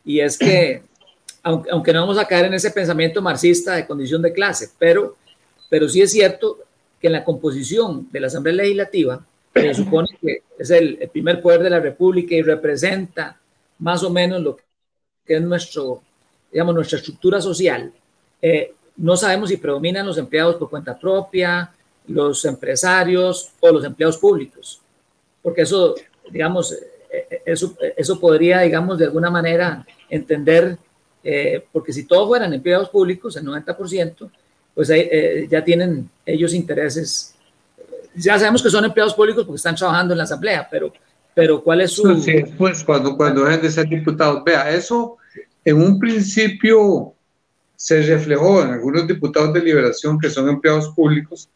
y 0.03 0.19
es 0.19 0.37
que, 0.37 0.83
aunque, 1.43 1.71
aunque 1.71 1.93
no 1.93 2.01
vamos 2.01 2.17
a 2.17 2.25
caer 2.25 2.45
en 2.45 2.53
ese 2.53 2.71
pensamiento 2.71 3.21
marxista 3.21 3.75
de 3.75 3.85
condición 3.85 4.21
de 4.21 4.33
clase, 4.33 4.69
pero, 4.77 5.15
pero 5.69 5.87
sí 5.87 6.01
es 6.01 6.11
cierto 6.11 6.59
que 6.99 7.07
en 7.07 7.13
la 7.13 7.23
composición 7.23 8.07
de 8.11 8.19
la 8.19 8.27
Asamblea 8.27 8.55
Legislativa, 8.55 9.25
se 9.53 9.73
supone 9.73 10.07
que 10.21 10.43
es 10.57 10.69
el, 10.69 11.09
primer 11.11 11.41
poder 11.41 11.61
de 11.63 11.69
la 11.69 11.79
República 11.79 12.35
y 12.35 12.41
representa 12.41 13.37
más 13.79 14.03
o 14.03 14.09
menos 14.09 14.41
lo 14.41 14.57
que 15.25 15.35
es 15.35 15.41
nuestro, 15.41 16.01
digamos, 16.51 16.75
nuestra 16.75 16.99
estructura 16.99 17.41
social, 17.41 17.91
eh, 18.41 18.73
no 18.97 19.15
sabemos 19.15 19.49
si 19.49 19.57
predominan 19.57 20.05
los 20.05 20.17
empleados 20.17 20.55
por 20.55 20.69
cuenta 20.69 20.97
propia, 20.97 21.71
los 22.07 22.45
empresarios 22.45 23.51
o 23.59 23.71
los 23.71 23.83
empleados 23.83 24.17
públicos, 24.17 24.81
porque 25.41 25.63
eso, 25.63 25.95
digamos, 26.29 26.75
eso, 27.45 27.75
eso 27.97 28.19
podría, 28.19 28.61
digamos, 28.61 28.97
de 28.97 29.05
alguna 29.05 29.29
manera 29.29 29.85
entender, 30.09 30.77
porque 31.71 31.93
si 31.93 32.05
todos 32.05 32.27
fueran 32.27 32.53
empleados 32.53 32.89
públicos, 32.89 33.35
el 33.35 33.45
90%, 33.45 34.29
pues 34.73 34.89
ya 35.49 35.63
tienen 35.63 36.09
ellos 36.25 36.53
intereses. 36.53 37.35
Ya 38.15 38.37
sabemos 38.39 38.63
que 38.63 38.69
son 38.69 38.85
empleados 38.85 39.13
públicos 39.13 39.45
porque 39.45 39.57
están 39.57 39.75
trabajando 39.75 40.13
en 40.13 40.17
la 40.17 40.23
asamblea, 40.23 40.67
pero, 40.69 40.91
pero 41.33 41.63
¿cuál 41.63 41.81
es 41.81 41.91
su...? 41.91 42.19
Sí, 42.21 42.43
pues 42.57 42.83
cuando, 42.83 43.15
cuando 43.15 43.45
dejen 43.45 43.61
de 43.61 43.71
ser 43.71 43.87
diputados. 43.87 44.43
Vea, 44.43 44.69
eso 44.69 45.17
en 45.63 45.81
un 45.81 45.99
principio 45.99 47.13
se 47.81 47.99
reflejó 48.03 48.61
en 48.61 48.69
algunos 48.69 49.07
diputados 49.07 49.55
de 49.55 49.63
liberación 49.63 50.19
que 50.19 50.29
son 50.29 50.47
empleados 50.47 50.89
públicos 50.89 51.49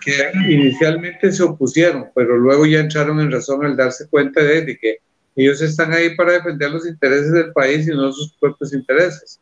que 0.00 0.30
inicialmente 0.48 1.32
se 1.32 1.42
opusieron, 1.42 2.06
pero 2.14 2.36
luego 2.36 2.66
ya 2.66 2.78
entraron 2.78 3.18
en 3.18 3.32
razón 3.32 3.66
al 3.66 3.76
darse 3.76 4.06
cuenta 4.06 4.44
de, 4.44 4.78
que 4.80 4.98
ellos 5.34 5.60
están 5.60 5.92
ahí 5.92 6.14
para 6.14 6.34
defender 6.34 6.70
los 6.70 6.86
intereses 6.86 7.32
del 7.32 7.52
país 7.52 7.88
y 7.88 7.90
no 7.90 8.12
sus 8.12 8.32
propios 8.34 8.72
intereses. 8.72 9.40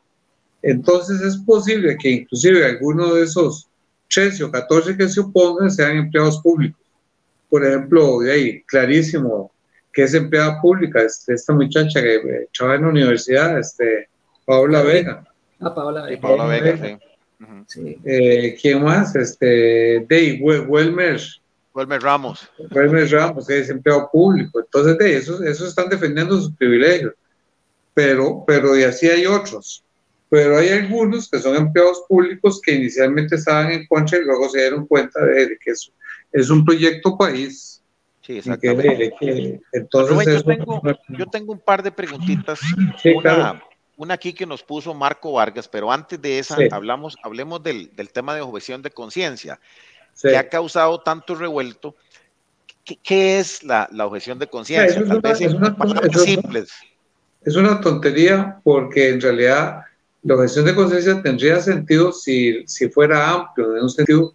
Entonces 0.63 1.21
es 1.21 1.37
posible 1.37 1.99
que 2.01 2.09
inclusive 2.09 2.65
alguno 2.65 3.17
de 3.17 3.25
esos 3.25 3.69
13 4.09 4.45
o 4.45 4.51
14 4.51 4.97
que 4.97 5.11
se 5.11 5.21
opongan 5.21 5.71
sean 5.71 5.99
empleados 5.99 6.41
públicos. 6.41 6.81
Por 7.51 7.67
ejemplo, 7.67 8.21
de 8.21 8.33
ahí, 8.33 8.63
clarísimo, 8.63 9.53
que 9.93 10.05
es 10.05 10.15
empleada 10.15 10.59
pública, 10.63 11.03
este, 11.03 11.35
esta 11.35 11.53
muchacha 11.53 12.01
que 12.01 12.47
trabaja 12.57 12.77
en 12.77 12.83
la 12.85 12.89
universidad, 12.89 13.59
este, 13.59 14.09
Paola 14.47 14.81
Vega. 14.81 15.30
Ah, 15.61 15.75
Paola 15.75 16.03
Vega. 16.03 16.21
Paola 16.21 16.47
Vega, 16.47 16.99
sí. 17.67 17.99
Eh, 18.05 18.57
¿Quién 18.61 18.83
más? 18.83 19.15
Este, 19.17 20.07
Dave 20.09 20.41
Welmer. 20.43 21.21
Welmer 21.75 22.03
Ramos. 22.03 22.51
Welmer 22.71 23.11
Ramos, 23.11 23.47
que 23.47 23.59
es 23.61 23.71
empleado 23.71 24.11
público. 24.11 24.61
Entonces, 24.61 24.99
de 24.99 25.17
esos, 25.17 25.41
esos 25.43 25.69
están 25.69 25.89
defendiendo 25.89 26.37
sus 26.37 26.55
privilegios. 26.55 27.15
Pero, 27.95 28.45
pero 28.47 28.73
de 28.73 28.87
así 28.87 29.09
hay 29.09 29.27
otros. 29.27 29.85
Pero 30.29 30.59
hay 30.59 30.69
algunos 30.69 31.29
que 31.29 31.39
son 31.39 31.57
empleados 31.57 32.05
públicos 32.09 32.61
que 32.63 32.75
inicialmente 32.75 33.35
estaban 33.35 33.71
en 33.73 33.87
contra 33.87 34.19
y 34.19 34.25
luego 34.25 34.49
se 34.49 34.61
dieron 34.61 34.87
cuenta 34.87 35.25
de, 35.25 35.59
que 35.63 35.73
es, 35.73 35.91
es 36.33 36.51
un 36.51 36.65
proyecto 36.65 37.19
país. 37.19 37.83
Sí, 38.23 38.39
exactamente. 38.39 39.13
entonces, 39.73 40.45
yo, 41.09 41.27
tengo, 41.27 41.53
un 41.53 41.59
par 41.59 41.83
de 41.83 41.91
preguntitas. 41.91 42.61
Sí, 43.03 43.15
claro 43.21 43.61
una 44.01 44.15
aquí 44.15 44.33
que 44.33 44.47
nos 44.47 44.63
puso 44.63 44.95
Marco 44.95 45.33
Vargas, 45.33 45.69
pero 45.69 45.93
antes 45.93 46.21
de 46.23 46.39
esa, 46.39 46.57
hablamos, 46.71 47.19
hablemos 47.23 47.63
del, 47.63 47.91
tema 48.11 48.35
de 48.35 48.41
objeción 48.41 48.81
de 48.81 48.91
conciencia, 48.91 49.61
que 50.23 50.39
ha 50.39 50.49
causado 50.49 51.03
tanto 51.03 51.35
revuelto. 51.35 51.95
¿Qué, 53.05 53.39
es 53.39 53.63
la, 53.63 53.87
objeción 54.07 54.39
de 54.39 54.47
conciencia? 54.47 55.03
Es 55.03 55.07
una, 55.07 56.01
simples. 56.15 56.73
Es 57.45 57.57
una 57.57 57.79
tontería 57.83 58.59
porque 58.65 59.11
en 59.11 59.21
realidad 59.21 59.83
la 60.23 60.35
objeción 60.37 60.65
de 60.65 60.75
conciencia 60.75 61.21
tendría 61.23 61.61
sentido 61.61 62.11
si, 62.11 62.67
si 62.67 62.89
fuera 62.89 63.31
amplio, 63.31 63.77
en 63.77 63.83
un 63.83 63.91
sentido 63.91 64.33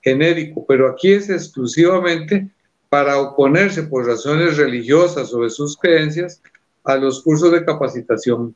genérico, 0.00 0.64
pero 0.64 0.88
aquí 0.88 1.10
es 1.10 1.28
exclusivamente 1.28 2.48
para 2.88 3.18
oponerse 3.18 3.82
por 3.82 4.06
razones 4.06 4.56
religiosas 4.56 5.30
sobre 5.30 5.50
sus 5.50 5.76
creencias 5.76 6.40
a 6.84 6.94
los 6.94 7.20
cursos 7.24 7.50
de 7.50 7.64
capacitación. 7.64 8.54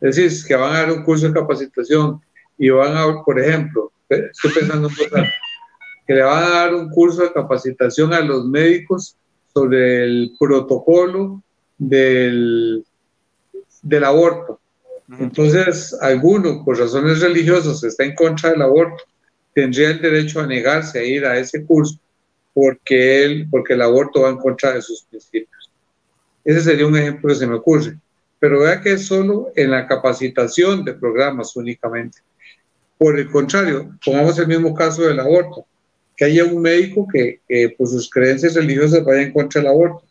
Decir, 0.00 0.30
que 0.46 0.54
van 0.54 0.74
a 0.74 0.78
dar 0.80 0.92
un 0.92 1.02
curso 1.02 1.26
de 1.26 1.34
capacitación 1.34 2.20
y 2.58 2.68
van 2.68 2.96
a, 2.96 3.22
por 3.24 3.40
ejemplo, 3.40 3.92
estoy 4.08 4.52
pensando 4.52 4.88
en 4.88 5.24
que 6.06 6.14
le 6.14 6.22
van 6.22 6.44
a 6.44 6.50
dar 6.50 6.74
un 6.74 6.90
curso 6.90 7.22
de 7.22 7.32
capacitación 7.32 8.12
a 8.12 8.20
los 8.20 8.46
médicos 8.46 9.16
sobre 9.52 10.04
el 10.04 10.32
protocolo 10.38 11.42
del, 11.78 12.84
del 13.82 14.04
aborto. 14.04 14.60
Entonces, 15.18 15.96
alguno, 16.00 16.64
por 16.64 16.78
razones 16.78 17.20
religiosas, 17.20 17.82
está 17.82 18.04
en 18.04 18.14
contra 18.14 18.50
del 18.50 18.62
aborto, 18.62 19.04
tendría 19.54 19.90
el 19.90 20.02
derecho 20.02 20.40
a 20.40 20.46
negarse 20.46 20.98
a 20.98 21.04
ir 21.04 21.24
a 21.24 21.38
ese 21.38 21.64
curso 21.64 21.98
porque, 22.52 23.24
él, 23.24 23.48
porque 23.50 23.74
el 23.74 23.82
aborto 23.82 24.22
va 24.22 24.30
en 24.30 24.38
contra 24.38 24.72
de 24.72 24.82
sus 24.82 25.02
principios. 25.02 25.70
Ese 26.44 26.60
sería 26.60 26.86
un 26.86 26.96
ejemplo 26.96 27.28
que 27.28 27.34
se 27.34 27.46
me 27.46 27.54
ocurre 27.54 27.98
pero 28.38 28.60
vea 28.60 28.80
que 28.80 28.92
es 28.92 29.06
solo 29.06 29.52
en 29.56 29.70
la 29.70 29.86
capacitación 29.86 30.84
de 30.84 30.94
programas 30.94 31.56
únicamente. 31.56 32.18
Por 32.98 33.18
el 33.18 33.30
contrario, 33.30 33.90
pongamos 34.04 34.38
el 34.38 34.48
mismo 34.48 34.74
caso 34.74 35.02
del 35.02 35.20
aborto, 35.20 35.66
que 36.16 36.24
haya 36.24 36.44
un 36.44 36.62
médico 36.62 37.06
que, 37.06 37.40
por 37.76 37.88
sus 37.88 38.08
creencias 38.08 38.54
religiosas 38.54 39.04
vaya 39.04 39.22
en 39.22 39.32
contra 39.32 39.60
del 39.60 39.70
aborto 39.70 40.04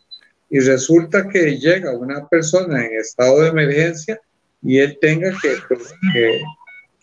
y 0.48 0.60
resulta 0.60 1.28
que 1.28 1.56
llega 1.58 1.96
una 1.96 2.26
persona 2.28 2.86
en 2.86 2.94
estado 3.00 3.42
de 3.42 3.48
emergencia 3.48 4.20
y 4.62 4.78
él 4.78 4.98
tenga 5.00 5.32
que, 5.42 5.56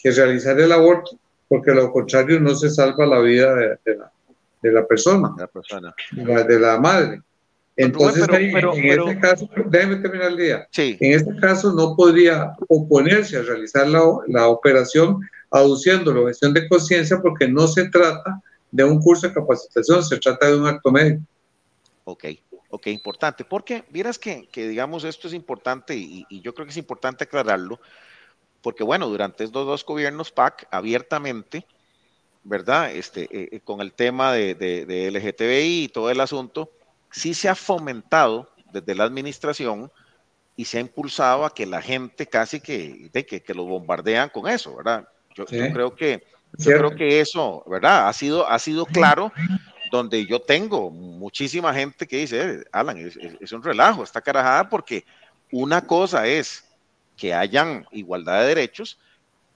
que, 0.01 0.11
realizar 0.11 0.59
el 0.59 0.71
aborto, 0.71 1.19
porque 1.47 1.71
lo 1.71 1.91
contrario 1.91 2.39
no 2.39 2.55
se 2.55 2.69
salva 2.69 3.05
la 3.05 3.19
vida 3.19 3.53
de, 3.55 3.95
la, 3.95 4.11
de 4.61 4.71
la, 4.71 4.85
persona, 4.85 5.33
la 5.37 5.47
persona. 5.47 5.93
de 6.11 6.59
la 6.59 6.79
madre. 6.79 7.21
Entonces, 7.75 8.27
en 8.29 8.85
este 8.85 9.19
caso, 9.19 9.49
déjeme 9.65 9.95
terminar 9.95 10.27
el 10.31 10.37
día. 10.37 10.67
En 10.77 11.13
este 11.13 11.35
caso, 11.37 11.73
no 11.73 11.95
podría 11.95 12.55
oponerse 12.67 13.37
a 13.37 13.41
realizar 13.41 13.87
la, 13.87 14.01
la 14.27 14.47
operación 14.47 15.19
aduciendo 15.49 16.13
la 16.13 16.21
objeción 16.21 16.53
de 16.53 16.67
conciencia 16.67 17.19
porque 17.21 17.47
no 17.47 17.67
se 17.67 17.89
trata 17.89 18.41
de 18.71 18.83
un 18.83 18.99
curso 18.99 19.27
de 19.27 19.33
capacitación, 19.33 20.03
se 20.03 20.17
trata 20.17 20.47
de 20.47 20.57
un 20.57 20.67
acto 20.67 20.91
médico. 20.91 21.23
Ok, 22.05 22.25
ok, 22.69 22.87
importante. 22.87 23.45
Porque 23.45 23.83
vieras 23.89 24.19
que, 24.19 24.47
que 24.51 24.67
digamos, 24.67 25.03
esto 25.03 25.27
es 25.27 25.33
importante 25.33 25.95
y, 25.95 26.25
yo 26.41 26.53
creo 26.53 26.65
que 26.65 26.71
es 26.71 26.77
importante 26.77 27.23
aclararlo, 27.23 27.79
porque 28.61 28.83
bueno, 28.83 29.07
durante 29.07 29.43
estos 29.43 29.65
dos 29.65 29.85
gobiernos 29.85 30.31
PAC, 30.31 30.67
abiertamente, 30.71 31.65
¿verdad? 32.43 32.91
Este, 32.91 33.23
eh, 33.23 33.49
eh, 33.51 33.59
con 33.61 33.81
el 33.81 33.93
tema 33.93 34.33
de, 34.33 34.55
de, 34.55 34.85
de 34.85 35.11
LGTBI 35.11 35.83
y 35.83 35.87
todo 35.87 36.09
el 36.09 36.19
asunto, 36.19 36.71
sí 37.13 37.33
se 37.33 37.47
ha 37.47 37.55
fomentado 37.55 38.49
desde 38.73 38.95
la 38.95 39.05
administración 39.05 39.91
y 40.55 40.65
se 40.65 40.77
ha 40.77 40.81
impulsado 40.81 41.45
a 41.45 41.53
que 41.53 41.65
la 41.65 41.81
gente 41.81 42.27
casi 42.27 42.59
que, 42.59 43.09
de 43.13 43.25
que, 43.25 43.41
que 43.41 43.53
lo 43.53 43.65
bombardean 43.65 44.29
con 44.29 44.49
eso, 44.49 44.75
¿verdad? 44.75 45.07
Yo, 45.35 45.45
creo 45.45 45.95
que 45.95 46.23
yo 46.57 46.71
creo 46.77 46.95
que 46.95 47.19
eso, 47.19 47.63
¿verdad? 47.67 48.07
Ha 48.07 48.13
sido, 48.13 48.47
ha 48.47 48.59
sido 48.59 48.85
claro 48.85 49.31
donde 49.91 50.25
yo 50.25 50.41
tengo 50.41 50.89
muchísima 50.91 51.73
gente 51.73 52.07
que 52.07 52.17
dice, 52.17 52.41
eh, 52.41 52.63
Alan, 52.71 52.97
es, 52.97 53.17
es, 53.39 53.51
un 53.51 53.63
relajo, 53.63 54.03
está 54.03 54.21
carajada 54.21 54.69
porque 54.69 55.05
una 55.51 55.85
cosa 55.85 56.27
es 56.27 56.63
que 57.15 57.33
hayan 57.33 57.85
igualdad 57.91 58.41
de 58.41 58.47
derechos, 58.47 58.99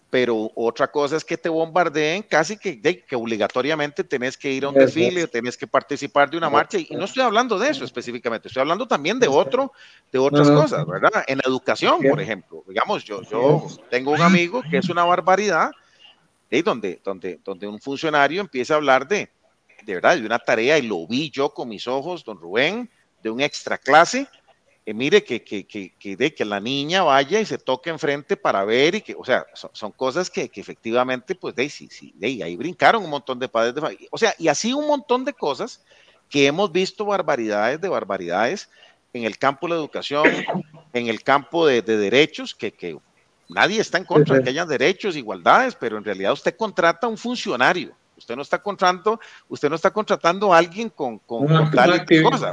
pero 0.09 0.51
otra 0.55 0.89
cosa 0.89 1.17
es 1.17 1.25
que 1.25 1.37
te 1.37 1.49
bombardeen 1.49 2.23
casi 2.23 2.57
que, 2.57 2.79
que 2.79 3.15
obligatoriamente 3.15 4.03
tenés 4.03 4.37
que 4.37 4.51
ir 4.51 4.63
a 4.63 4.69
un 4.69 4.75
desfile, 4.75 5.27
tenés 5.27 5.57
que 5.57 5.67
participar 5.67 6.29
de 6.29 6.37
una 6.37 6.49
marcha, 6.49 6.77
y 6.77 6.87
no 6.91 7.05
estoy 7.05 7.23
hablando 7.23 7.59
de 7.59 7.69
eso 7.69 7.83
específicamente, 7.83 8.47
estoy 8.47 8.61
hablando 8.61 8.87
también 8.87 9.19
de 9.19 9.27
otro, 9.27 9.73
de 10.11 10.19
otras 10.19 10.49
cosas, 10.49 10.85
¿verdad? 10.85 11.25
En 11.27 11.39
educación, 11.45 11.99
por 12.09 12.21
ejemplo, 12.21 12.63
digamos, 12.67 13.03
yo, 13.03 13.21
yo 13.23 13.67
tengo 13.89 14.11
un 14.11 14.21
amigo 14.21 14.63
que 14.69 14.77
es 14.77 14.89
una 14.89 15.03
barbaridad, 15.03 15.71
¿sí? 16.49 16.61
donde, 16.61 17.01
donde, 17.03 17.39
donde 17.43 17.67
un 17.67 17.79
funcionario 17.79 18.39
empieza 18.39 18.75
a 18.75 18.77
hablar 18.77 19.07
de, 19.07 19.29
de 19.83 19.93
verdad, 19.93 20.15
de 20.15 20.25
una 20.25 20.39
tarea, 20.39 20.77
y 20.77 20.83
lo 20.83 21.05
vi 21.05 21.29
yo 21.29 21.49
con 21.49 21.67
mis 21.67 21.85
ojos, 21.85 22.23
don 22.23 22.39
Rubén, 22.39 22.89
de 23.21 23.29
un 23.29 23.41
extra 23.41 23.77
clase, 23.77 24.27
eh, 24.87 24.93
mire, 24.93 25.21
que, 25.21 25.43
que, 25.43 25.65
que, 25.65 26.15
de, 26.15 26.33
que 26.33 26.45
la 26.45 26.61
niña 26.61 27.03
vaya 27.03 27.41
y 27.41 27.45
se 27.45 27.57
toque 27.57 27.89
enfrente 27.89 28.37
para 28.37 28.63
ver 28.63 28.95
y 28.95 29.01
que, 29.01 29.15
o 29.19 29.25
sea, 29.25 29.45
son, 29.53 29.91
cosas 29.91 30.29
que, 30.29 30.49
efectivamente, 30.55 31.35
pues, 31.35 31.53
de, 31.55 31.67
sí, 31.67 31.89
sí, 31.91 32.13
de, 32.15 32.41
ahí 32.41 32.55
brincaron 32.55 33.03
un 33.03 33.09
montón 33.09 33.37
de 33.37 33.49
padres 33.49 33.75
de 33.75 33.81
familia. 33.81 34.07
O 34.11 34.17
sea, 34.17 34.33
y 34.37 34.47
así 34.47 34.71
un 34.71 34.87
montón 34.87 35.25
de 35.25 35.33
cosas 35.33 35.83
que 36.29 36.47
hemos 36.47 36.71
visto 36.71 37.03
barbaridades 37.03 37.81
de 37.81 37.89
barbaridades 37.89 38.69
en 39.11 39.25
el 39.25 39.37
campo 39.37 39.67
de 39.67 39.73
la 39.73 39.79
educación, 39.81 40.25
en 40.93 41.07
el 41.07 41.21
campo 41.21 41.67
de, 41.67 41.81
derechos, 41.81 42.55
que, 42.55 42.71
que 42.71 42.97
nadie 43.49 43.81
está 43.81 43.97
en 43.97 44.05
contra 44.05 44.37
de 44.37 44.43
que 44.43 44.51
haya 44.51 44.65
derechos, 44.65 45.17
igualdades, 45.17 45.75
pero 45.75 45.97
en 45.97 46.05
realidad 46.05 46.31
usted 46.31 46.55
contrata 46.55 47.07
a 47.07 47.09
un 47.09 47.17
funcionario. 47.17 47.91
Usted 48.15 48.37
no 48.37 48.41
está 48.41 48.63
contratando, 48.63 49.19
usted 49.49 49.67
no 49.69 49.75
está 49.75 49.91
contratando 49.91 50.53
a 50.53 50.57
alguien 50.57 50.89
con, 50.89 51.19
con, 51.19 51.45
tal 51.71 52.05
cosa. 52.23 52.51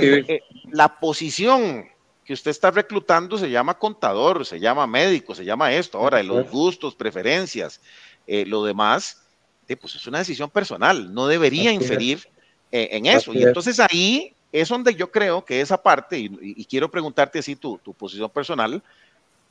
Eh, 0.00 0.24
eh, 0.28 0.40
la 0.70 1.00
posición 1.00 1.86
que 2.24 2.32
usted 2.32 2.50
está 2.50 2.70
reclutando 2.70 3.36
se 3.36 3.50
llama 3.50 3.78
contador, 3.78 4.46
se 4.46 4.58
llama 4.58 4.86
médico, 4.86 5.34
se 5.34 5.44
llama 5.44 5.72
esto. 5.72 5.98
Ahora, 5.98 6.22
los 6.22 6.50
gustos, 6.50 6.94
preferencias, 6.94 7.80
eh, 8.26 8.46
lo 8.46 8.64
demás, 8.64 9.22
pues 9.66 9.94
es 9.94 10.06
una 10.06 10.18
decisión 10.18 10.50
personal, 10.50 11.12
no 11.12 11.26
debería 11.26 11.72
inferir 11.72 12.26
en 12.70 13.06
eso. 13.06 13.32
Y 13.32 13.42
entonces 13.42 13.78
ahí 13.78 14.34
es 14.50 14.68
donde 14.68 14.94
yo 14.94 15.10
creo 15.10 15.44
que 15.44 15.60
esa 15.60 15.82
parte, 15.82 16.18
y, 16.18 16.64
quiero 16.64 16.90
preguntarte 16.90 17.38
así 17.38 17.56
tu, 17.56 17.78
tu 17.78 17.92
posición 17.92 18.30
personal, 18.30 18.82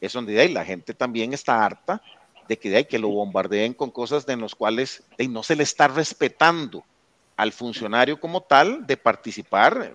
es 0.02 0.14
donde 0.14 0.40
ahí 0.40 0.52
la 0.52 0.66
gente 0.66 0.94
también 0.94 1.34
está 1.34 1.64
harta 1.64 2.02
de 2.48 2.58
que, 2.58 2.70
de 2.70 2.88
que 2.88 3.00
lo 3.00 3.10
bombardeen 3.10 3.74
con 3.74 3.92
cosas 3.92 4.26
de 4.26 4.36
las 4.36 4.56
cuales 4.56 5.04
no 5.30 5.44
se 5.44 5.56
le 5.56 5.64
está 5.64 5.88
respetando 5.88 6.84
al 7.38 7.52
funcionario 7.52 8.20
como 8.20 8.42
tal 8.42 8.86
de 8.86 8.98
participar. 8.98 9.94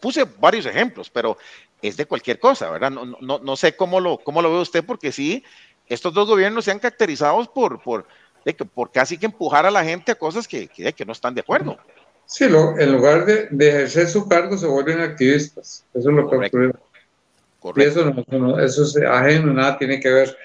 Puse 0.00 0.24
varios 0.38 0.66
ejemplos, 0.66 1.10
pero 1.10 1.38
es 1.82 1.96
de 1.96 2.06
cualquier 2.06 2.38
cosa, 2.38 2.70
¿verdad? 2.70 2.90
No, 2.90 3.04
no, 3.04 3.38
no 3.38 3.56
sé 3.56 3.74
cómo 3.74 4.00
lo, 4.00 4.18
cómo 4.18 4.42
lo 4.42 4.52
ve 4.52 4.60
usted, 4.60 4.84
porque 4.84 5.12
sí, 5.12 5.42
estos 5.88 6.12
dos 6.14 6.28
gobiernos 6.28 6.64
se 6.64 6.70
han 6.70 6.78
caracterizados 6.78 7.48
por, 7.48 7.82
por, 7.82 8.06
de 8.44 8.54
que, 8.54 8.64
por 8.64 8.90
casi 8.90 9.18
que 9.18 9.26
empujar 9.26 9.66
a 9.66 9.70
la 9.70 9.84
gente 9.84 10.12
a 10.12 10.14
cosas 10.14 10.46
que, 10.46 10.68
que, 10.68 10.92
que 10.92 11.04
no 11.04 11.12
están 11.12 11.34
de 11.34 11.40
acuerdo. 11.40 11.78
Sí, 12.26 12.48
lo, 12.48 12.78
en 12.78 12.92
lugar 12.92 13.26
de, 13.26 13.48
de, 13.50 13.68
ejercer 13.68 14.06
su 14.08 14.28
cargo 14.28 14.56
se 14.56 14.66
vuelven 14.66 15.00
activistas. 15.00 15.84
Eso 15.92 16.10
es 16.10 16.16
lo 16.16 16.30
que 16.30 16.36
ocurre. 16.36 16.72
Y 17.76 17.82
eso, 17.82 18.14
no, 18.30 18.58
eso 18.58 18.84
es 18.84 18.96
ajeno, 18.96 19.52
nada 19.52 19.76
tiene 19.78 19.98
que 19.98 20.10
ver. 20.10 20.36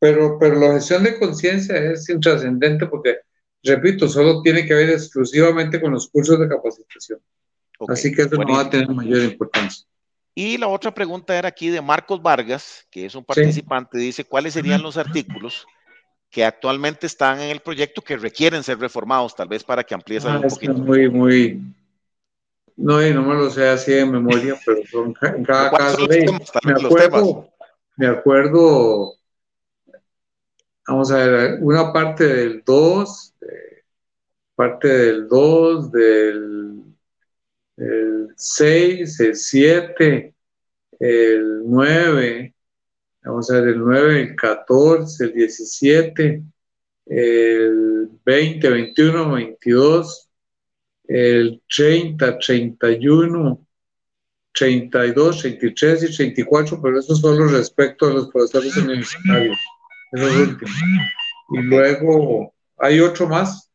Pero, 0.00 0.38
pero 0.38 0.56
la 0.56 0.72
gestión 0.74 1.04
de 1.04 1.18
conciencia 1.18 1.76
es 1.76 2.08
intrascendente 2.08 2.86
porque, 2.86 3.18
repito, 3.62 4.08
solo 4.08 4.42
tiene 4.42 4.66
que 4.66 4.74
ver 4.74 4.90
exclusivamente 4.90 5.80
con 5.80 5.92
los 5.92 6.08
cursos 6.08 6.38
de 6.38 6.48
capacitación. 6.48 7.20
Así 7.88 8.12
que 8.12 8.22
eso 8.22 8.36
no 8.36 8.54
va 8.54 8.60
a 8.60 8.70
tener 8.70 8.88
mayor 8.88 9.22
importancia. 9.22 9.86
Y 10.34 10.56
la 10.56 10.68
otra 10.68 10.94
pregunta 10.94 11.36
era 11.36 11.48
aquí 11.48 11.68
de 11.68 11.82
Marcos 11.82 12.22
Vargas, 12.22 12.86
que 12.90 13.06
es 13.06 13.14
un 13.14 13.24
participante, 13.24 13.98
dice, 13.98 14.24
¿cuáles 14.24 14.54
serían 14.54 14.82
los 14.82 14.96
artículos 14.96 15.66
que 16.30 16.44
actualmente 16.44 17.08
están 17.08 17.40
en 17.40 17.50
el 17.50 17.60
proyecto 17.60 18.02
que 18.02 18.16
requieren 18.16 18.62
ser 18.62 18.78
reformados, 18.78 19.34
tal 19.34 19.48
vez 19.48 19.64
para 19.64 19.82
que 19.82 19.94
amplíes 19.94 20.24
ah, 20.24 20.38
un 20.38 20.48
poquito? 20.48 20.74
Muy, 20.74 21.10
muy... 21.10 21.60
No, 22.76 23.00
no 23.00 23.22
me 23.22 23.34
lo 23.34 23.50
sé 23.50 23.68
así 23.68 23.90
de 23.90 24.06
memoria, 24.06 24.56
pero 24.64 24.80
son 24.88 25.12
en 25.22 25.44
cada 25.44 25.72
caso. 25.72 26.06
me, 26.06 26.72
acuerdo, 26.72 27.48
me 27.96 28.06
acuerdo, 28.06 29.14
vamos 30.88 31.10
a 31.12 31.16
ver, 31.18 31.58
una 31.60 31.92
parte 31.92 32.26
del 32.26 32.62
2, 32.64 33.34
parte 34.56 34.88
del 34.88 35.28
2, 35.28 35.92
del 35.92 36.82
el 37.76 38.34
6, 38.36 39.20
el 39.20 39.36
7, 39.36 40.34
el 40.98 41.62
9, 41.64 42.54
vamos 43.22 43.50
a 43.50 43.60
ver, 43.60 43.68
el 43.68 43.78
9, 43.78 44.20
el 44.20 44.36
14, 44.36 45.24
el 45.24 45.32
17, 45.32 46.42
el 47.06 48.08
20, 48.24 48.68
21, 48.68 49.32
22, 49.32 50.28
el 51.04 51.62
30, 51.68 52.38
31, 52.38 53.66
32, 54.52 55.40
33 55.40 56.02
y 56.02 56.16
34, 56.16 56.82
pero 56.82 56.98
esos 56.98 57.20
son 57.20 57.38
los 57.38 57.52
respecto 57.52 58.06
a 58.06 58.12
los 58.12 58.28
profesores 58.28 58.76
universitarios, 58.76 59.58
esos 60.12 60.36
últimos. 60.36 60.74
Y 61.50 61.58
luego 61.62 62.54
hay 62.78 63.00
otro 63.00 63.28
más, 63.28 63.70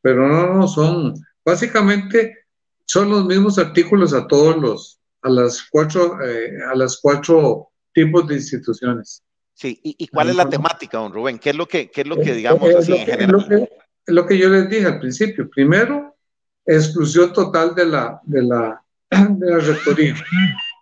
pero 0.00 0.28
no, 0.28 0.54
no, 0.54 0.68
son 0.68 1.14
básicamente 1.44 2.46
son 2.84 3.10
los 3.10 3.26
mismos 3.26 3.58
artículos 3.58 4.14
a 4.14 4.26
todos 4.26 4.56
los, 4.56 4.98
a 5.22 5.28
las 5.28 5.62
cuatro, 5.70 6.22
eh, 6.24 6.58
a 6.70 6.74
las 6.74 6.98
cuatro 7.00 7.68
tipos 7.92 8.26
de 8.26 8.36
instituciones. 8.36 9.22
Sí, 9.52 9.78
¿y, 9.82 10.06
cuál 10.08 10.30
es 10.30 10.36
la 10.36 10.48
temática, 10.48 10.98
don 10.98 11.12
Rubén? 11.12 11.38
¿Qué 11.38 11.50
es 11.50 11.56
lo 11.56 11.66
que, 11.66 11.90
qué 11.90 12.02
es 12.02 12.06
lo 12.06 12.16
que 12.16 12.32
digamos 12.32 12.74
así 12.74 12.92
en 12.92 13.06
general? 13.06 13.32
Lo 13.32 13.48
que, 13.48 13.68
lo 14.06 14.26
que 14.26 14.38
yo 14.38 14.48
les 14.48 14.70
dije 14.70 14.86
al 14.86 15.00
principio. 15.00 15.50
Primero, 15.50 16.16
exclusión 16.64 17.32
total 17.32 17.74
de 17.74 17.86
la, 17.86 18.20
de 18.22 18.42
la, 18.42 18.82
de 19.10 19.50
la 19.50 19.58
rectoría. 19.58 20.14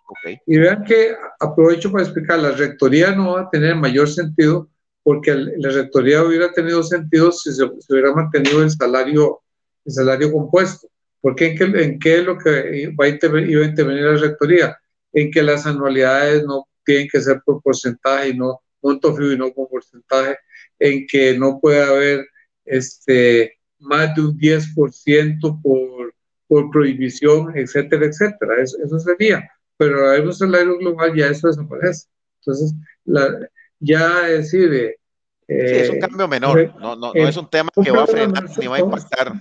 Okay. 0.05 0.37
Y 0.45 0.59
vean 0.59 0.83
que 0.83 1.15
aprovecho 1.39 1.91
para 1.91 2.03
explicar, 2.03 2.39
la 2.39 2.51
rectoría 2.51 3.13
no 3.13 3.33
va 3.33 3.41
a 3.41 3.49
tener 3.49 3.75
mayor 3.75 4.07
sentido 4.07 4.69
porque 5.07 5.33
la 5.33 5.69
rectoría 5.69 6.21
hubiera 6.21 6.51
tenido 6.51 6.83
sentido 6.83 7.31
si 7.31 7.53
se, 7.53 7.63
se 7.79 7.93
hubiera 7.93 8.13
mantenido 8.13 8.61
el 8.61 8.69
salario, 8.69 9.39
el 9.85 9.93
salario 9.93 10.33
compuesto. 10.33 10.89
Porque 11.21 11.45
en 11.45 11.57
qué, 11.57 11.63
en 11.81 11.97
qué 11.97 12.17
es 12.17 12.25
lo 12.25 12.37
que 12.37 12.93
va 12.99 13.05
a 13.05 13.07
intervenir, 13.07 13.51
iba 13.51 13.61
a 13.63 13.69
intervenir 13.69 14.03
la 14.03 14.17
rectoría? 14.17 14.77
En 15.13 15.31
que 15.31 15.41
las 15.41 15.65
anualidades 15.65 16.43
no 16.43 16.67
tienen 16.83 17.07
que 17.09 17.21
ser 17.21 17.41
por 17.45 17.61
porcentaje 17.61 18.31
y 18.31 18.37
no 18.37 18.59
monto 18.81 19.15
fijo 19.15 19.31
y 19.31 19.37
no 19.37 19.53
con 19.53 19.69
porcentaje, 19.69 20.39
en 20.77 21.07
que 21.07 21.39
no 21.39 21.57
puede 21.61 21.83
haber 21.83 22.27
este, 22.65 23.53
más 23.79 24.13
de 24.13 24.23
un 24.23 24.37
10% 24.37 25.61
por, 25.61 26.13
por 26.49 26.69
prohibición, 26.69 27.57
etcétera, 27.57 28.07
etcétera. 28.07 28.61
Eso, 28.61 28.77
eso 28.83 28.99
sería. 28.99 29.49
Pero 29.77 30.09
hay 30.09 30.19
un 30.19 30.33
salario 30.33 30.77
global 30.77 31.15
ya 31.15 31.29
eso 31.29 31.47
desaparece. 31.47 32.09
Entonces, 32.41 32.73
la, 33.05 33.49
ya 33.79 34.21
decir... 34.21 34.95
Eh, 35.49 35.67
sí, 35.67 35.75
es 35.75 35.89
un 35.89 35.99
cambio 35.99 36.27
menor, 36.27 36.73
no, 36.79 36.95
no, 36.95 37.13
no 37.13 37.27
es 37.27 37.37
un 37.37 37.49
tema 37.49 37.69
que 37.81 37.91
va 37.91 38.03
a 38.03 38.07
frenar 38.07 38.49
ni 38.57 38.67
va 38.67 38.75
a 38.75 38.79
impactar. 38.79 39.33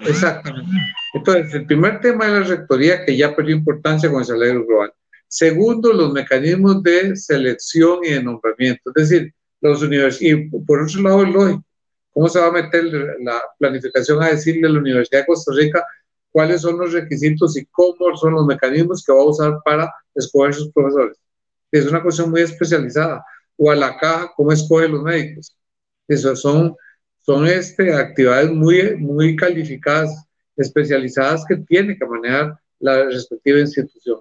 Exactamente. 0.00 0.70
Entonces, 1.14 1.54
el 1.54 1.66
primer 1.66 2.00
tema 2.00 2.26
es 2.26 2.32
la 2.32 2.40
rectoría, 2.40 3.04
que 3.04 3.16
ya 3.16 3.34
perdió 3.34 3.56
importancia 3.56 4.10
con 4.10 4.20
el 4.20 4.26
salario 4.26 4.66
global. 4.66 4.92
Segundo, 5.28 5.92
los 5.92 6.12
mecanismos 6.12 6.82
de 6.82 7.16
selección 7.16 8.00
y 8.04 8.10
de 8.10 8.22
nombramiento. 8.22 8.92
Es 8.94 9.08
decir, 9.08 9.34
los 9.60 9.82
universidades, 9.82 10.22
y 10.22 10.50
por 10.60 10.82
otro 10.82 11.02
lado 11.02 11.24
es 11.24 11.32
lógico, 11.32 11.64
¿cómo 12.12 12.28
se 12.28 12.40
va 12.40 12.46
a 12.46 12.52
meter 12.52 12.84
la 12.84 13.42
planificación 13.58 14.22
a 14.22 14.28
decirle 14.28 14.68
a 14.68 14.70
la 14.70 14.78
Universidad 14.78 15.20
de 15.20 15.26
Costa 15.26 15.52
Rica 15.54 15.84
cuáles 16.30 16.60
son 16.60 16.78
los 16.78 16.92
requisitos 16.92 17.56
y 17.56 17.66
cómo 17.66 18.16
son 18.16 18.34
los 18.34 18.46
mecanismos 18.46 19.02
que 19.04 19.12
va 19.12 19.20
a 19.20 19.24
usar 19.24 19.58
para 19.64 19.92
escoger 20.14 20.54
sus 20.54 20.70
profesores? 20.72 21.18
Es 21.72 21.86
una 21.86 22.02
cuestión 22.02 22.30
muy 22.30 22.42
especializada. 22.42 23.24
O 23.56 23.70
a 23.70 23.76
la 23.76 23.96
caja, 23.96 24.32
¿cómo 24.36 24.52
escoge 24.52 24.88
los 24.88 25.02
médicos? 25.02 25.56
Eso 26.08 26.36
son 26.36 26.76
son 27.26 27.44
este, 27.48 27.92
actividades 27.92 28.52
muy, 28.52 28.96
muy 28.98 29.34
calificadas, 29.34 30.24
especializadas 30.56 31.44
que 31.44 31.56
tiene 31.56 31.98
que 31.98 32.06
manejar 32.06 32.56
la 32.78 33.04
respectiva 33.06 33.58
institución. 33.58 34.20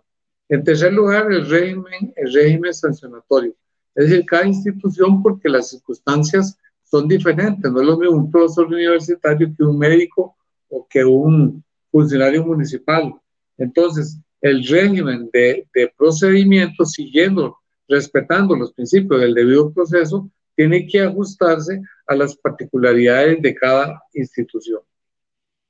En 0.49 0.63
tercer 0.63 0.91
lugar, 0.91 1.31
el 1.31 1.47
régimen, 1.47 2.11
el 2.15 2.33
régimen 2.33 2.73
sancionatorio. 2.73 3.53
Es 3.93 4.09
decir, 4.09 4.25
cada 4.25 4.47
institución, 4.47 5.21
porque 5.21 5.47
las 5.47 5.69
circunstancias 5.69 6.57
son 6.83 7.07
diferentes, 7.07 7.71
no 7.71 7.79
es 7.79 7.87
lo 7.87 7.97
mismo 7.97 8.17
un 8.17 8.31
profesor 8.31 8.65
universitario 8.65 9.53
que 9.55 9.63
un 9.63 9.77
médico 9.77 10.35
o 10.69 10.87
que 10.89 11.05
un 11.05 11.63
funcionario 11.91 12.43
municipal. 12.43 13.13
Entonces, 13.55 14.17
el 14.41 14.65
régimen 14.65 15.29
de, 15.31 15.67
de 15.75 15.93
procedimiento, 15.95 16.85
siguiendo, 16.85 17.55
respetando 17.87 18.55
los 18.55 18.73
principios 18.73 19.21
del 19.21 19.33
debido 19.33 19.71
proceso, 19.71 20.29
tiene 20.55 20.87
que 20.87 21.01
ajustarse 21.01 21.81
a 22.07 22.15
las 22.15 22.35
particularidades 22.35 23.41
de 23.41 23.55
cada 23.55 24.01
institución. 24.13 24.81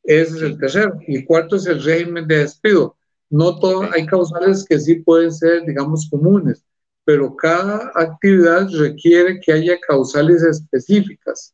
Ese 0.04 0.36
es 0.38 0.42
el 0.44 0.58
tercero. 0.58 1.00
Y 1.08 1.26
cuarto 1.26 1.56
es 1.56 1.66
el 1.66 1.84
régimen 1.84 2.28
de 2.28 2.40
despido. 2.40 2.96
No 3.30 3.60
todo, 3.60 3.90
hay 3.92 4.06
causales 4.06 4.64
que 4.64 4.80
sí 4.80 4.96
pueden 4.96 5.32
ser, 5.32 5.66
digamos, 5.66 6.08
comunes, 6.10 6.64
pero 7.04 7.36
cada 7.36 7.92
actividad 7.96 8.68
requiere 8.72 9.40
que 9.40 9.52
haya 9.52 9.80
causales 9.80 10.44
específicas. 10.44 11.54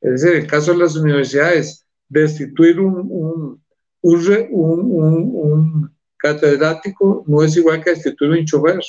Es 0.00 0.22
decir, 0.22 0.36
el 0.36 0.46
caso 0.46 0.72
de 0.72 0.78
las 0.78 0.96
universidades, 0.96 1.84
destituir 2.08 2.78
un, 2.78 3.08
un, 3.10 3.62
un, 4.00 5.30
un 5.34 5.96
catedrático 6.16 7.24
no 7.26 7.42
es 7.42 7.56
igual 7.56 7.82
que 7.82 7.90
destituir 7.90 8.30
un 8.30 8.44
chofer. 8.44 8.80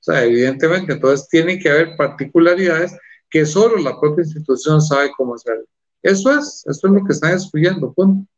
O 0.00 0.02
sea, 0.02 0.24
evidentemente, 0.24 0.92
entonces 0.92 1.28
tiene 1.28 1.58
que 1.58 1.70
haber 1.70 1.96
particularidades 1.96 2.96
que 3.30 3.44
solo 3.44 3.76
la 3.76 3.98
propia 4.00 4.24
institución 4.24 4.80
sabe 4.80 5.10
cómo 5.16 5.34
hacer. 5.34 5.64
Eso 6.02 6.30
es, 6.30 6.64
eso 6.66 6.86
es 6.86 6.92
lo 6.92 7.04
que 7.04 7.12
están 7.12 7.32
excluyendo, 7.32 7.92
punto. 7.92 8.28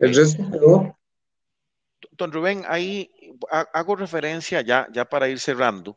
El 0.00 0.14
resto 0.14 0.96
Don 2.12 2.32
Rubén, 2.32 2.64
ahí 2.66 3.10
hago 3.72 3.96
referencia 3.96 4.60
ya, 4.60 4.88
ya 4.92 5.04
para 5.04 5.28
ir 5.28 5.38
cerrando 5.38 5.96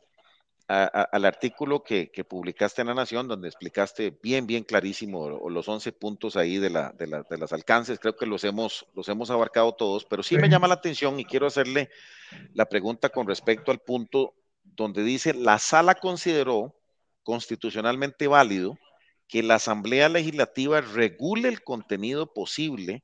al 0.68 1.26
artículo 1.26 1.84
que, 1.84 2.12
que, 2.12 2.24
publicaste 2.24 2.80
en 2.80 2.88
La 2.88 2.94
Nación, 2.94 3.28
donde 3.28 3.50
explicaste 3.50 4.18
bien, 4.24 4.48
bien 4.48 4.64
clarísimo 4.64 5.50
los 5.50 5.68
11 5.68 5.92
puntos 5.92 6.38
ahí 6.38 6.60
de, 6.60 6.70
la, 6.70 6.94
de, 6.98 7.08
la, 7.08 7.24
de 7.24 7.38
las 7.38 7.52
alcances. 7.52 8.00
Creo 8.00 8.16
que 8.16 8.26
los 8.26 8.46
hemos, 8.46 8.86
los 8.96 9.10
hemos 9.10 9.30
abarcado 9.32 9.74
todos, 9.74 10.06
pero 10.06 10.24
sí 10.24 10.38
me 10.38 10.48
llama 10.48 10.70
la 10.70 10.76
atención 10.76 11.20
y 11.20 11.26
quiero 11.26 11.48
hacerle 11.48 11.89
la 12.54 12.70
pregunta 12.70 13.10
con 13.10 13.28
respecto 13.28 13.72
al 13.72 13.80
punto 13.80 14.34
donde 14.64 15.03
dice, 15.03 15.34
la 15.34 15.59
sala 15.59 15.95
consideró 15.95 16.76
constitucionalmente 17.24 18.28
válido 18.28 18.78
que 19.28 19.43
la 19.43 19.55
Asamblea 19.55 20.09
Legislativa 20.09 20.82
regule 20.82 21.47
el 21.47 21.64
contenido 21.64 22.34
posible 22.34 23.03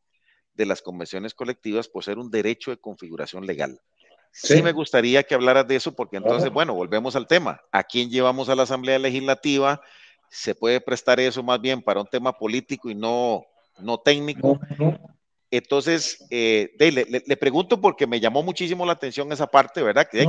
de 0.53 0.65
las 0.65 0.81
convenciones 0.81 1.33
colectivas 1.33 1.87
por 1.87 2.03
ser 2.03 2.17
un 2.17 2.29
derecho 2.29 2.71
de 2.71 2.77
configuración 2.77 3.45
legal. 3.45 3.79
sí. 4.31 4.61
me 4.61 4.73
gustaría 4.73 5.23
que 5.23 5.35
hablaras 5.35 5.67
de 5.67 5.77
eso 5.77 5.95
porque 5.95 6.17
entonces, 6.17 6.51
bueno, 6.51 6.73
volvemos 6.73 7.15
al 7.15 7.27
tema. 7.27 7.61
¿A 7.71 7.83
quién 7.83 8.09
llevamos 8.09 8.49
a 8.49 8.55
la 8.55 8.63
Asamblea 8.63 8.99
Legislativa? 8.99 9.81
¿Se 10.29 10.55
puede 10.55 10.81
prestar 10.81 11.19
eso 11.19 11.43
más 11.43 11.61
bien 11.61 11.81
para 11.81 12.01
un 12.01 12.07
tema 12.07 12.33
político 12.33 12.89
y 12.89 12.95
no, 12.95 13.45
no 13.79 13.99
técnico? 13.99 14.59
Entonces, 15.49 16.25
eh, 16.29 16.75
le, 16.77 17.37
pregunto 17.37 17.79
porque 17.79 18.05
me 18.05 18.19
llamó 18.19 18.43
muchísimo 18.43 18.85
la 18.85 18.93
atención 18.93 19.31
esa 19.31 19.47
parte, 19.47 19.81
¿verdad? 19.81 20.07
Que, 20.11 20.27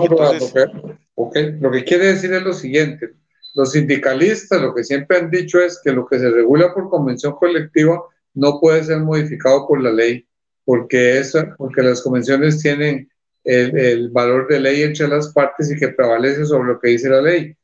Lo 1.60 1.70
que 1.70 1.84
quiere 1.84 2.06
decir 2.06 2.32
es 2.32 2.42
lo 2.42 2.52
siguiente. 2.52 3.10
Los 3.54 3.72
sindicalistas 3.72 4.62
lo 4.62 4.72
que 4.74 4.84
siempre 4.84 5.18
han 5.18 5.30
dicho 5.30 5.58
es 5.58 5.80
que 5.82 5.90
lo 5.90 6.06
que 6.06 6.18
se 6.18 6.30
regula 6.30 6.72
por 6.72 6.88
convención 6.88 7.34
colectiva 7.34 8.00
no 8.34 8.60
puede 8.60 8.84
ser 8.84 9.00
modificado 9.00 9.66
por 9.66 9.82
la 9.82 9.90
ley, 9.90 10.24
porque, 10.64 11.18
eso, 11.18 11.44
porque 11.56 11.82
las 11.82 12.02
convenciones 12.02 12.60
tienen 12.60 13.10
el, 13.42 14.10
valor 14.10 14.46
de 14.46 14.60
ley 14.60 14.82
entre 14.82 15.08
las 15.08 15.32
partes 15.32 15.70
y 15.70 15.76
que 15.76 15.88
prevalece 15.88 16.44
sobre 16.44 16.74
lo 16.74 16.78
que 16.78 16.90
dice 16.90 17.08
la 17.08 17.20
ley. 17.20 17.56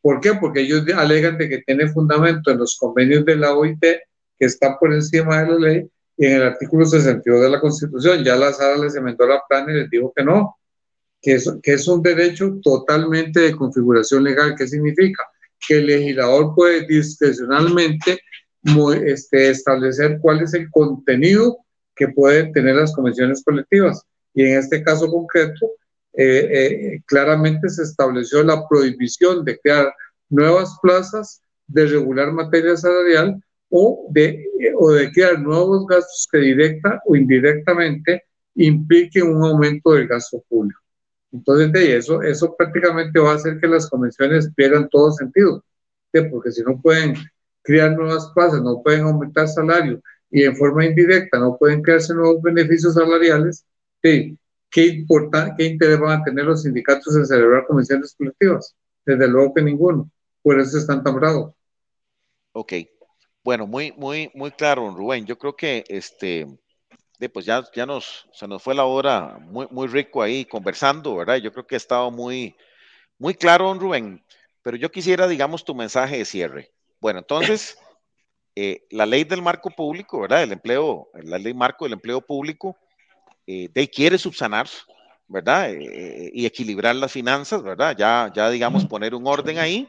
¿Por 0.00 0.20
qué? 0.20 0.32
Porque 0.40 0.60
ellos 0.60 0.84
alegan 0.96 1.36
de 1.36 1.48
que 1.50 1.62
tiene 1.66 1.88
fundamento 1.88 2.50
en 2.50 2.58
los 2.58 2.78
convenios 2.78 3.24
de 3.26 3.36
la 3.36 3.54
OIT 3.54 3.80
que 3.80 4.46
están 4.46 4.78
por 4.78 4.94
encima 4.94 5.42
de 5.42 5.50
la 5.50 5.58
ley 5.58 5.90
y 6.16 6.26
en 6.26 6.36
el 6.36 6.42
artículo 6.44 6.86
62 6.86 7.42
de 7.42 7.50
la 7.50 7.60
Constitución. 7.60 8.24
Ya 8.24 8.36
la 8.36 8.54
sala 8.54 8.84
les 8.84 8.94
emendó 8.94 9.26
la 9.26 9.42
plana 9.46 9.70
y 9.70 9.76
les 9.76 9.90
dijo 9.90 10.12
que 10.16 10.24
no, 10.24 10.56
que 11.22 11.34
es, 11.34 11.88
un 11.88 12.02
derecho 12.02 12.58
totalmente 12.62 13.40
de 13.40 13.56
configuración 13.56 14.24
legal. 14.24 14.54
¿Qué 14.56 14.66
significa? 14.66 15.22
Que 15.66 15.78
el 15.78 15.86
legislador 15.86 16.54
puede 16.54 16.86
discrecionalmente 16.86 18.20
este, 19.04 19.50
establecer 19.50 20.18
cuál 20.20 20.42
es 20.42 20.54
el 20.54 20.70
contenido 20.70 21.58
que 21.94 22.08
pueden 22.08 22.52
tener 22.52 22.76
las 22.76 22.94
convenciones 22.94 23.42
colectivas. 23.44 24.02
Y 24.34 24.44
en 24.44 24.58
este 24.58 24.82
caso 24.82 25.08
concreto, 25.08 25.72
eh, 26.14 26.48
eh, 26.50 27.02
claramente 27.06 27.68
se 27.68 27.82
estableció 27.82 28.42
la 28.42 28.66
prohibición 28.68 29.44
de 29.44 29.58
crear 29.58 29.92
nuevas 30.28 30.76
plazas, 30.82 31.42
de 31.66 31.86
regular 31.86 32.32
materia 32.32 32.76
salarial 32.76 33.42
o 33.68 34.08
de, 34.10 34.44
o 34.76 34.90
de 34.92 35.12
crear 35.12 35.38
nuevos 35.38 35.86
gastos 35.86 36.28
que 36.30 36.38
directa 36.38 37.00
o 37.06 37.14
indirectamente 37.14 38.24
impliquen 38.56 39.28
un 39.28 39.44
aumento 39.44 39.92
del 39.92 40.08
gasto 40.08 40.42
público. 40.48 40.80
Entonces, 41.32 41.72
de 41.72 41.96
eso, 41.96 42.22
eso 42.22 42.56
prácticamente 42.56 43.20
va 43.20 43.32
a 43.32 43.34
hacer 43.36 43.58
que 43.60 43.68
las 43.68 43.88
convenciones 43.88 44.50
pierdan 44.54 44.88
todo 44.88 45.12
sentido, 45.12 45.64
porque 46.30 46.50
si 46.50 46.62
no 46.62 46.80
pueden 46.80 47.14
crear 47.62 47.92
nuevas 47.92 48.30
plazas, 48.34 48.62
no 48.62 48.82
pueden 48.82 49.02
aumentar 49.02 49.46
salarios 49.48 50.00
y 50.30 50.44
en 50.44 50.56
forma 50.56 50.86
indirecta 50.86 51.38
no 51.38 51.56
pueden 51.58 51.82
crearse 51.82 52.14
nuevos 52.14 52.42
beneficios 52.42 52.94
salariales, 52.94 53.66
¿qué, 54.00 54.36
importa, 54.74 55.54
¿qué 55.56 55.64
interés 55.64 55.98
van 55.98 56.20
a 56.20 56.24
tener 56.24 56.44
los 56.44 56.62
sindicatos 56.62 57.14
en 57.16 57.26
celebrar 57.26 57.66
convenciones 57.66 58.14
colectivas? 58.16 58.74
Desde 59.04 59.28
luego 59.28 59.54
que 59.54 59.62
ninguno. 59.62 60.10
Por 60.42 60.58
eso 60.60 60.78
están 60.78 61.02
tan 61.02 61.16
bravos. 61.16 61.52
Ok. 62.52 62.72
Bueno, 63.42 63.66
muy, 63.66 63.92
muy, 63.92 64.30
muy 64.34 64.50
claro, 64.52 64.90
Rubén. 64.94 65.26
Yo 65.26 65.36
creo 65.38 65.56
que 65.56 65.84
este, 65.88 66.46
pues 67.28 67.44
ya, 67.44 67.62
ya 67.74 67.84
nos, 67.84 68.26
se 68.32 68.48
nos 68.48 68.62
fue 68.62 68.74
la 68.74 68.84
hora 68.84 69.38
muy, 69.40 69.66
muy 69.70 69.88
rico 69.88 70.22
ahí 70.22 70.44
conversando, 70.44 71.16
¿verdad? 71.16 71.36
Yo 71.36 71.52
creo 71.52 71.66
que 71.66 71.74
ha 71.74 71.76
estado 71.76 72.10
muy, 72.10 72.56
muy 73.18 73.34
claro, 73.34 73.72
Rubén. 73.74 74.24
Pero 74.62 74.76
yo 74.76 74.90
quisiera, 74.90 75.28
digamos, 75.28 75.64
tu 75.64 75.74
mensaje 75.74 76.18
de 76.18 76.24
cierre. 76.24 76.72
Bueno, 77.00 77.20
entonces, 77.20 77.78
eh, 78.56 78.86
la 78.90 79.06
ley 79.06 79.24
del 79.24 79.42
marco 79.42 79.70
público, 79.70 80.20
¿verdad? 80.20 80.42
El 80.42 80.52
empleo, 80.52 81.10
la 81.14 81.38
ley 81.38 81.54
marco 81.54 81.84
del 81.84 81.94
empleo 81.94 82.20
público, 82.20 82.76
eh, 83.46 83.68
de 83.72 83.88
quiere 83.88 84.18
subsanar, 84.18 84.68
¿verdad? 85.28 85.72
Eh, 85.72 86.30
y 86.32 86.46
equilibrar 86.46 86.96
las 86.96 87.12
finanzas, 87.12 87.62
¿verdad? 87.62 87.94
Ya, 87.96 88.30
ya 88.34 88.50
digamos, 88.50 88.86
poner 88.86 89.14
un 89.14 89.26
orden 89.26 89.58
ahí. 89.58 89.88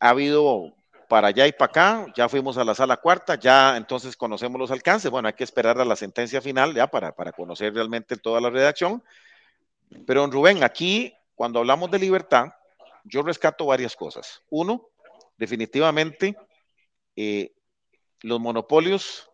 ha 0.00 0.08
habido 0.08 0.74
para 1.10 1.26
allá 1.26 1.44
y 1.48 1.52
para 1.52 1.70
acá, 1.70 2.06
ya 2.14 2.28
fuimos 2.28 2.56
a 2.56 2.62
la 2.62 2.72
sala 2.72 2.96
cuarta, 2.98 3.34
ya 3.34 3.76
entonces 3.76 4.16
conocemos 4.16 4.60
los 4.60 4.70
alcances. 4.70 5.10
Bueno, 5.10 5.26
hay 5.26 5.34
que 5.34 5.42
esperar 5.42 5.80
a 5.80 5.84
la 5.84 5.96
sentencia 5.96 6.40
final 6.40 6.72
ya 6.72 6.86
para, 6.86 7.10
para 7.10 7.32
conocer 7.32 7.74
realmente 7.74 8.16
toda 8.16 8.40
la 8.40 8.48
redacción. 8.48 9.02
Pero, 10.06 10.24
Rubén, 10.28 10.62
aquí, 10.62 11.12
cuando 11.34 11.58
hablamos 11.58 11.90
de 11.90 11.98
libertad, 11.98 12.52
yo 13.02 13.22
rescato 13.22 13.66
varias 13.66 13.96
cosas. 13.96 14.44
Uno, 14.50 14.86
definitivamente, 15.36 16.36
eh, 17.16 17.54
los 18.20 18.38
monopolios 18.38 19.28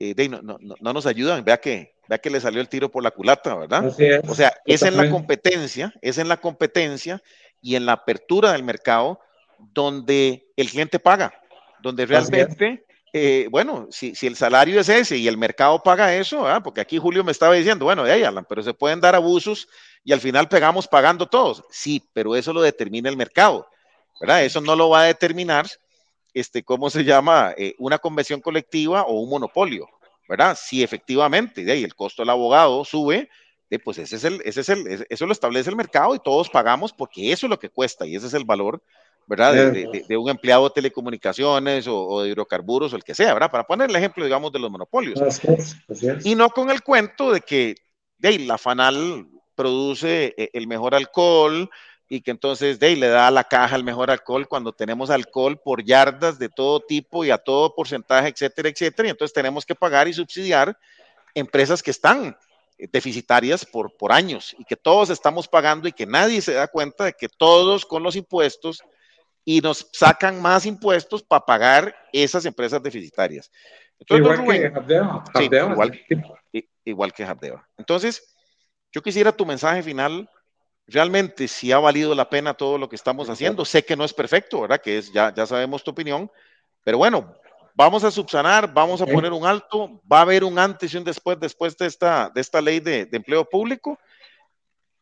eh, 0.00 0.28
no, 0.28 0.42
no, 0.42 0.58
no, 0.58 0.92
nos 0.92 1.06
ayudan. 1.06 1.44
Vea 1.44 1.58
que, 1.58 1.94
vea 2.08 2.18
que 2.18 2.30
le 2.30 2.40
salió 2.40 2.60
el 2.60 2.68
tiro 2.68 2.90
por 2.90 3.04
la 3.04 3.12
culata, 3.12 3.54
¿verdad? 3.54 3.86
o 4.28 4.34
sea, 4.34 4.52
es 4.64 4.82
en 4.82 4.96
la 4.96 5.08
competencia, 5.08 5.94
es 6.02 6.18
en 6.18 6.26
la 6.26 6.38
competencia 6.38 7.22
y 7.60 7.76
en 7.76 7.86
la 7.86 7.92
apertura 7.92 8.50
del 8.50 8.64
mercado 8.64 9.20
donde 9.72 10.46
el 10.56 10.70
cliente 10.70 10.98
paga, 10.98 11.32
donde 11.82 12.06
realmente, 12.06 12.84
eh, 13.12 13.46
bueno, 13.50 13.88
si, 13.90 14.14
si, 14.14 14.26
el 14.26 14.36
salario 14.36 14.80
es 14.80 14.88
ese 14.88 15.16
y 15.16 15.28
el 15.28 15.36
mercado 15.36 15.82
paga 15.82 16.14
eso, 16.14 16.46
porque 16.62 16.80
aquí 16.80 16.98
Julio 16.98 17.24
me 17.24 17.32
estaba 17.32 17.54
diciendo, 17.54 17.84
bueno, 17.84 18.04
de 18.04 18.12
ahí, 18.12 18.22
Alan, 18.22 18.46
pero 18.48 18.62
se 18.62 18.74
pueden 18.74 19.00
dar 19.00 19.14
abusos 19.14 19.68
y 20.02 20.12
al 20.12 20.20
final 20.20 20.48
pegamos 20.48 20.88
pagando 20.88 21.26
todos. 21.26 21.64
Sí, 21.70 22.02
pero 22.12 22.36
eso 22.36 22.52
lo 22.52 22.62
determina 22.62 23.08
el 23.08 23.16
mercado, 23.16 23.66
¿verdad? 24.20 24.44
Eso 24.44 24.60
no 24.60 24.76
lo 24.76 24.88
va 24.88 25.02
a 25.02 25.06
determinar, 25.06 25.66
este, 26.32 26.62
¿cómo 26.62 26.90
se 26.90 27.04
llama? 27.04 27.54
Eh, 27.56 27.74
una 27.78 27.98
convención 27.98 28.40
colectiva 28.40 29.02
o 29.02 29.20
un 29.20 29.30
monopolio, 29.30 29.88
¿verdad? 30.28 30.58
Si 30.60 30.82
efectivamente, 30.82 31.64
de 31.64 31.72
ahí 31.72 31.84
el 31.84 31.94
costo 31.94 32.22
del 32.22 32.30
abogado 32.30 32.84
sube, 32.84 33.28
pues 33.78 33.98
ese 33.98 34.16
es 34.16 34.24
el, 34.24 34.40
ese 34.44 34.60
es 34.60 34.68
el, 34.68 35.06
eso 35.08 35.26
lo 35.26 35.32
establece 35.32 35.70
el 35.70 35.76
mercado 35.76 36.14
y 36.14 36.18
todos 36.18 36.50
pagamos 36.50 36.92
porque 36.92 37.32
eso 37.32 37.46
es 37.46 37.50
lo 37.50 37.58
que 37.58 37.70
cuesta 37.70 38.06
y 38.06 38.16
ese 38.16 38.26
es 38.26 38.34
el 38.34 38.44
valor 38.44 38.82
¿verdad? 39.26 39.72
De, 39.72 40.16
un 40.16 40.28
empleado 40.28 40.64
de 40.64 40.74
telecomunicaciones 40.74 41.86
o, 41.88 42.22
de 42.22 42.30
hidrocarburos 42.30 42.92
o 42.92 42.96
el 42.96 43.04
que 43.04 43.14
sea, 43.14 43.32
¿verdad? 43.32 43.50
Para 43.50 43.64
poner 43.64 43.90
el 43.90 43.96
ejemplo, 43.96 44.24
digamos, 44.24 44.52
de 44.52 44.58
los 44.58 44.70
monopolios. 44.70 45.20
Y 46.24 46.34
no 46.34 46.50
con 46.50 46.70
el 46.70 46.82
cuento 46.82 47.32
de 47.32 47.40
que 47.40 47.76
de 48.18 48.38
la 48.40 48.58
FANAL 48.58 49.28
produce 49.54 50.34
eh, 50.36 50.50
el 50.52 50.66
mejor 50.66 50.94
alcohol 50.94 51.70
y 52.08 52.20
que 52.20 52.30
entonces 52.30 52.78
de 52.78 52.96
le 52.96 53.08
da 53.08 53.28
a 53.28 53.30
la 53.30 53.44
caja 53.44 53.76
el 53.76 53.84
mejor 53.84 54.10
alcohol 54.10 54.46
cuando 54.46 54.72
tenemos 54.72 55.10
alcohol 55.10 55.58
por 55.58 55.82
yardas 55.82 56.38
de 56.38 56.48
todo 56.48 56.80
tipo 56.80 57.24
y 57.24 57.30
a 57.30 57.38
todo 57.38 57.74
porcentaje, 57.74 58.28
etcétera, 58.28 58.68
etcétera. 58.68 59.08
Y 59.08 59.10
entonces 59.10 59.32
tenemos 59.32 59.64
que 59.64 59.74
pagar 59.74 60.06
y 60.06 60.12
subsidiar 60.12 60.76
empresas 61.34 61.82
que 61.82 61.90
están 61.90 62.36
deficitarias 62.78 63.64
por, 63.64 63.96
por 63.96 64.12
años 64.12 64.54
y 64.58 64.64
que 64.64 64.76
todos 64.76 65.10
estamos 65.10 65.48
pagando 65.48 65.88
y 65.88 65.92
que 65.92 66.06
nadie 66.06 66.40
se 66.42 66.52
da 66.52 66.68
cuenta 66.68 67.04
de 67.04 67.12
que 67.12 67.28
todos 67.28 67.86
con 67.86 68.02
los 68.02 68.16
impuestos 68.16 68.82
y 69.44 69.60
nos 69.60 69.88
sacan 69.92 70.40
más 70.40 70.64
impuestos 70.66 71.22
para 71.22 71.44
pagar 71.44 71.94
esas 72.12 72.46
empresas 72.46 72.82
deficitarias. 72.82 73.50
igual, 74.08 74.44
que 74.44 74.66
Habdeba, 74.66 75.24
igual, 76.84 77.12
que 77.12 77.24
Habdeba. 77.24 77.68
Entonces, 77.76 78.34
yo 78.92 79.02
quisiera 79.02 79.32
tu 79.32 79.44
mensaje 79.44 79.82
final. 79.82 80.28
Realmente, 80.86 81.48
si 81.48 81.72
ha 81.72 81.78
valido 81.78 82.14
la 82.14 82.28
pena 82.28 82.54
todo 82.54 82.78
lo 82.78 82.88
que 82.88 82.96
estamos 82.96 83.28
haciendo. 83.28 83.64
Sé 83.64 83.84
que 83.84 83.96
no 83.96 84.04
es 84.04 84.12
perfecto, 84.12 84.62
¿verdad? 84.62 84.80
Que 84.80 84.98
es, 84.98 85.12
ya, 85.12 85.32
ya 85.34 85.46
sabemos 85.46 85.82
tu 85.82 85.90
opinión. 85.90 86.30
Pero 86.82 86.98
bueno, 86.98 87.34
vamos 87.74 88.04
a 88.04 88.10
subsanar, 88.10 88.72
vamos 88.72 89.00
a 89.00 89.06
poner 89.06 89.32
un 89.32 89.46
alto. 89.46 90.00
Va 90.10 90.18
a 90.18 90.22
haber 90.22 90.44
un 90.44 90.58
antes 90.58 90.92
y 90.92 90.96
un 90.96 91.04
después, 91.04 91.38
después 91.40 91.76
de 91.76 91.86
esta, 91.86 92.30
de 92.34 92.40
esta 92.40 92.60
ley 92.60 92.80
de, 92.80 93.06
de 93.06 93.16
empleo 93.16 93.44
público. 93.44 93.98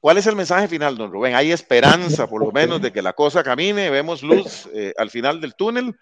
¿Cuál 0.02 0.18
es 0.18 0.26
el 0.26 0.34
mensaje 0.34 0.66
final, 0.66 0.96
don 0.96 1.12
Rubén? 1.12 1.36
Hay 1.36 1.52
esperanza, 1.52 2.26
por 2.26 2.44
lo 2.44 2.50
menos, 2.50 2.82
de 2.82 2.90
que 2.90 3.00
la 3.00 3.12
cosa 3.12 3.44
camine, 3.44 3.88
vemos 3.88 4.24
luz 4.24 4.68
eh, 4.74 4.92
al 4.98 5.10
final 5.10 5.40
del 5.40 5.54
túnel. 5.54 5.94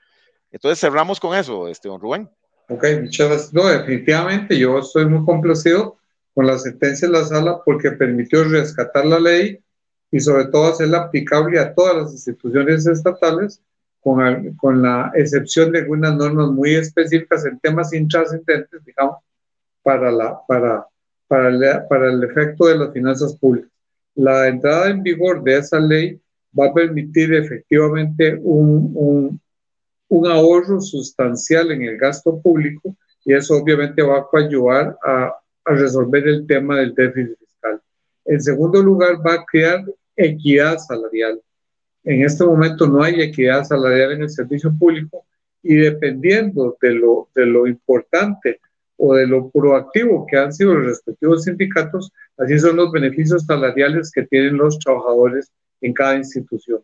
Entonces 0.51 0.81
cerramos 0.81 1.21
con 1.21 1.37
eso, 1.37 1.69
este, 1.69 1.91
don 1.91 2.01
Rubén. 2.01 2.27
Ok, 2.71 2.83
muchas 3.03 3.29
gracias. 3.29 3.53
No, 3.53 3.69
definitivamente 3.69 4.59
yo 4.59 4.79
estoy 4.79 5.05
muy 5.05 5.23
complacido 5.27 5.99
con 6.35 6.47
la 6.47 6.59
sentencia 6.59 7.09
de 7.09 7.13
la 7.13 7.25
sala 7.25 7.61
porque 7.63 7.91
permitió 7.91 8.43
rescatar 8.45 9.05
la 9.05 9.21
ley 9.21 9.63
y 10.11 10.19
sobre 10.19 10.47
todo 10.47 10.69
hacerla 10.69 11.01
aplicable 11.03 11.59
a 11.59 11.75
todas 11.75 11.97
las 11.97 12.13
instituciones 12.13 12.87
estatales, 12.87 13.61
con, 14.01 14.55
con 14.55 14.81
la 14.81 15.13
excepción 15.15 15.73
de 15.73 15.81
algunas 15.81 16.17
normas 16.17 16.49
muy 16.49 16.75
específicas 16.75 17.45
en 17.45 17.61
temas 17.61 17.93
intrascendentes, 17.93 18.83
digamos, 18.83 19.17
para, 19.83 20.11
la, 20.11 20.41
para, 20.49 20.87
para, 21.29 21.87
para 21.87 22.11
el 22.11 22.25
efecto 22.25 22.65
de 22.65 22.79
las 22.79 22.95
finanzas 22.95 23.37
públicas 23.37 23.71
la 24.15 24.49
entrada 24.49 24.91
en 24.91 25.03
vigor 25.03 25.43
de 25.43 25.59
esa 25.59 25.79
ley 25.79 26.21
va 26.59 26.67
a 26.67 26.75
permitir 26.75 27.33
efectivamente 27.35 28.39
un, 28.43 29.41
un, 30.09 30.27
ahorro 30.27 30.81
sustancial 30.81 31.71
en 31.71 31.83
el 31.83 31.97
gasto 31.97 32.41
público 32.41 32.97
y 33.25 33.35
eso 33.35 33.57
obviamente 33.57 34.03
va 34.03 34.19
a 34.19 34.39
ayudar 34.39 34.97
a, 35.05 35.35
a 35.65 35.75
resolver 35.75 36.27
el 36.27 36.47
tema 36.47 36.79
del 36.79 36.95
déficit 36.95 37.39
fiscal. 37.39 37.81
En 38.25 38.41
segundo 38.41 38.83
lugar, 38.83 39.25
va 39.25 39.35
a 39.35 39.45
crear 39.45 39.85
equidad 40.17 40.79
salarial. 40.79 41.41
En 42.05 42.25
este 42.25 42.45
momento 42.45 42.87
no 42.87 43.03
hay 43.03 43.21
equidad 43.21 43.65
salarial 43.65 44.13
en 44.13 44.23
el 44.23 44.31
servicio 44.31 44.73
público 44.77 45.25
y 45.63 45.77
dependiendo 45.77 46.77
de 46.81 46.91
lo, 46.93 47.29
de 47.35 47.47
lo 47.47 47.67
importante 47.67 48.61
o 49.01 49.15
de 49.15 49.27
lo 49.27 49.49
proactivo 49.51 50.27
que 50.27 50.37
han 50.37 50.53
sido 50.53 50.75
los 50.75 50.87
respectivos 50.87 51.45
sindicatos, 51.45 52.13
así 52.37 52.59
son 52.59 52.77
los 52.77 52.93
beneficios 52.93 53.47
salariales 53.47 54.11
que 54.13 54.25
tienen 54.25 54.59
los 54.59 54.79
trabajadores 54.79 55.51
en 55.81 55.95
cada 55.95 56.17
institución. 56.17 56.83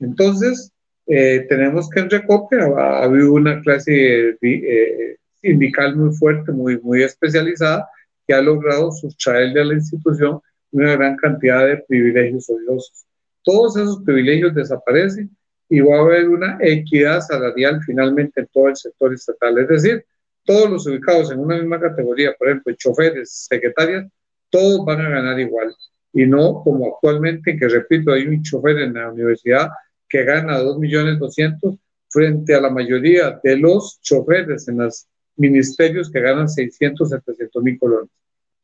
Entonces, 0.00 0.72
eh, 1.06 1.44
tenemos 1.48 1.90
que 1.90 2.00
en 2.00 2.08
Recope 2.08 2.56
ha, 2.60 3.02
habido 3.02 3.34
una 3.34 3.60
clase 3.60 4.38
eh, 4.40 5.16
sindical 5.42 5.96
muy 5.96 6.14
fuerte, 6.14 6.50
muy, 6.50 6.80
muy 6.80 7.02
especializada, 7.02 7.86
que 8.26 8.32
ha 8.32 8.40
logrado 8.40 8.90
sustraerle 8.92 9.60
a 9.60 9.64
la 9.64 9.74
institución 9.74 10.40
una 10.72 10.96
gran 10.96 11.16
cantidad 11.16 11.66
de 11.66 11.84
privilegios 11.88 12.48
odiosos. 12.48 13.04
Todos 13.42 13.76
esos 13.76 14.02
privilegios 14.02 14.54
desaparecen 14.54 15.30
y 15.68 15.80
va 15.80 15.98
a 15.98 16.00
haber 16.00 16.28
una 16.28 16.58
equidad 16.60 17.20
salarial 17.20 17.80
finalmente 17.84 18.40
en 18.40 18.48
todo 18.52 18.68
el 18.68 18.76
sector 18.76 19.12
estatal. 19.12 19.58
Es 19.58 19.68
decir, 19.68 20.04
todos 20.44 20.70
los 20.70 20.86
ubicados 20.86 21.30
en 21.30 21.38
una 21.38 21.56
misma 21.56 21.80
categoría, 21.80 22.34
por 22.38 22.48
ejemplo, 22.48 22.74
choferes, 22.74 23.46
secretarias, 23.48 24.06
todos 24.50 24.84
van 24.84 25.00
a 25.00 25.08
ganar 25.08 25.38
igual. 25.38 25.74
Y 26.12 26.26
no 26.26 26.62
como 26.64 26.94
actualmente, 26.94 27.56
que 27.56 27.68
repito, 27.68 28.12
hay 28.12 28.26
un 28.26 28.42
chofer 28.42 28.78
en 28.78 28.94
la 28.94 29.10
universidad 29.10 29.68
que 30.08 30.24
gana 30.24 30.58
2.200.000 30.58 31.78
frente 32.10 32.54
a 32.54 32.60
la 32.60 32.70
mayoría 32.70 33.40
de 33.42 33.56
los 33.56 34.00
choferes 34.02 34.66
en 34.68 34.78
los 34.78 35.06
ministerios 35.36 36.10
que 36.10 36.20
ganan 36.20 36.48
600, 36.48 37.08
700 37.08 37.62
mil 37.62 37.78
colones. 37.78 38.10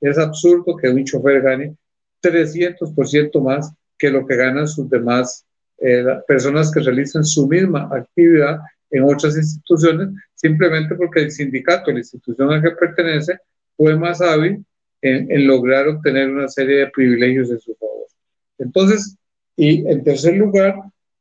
Es 0.01 0.18
absurdo 0.18 0.77
que 0.77 0.89
un 0.89 1.05
chofer 1.05 1.41
gane 1.41 1.77
300% 2.22 3.41
más 3.41 3.72
que 3.97 4.11
lo 4.11 4.27
que 4.27 4.37
ganan 4.37 4.68
sus 4.68 4.91
demás 4.91 5.47
eh, 5.79 6.05
personas 6.27 6.70
que 6.70 6.81
realizan 6.81 7.24
su 7.24 7.47
misma 7.47 7.89
actividad 7.93 8.61
en 8.91 9.05
otras 9.05 9.37
instituciones, 9.37 10.09
simplemente 10.47 10.94
porque 10.94 11.20
el 11.20 11.30
sindicato, 11.30 11.90
la 11.90 11.99
institución 11.99 12.53
a 12.53 12.62
que 12.62 12.70
pertenece, 12.70 13.38
fue 13.76 13.97
más 13.97 14.20
hábil 14.20 14.64
en, 15.03 15.47
lograr 15.47 15.88
obtener 15.88 16.30
una 16.30 16.49
serie 16.49 16.78
de 16.78 16.86
privilegios 16.88 17.51
en 17.51 17.61
su 17.61 17.74
favor. 17.74 18.07
Entonces, 18.59 19.16
y 19.57 19.86
en 19.86 20.03
tercer 20.05 20.36
lugar, 20.36 20.74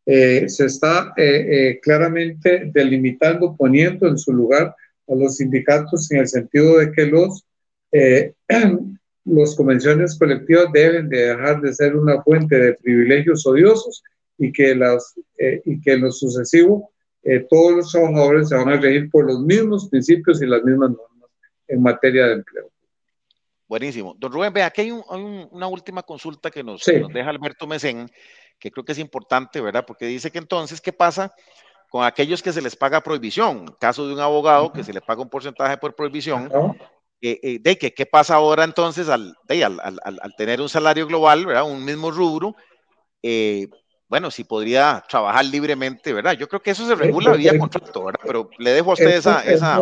eh, 0.06 0.48
se 0.48 0.66
está 0.66 1.14
eh, 1.18 1.80
claramente 1.82 2.70
delimitando, 2.74 3.56
poniendo 3.56 4.08
en 4.08 4.18
su 4.18 4.32
lugar 4.32 4.76
a 5.08 5.16
los 5.16 5.38
sindicatos 5.38 6.12
en 6.12 6.20
el 6.20 6.28
sentido 6.28 6.78
de 6.78 6.92
que 6.92 7.06
los, 7.08 7.46
los 9.26 9.56
convenciones 9.56 10.18
colectivas 10.18 10.68
deben 10.74 11.10
de 11.10 11.28
dejar 11.28 11.62
de 11.62 11.74
ser 11.74 11.96
una 11.96 12.22
fuente 12.22 12.58
de 12.58 12.74
privilegios 12.74 13.46
odiosos 13.46 14.04
y 14.38 14.52
que, 14.52 14.76
las, 14.76 15.16
y 15.66 15.80
que 15.82 15.94
en 15.94 16.02
lo 16.02 16.12
sucesivo 16.12 16.92
eh, 17.26 17.46
todos 17.50 17.72
los 17.74 17.92
trabajadores 17.92 18.50
se 18.50 18.56
van 18.56 18.70
a 18.70 18.80
regir 18.80 19.10
por 19.10 19.26
los 19.26 19.40
mismos 19.40 19.90
principios 19.90 20.42
y 20.42 20.46
las 20.46 20.64
mismas 20.64 20.92
normas 20.92 21.32
en 21.68 21.82
materia 21.82 22.28
de 22.28 22.34
empleo. 22.34 22.70
Buenísimo. 23.68 24.16
Don 24.20 24.32
Rubén, 24.32 24.54
vea, 24.54 24.68
aquí 24.68 24.82
hay, 24.82 24.92
una 24.92 25.68
última 25.68 26.04
consulta 26.04 26.52
que 26.52 26.64
nos, 26.64 26.88
nos, 26.88 27.12
deja 27.12 27.30
Alberto 27.32 27.66
Mesén, 27.66 28.08
que 28.60 28.70
creo 28.70 28.86
que 28.86 28.92
es 28.92 29.00
importante, 29.00 29.60
¿verdad? 29.60 29.84
Porque 29.88 30.06
dice 30.06 30.30
que 30.30 30.38
entonces, 30.38 30.80
¿qué 30.80 30.94
pasa 30.94 31.34
con 31.90 32.04
aquellos 32.04 32.44
que 32.44 32.54
se 32.54 32.62
les 32.62 32.76
paga 32.76 33.02
prohibición? 33.02 33.76
Caso 33.80 34.08
de 34.08 34.14
un 34.14 34.20
abogado 34.20 34.72
que 34.72 34.84
se 34.84 34.94
le 34.94 35.02
paga 35.02 35.24
un 35.24 35.30
porcentaje 35.30 35.78
por 35.78 35.96
prohibición. 35.96 36.52
Eh, 37.22 37.40
eh, 37.42 37.60
de 37.60 37.76
que, 37.76 37.92
¿Qué 37.92 38.06
pasa 38.06 38.36
ahora 38.36 38.64
entonces 38.66 39.10
al, 39.10 39.34
al, 39.50 39.80
al, 39.82 40.00
al, 40.04 40.36
tener 40.38 40.62
un 40.62 40.70
salario 40.70 41.08
global, 41.08 41.48
¿verdad? 41.48 41.68
Un 41.68 41.84
mismo 41.84 42.12
rubro? 42.12 42.56
Eh, 43.24 43.68
bueno, 44.08 44.30
si 44.30 44.44
podría 44.44 45.04
trabajar 45.10 45.46
libremente, 45.46 46.14
¿verdad? 46.14 46.34
Yo 46.34 46.48
creo 46.48 46.62
que 46.62 46.72
eso 46.72 46.88
se 46.88 46.96
regula 46.96 47.34
vía 47.34 47.58
contrato, 47.58 48.06
¿verdad? 48.06 48.20
Pero 48.26 48.50
le 48.60 48.72
dejo 48.72 48.92
a 48.92 48.94
usted 48.94 49.18
esa, 49.18 49.42
esa... 49.42 49.82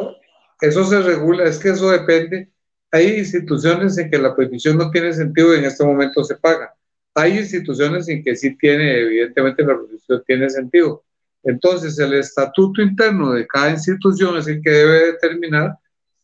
Eso, 0.61 0.85
se 0.85 1.01
regula, 1.01 1.43
es 1.43 1.59
que 1.59 1.69
eso 1.69 1.91
depende. 1.91 2.49
Hay 2.91 3.17
instituciones 3.17 3.97
en 3.97 4.09
que 4.09 4.17
la 4.17 4.33
prohibición 4.33 4.77
no 4.77 4.91
tiene 4.91 5.11
sentido 5.11 5.53
y 5.53 5.59
en 5.59 5.65
este 5.65 5.83
momento 5.83 6.23
se 6.23 6.35
paga. 6.35 6.73
Hay 7.15 7.37
instituciones 7.37 8.07
en 8.07 8.23
que 8.23 8.35
sí 8.35 8.57
tiene, 8.57 9.01
evidentemente 9.01 9.63
la 9.63 9.75
prohibición 9.75 10.23
tiene 10.25 10.49
sentido. 10.49 11.03
Entonces, 11.43 11.99
el 11.99 12.13
estatuto 12.13 12.81
interno 12.81 13.33
de 13.33 13.45
cada 13.45 13.71
institución 13.71 14.37
es 14.37 14.47
el 14.47 14.61
que 14.61 14.69
debe 14.69 15.11
determinar 15.11 15.77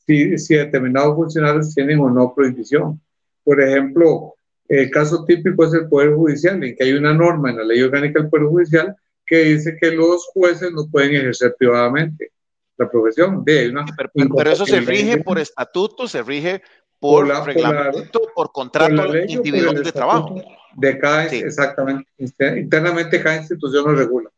si, 0.06 0.38
si 0.38 0.56
determinados 0.56 1.16
funcionarios 1.16 1.76
tienen 1.76 2.00
o 2.00 2.10
no 2.10 2.34
prohibición. 2.34 3.02
Por 3.44 3.62
ejemplo, 3.62 4.36
el 4.70 4.92
caso 4.92 5.26
típico 5.26 5.66
es 5.66 5.74
el 5.74 5.90
Poder 5.90 6.14
Judicial, 6.14 6.64
en 6.64 6.76
que 6.76 6.84
hay 6.84 6.94
una 6.94 7.14
norma 7.14 7.50
en 7.50 7.58
la 7.58 7.64
ley 7.64 7.82
orgánica 7.82 8.22
del 8.22 8.30
Poder 8.30 8.46
Judicial 8.46 8.96
que 9.26 9.44
dice 9.44 9.78
que 9.80 9.92
los 9.92 10.28
jueces 10.28 10.72
no 10.72 10.88
pueden 10.90 11.16
ejercer 11.16 11.56
privadamente 11.58 12.32
la 12.78 12.90
profesión. 12.90 13.44
De 13.44 13.70
una 13.70 13.86
pero, 13.96 14.52
eso 14.52 14.66
se 14.66 14.80
rige 14.82 15.18
por 15.24 15.40
estatuto, 15.40 16.08
se 16.08 16.22
rige 16.22 16.62
por, 17.00 17.28
reglamento, 17.46 18.22
por, 18.36 18.52
contrato 18.52 19.18
individual 19.18 19.84
de 19.84 19.92
trabajo. 19.92 20.42
De 20.76 20.98
cada, 21.00 21.26
exactamente, 21.26 22.10
internamente 22.18 23.22
cada 23.22 23.38
institución 23.38 23.86
lo 23.86 23.96
regula. 23.96 24.30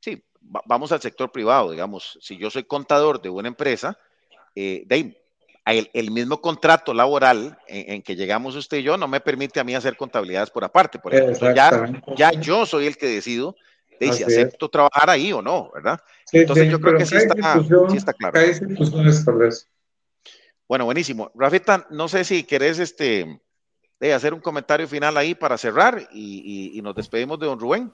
Sí, 0.00 0.22
vamos 0.40 0.90
al 0.90 1.00
sector 1.00 1.30
privado, 1.30 1.70
digamos, 1.70 2.18
si 2.20 2.36
yo 2.36 2.50
soy 2.50 2.64
contador 2.64 3.22
de 3.22 3.30
una 3.30 3.48
empresa, 3.48 3.98
eh, 4.54 4.82
de 4.86 4.96
el, 5.66 6.10
mismo 6.10 6.40
contrato 6.40 6.94
laboral 6.94 7.58
en, 7.66 8.02
que 8.02 8.14
llegamos 8.14 8.54
usted 8.54 8.78
y 8.78 8.82
yo 8.84 8.96
no 8.96 9.08
me 9.08 9.20
permite 9.20 9.58
a 9.58 9.64
mí 9.64 9.74
hacer 9.74 9.96
contabilidades 9.96 10.50
por 10.50 10.64
aparte. 10.64 10.98
Por 10.98 11.14
ejemplo, 11.14 11.54
ya, 11.54 11.92
ya 12.16 12.32
yo 12.32 12.64
soy 12.64 12.86
el 12.86 12.96
que 12.96 13.06
decido 13.06 13.56
de 13.98 14.12
si 14.12 14.22
acepto 14.22 14.68
trabajar 14.68 15.10
ahí 15.10 15.32
o 15.32 15.42
no, 15.42 15.70
¿verdad? 15.74 16.00
Entonces 16.30 16.70
yo 16.70 16.80
creo 16.80 16.98
que 16.98 17.06
sí 17.06 17.16
está, 17.16 17.34
sí 17.90 17.96
está, 17.96 18.12
claro. 18.12 18.38
Bueno, 20.68 20.84
buenísimo. 20.84 21.30
Rafita, 21.34 21.86
no 21.90 22.08
sé 22.08 22.24
si 22.24 22.44
querés 22.44 22.78
este, 22.78 23.40
de 23.98 24.12
hacer 24.12 24.34
un 24.34 24.40
comentario 24.40 24.86
final 24.86 25.16
ahí 25.16 25.34
para 25.34 25.58
cerrar 25.58 26.08
y, 26.12 26.72
y 26.74 26.82
nos 26.82 26.94
despedimos 26.94 27.38
de 27.40 27.46
don 27.46 27.58
Rubén. 27.58 27.92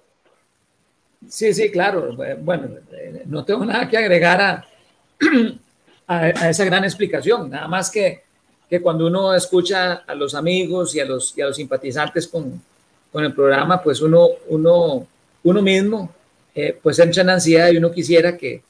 Sí, 1.29 1.55
sí, 1.55 1.71
claro. 1.71 2.15
Bueno, 2.41 2.69
eh, 2.93 3.23
no 3.27 3.45
tengo 3.45 3.65
nada 3.65 3.89
que 3.89 3.97
agregar 3.97 4.41
a, 4.41 4.67
a, 6.21 6.51
esa 6.51 6.65
gran 6.65 6.85
explicación. 6.85 7.51
Nada 7.51 7.69
más 7.69 7.91
que, 7.91 8.23
que 8.69 8.81
cuando 8.81 9.07
uno 9.07 9.35
escucha 9.35 10.05
a 10.07 10.15
los 10.15 10.35
amigos 10.35 10.95
y 10.95 11.01
a 11.01 11.05
los, 11.05 11.37
y 11.37 11.43
a 11.43 11.47
los 11.47 11.57
simpatizantes 11.57 12.27
con, 12.29 12.61
con 13.13 13.25
el 13.25 13.33
programa, 13.33 13.83
pues 13.83 14.01
uno, 14.01 14.29
uno, 14.49 15.07
uno 15.45 15.63
mismo 15.63 16.13
eh, 16.55 16.79
pues 16.83 16.99
entra 16.99 17.23
en 17.23 17.31
ansiedad 17.31 17.71
y 17.71 17.79
uno 17.79 17.91
quisiera 17.91 18.37
que, 18.37 18.63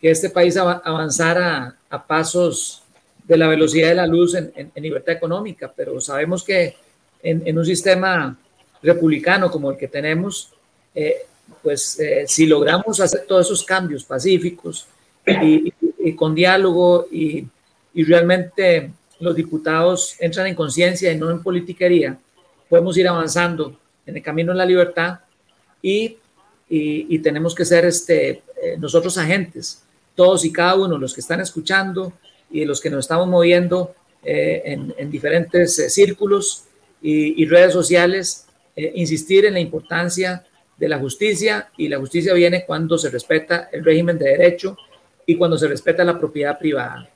que 0.00 0.10
este 0.10 0.30
país 0.30 0.56
avanzara 0.56 1.76
a 1.90 2.06
pasos 2.06 2.82
de 3.24 3.36
la 3.36 3.46
velocidad 3.46 3.88
de 3.88 3.94
la 3.94 4.06
luz 4.06 4.34
en, 4.34 4.52
en, 4.56 4.82
libertad 4.82 5.14
económica, 5.14 5.72
pero 5.74 6.00
sabemos 6.00 6.42
que 6.42 6.74
en, 7.22 7.42
en, 7.46 7.58
un 7.58 7.64
sistema 7.64 8.36
republicano 8.82 9.50
como 9.50 9.70
el 9.70 9.76
que 9.76 9.86
tenemos, 9.86 10.50
eh, 10.94 11.26
pues 11.62 12.00
eh, 12.00 12.24
si 12.26 12.46
logramos 12.46 12.98
hacer 13.00 13.24
todos 13.28 13.46
esos 13.46 13.62
cambios 13.62 14.02
pacíficos 14.04 14.86
y, 15.26 15.68
y 15.68 15.79
con 16.16 16.34
diálogo 16.34 17.06
y, 17.10 17.46
y, 17.94 18.04
realmente 18.04 18.90
los 19.18 19.36
diputados 19.36 20.16
entran 20.18 20.46
en 20.46 20.54
conciencia 20.54 21.12
y 21.12 21.18
no 21.18 21.30
en 21.30 21.42
politiquería, 21.42 22.18
podemos 22.68 22.96
ir 22.96 23.06
avanzando 23.08 23.76
en 24.06 24.16
el 24.16 24.22
camino 24.22 24.52
de 24.52 24.58
la 24.58 24.64
libertad 24.64 25.20
y, 25.82 26.16
y, 26.68 27.18
tenemos 27.18 27.54
que 27.54 27.64
ser 27.64 27.84
este, 27.84 28.42
eh, 28.62 28.76
nosotros 28.78 29.18
agentes, 29.18 29.82
todos 30.14 30.44
y 30.44 30.52
cada 30.52 30.76
uno, 30.76 30.98
los 30.98 31.14
que 31.14 31.20
están 31.20 31.40
escuchando 31.40 32.12
y 32.50 32.64
los 32.64 32.80
que 32.80 32.90
nos 32.90 33.00
estamos 33.00 33.26
moviendo 33.26 33.94
eh, 34.22 34.62
en, 34.64 34.94
en, 34.96 35.10
diferentes 35.10 35.78
eh, 35.78 35.90
círculos 35.90 36.64
y, 37.02 37.46
redes 37.46 37.72
sociales, 37.72 38.46
insistir 38.76 39.46
en 39.46 39.54
la 39.54 39.60
importancia 39.60 40.44
de 40.76 40.88
la 40.88 40.98
justicia 40.98 41.70
y 41.76 41.88
la 41.88 41.98
justicia 41.98 42.34
viene 42.34 42.64
cuando 42.66 42.98
se 42.98 43.10
respeta 43.10 43.68
el 43.72 43.84
régimen 43.84 44.18
de 44.18 44.26
derecho 44.26 44.76
y 45.30 45.36
cuando 45.36 45.56
se 45.56 45.68
respeta 45.68 46.02
la 46.02 46.18
propiedad 46.18 46.58
privada. 46.58 47.08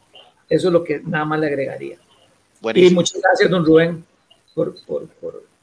Eso 0.49 0.69
es 0.69 0.73
lo 0.73 0.85
que 0.85 1.01
nada 1.01 1.25
más 1.25 1.41
le 1.41 1.49
agregaría. 1.49 1.99
Y 2.73 2.91
muchas 2.91 3.21
gracias, 3.21 3.51
don 3.51 3.65
Rubén, 3.67 4.05
por, 4.55 4.77
por, 4.85 5.09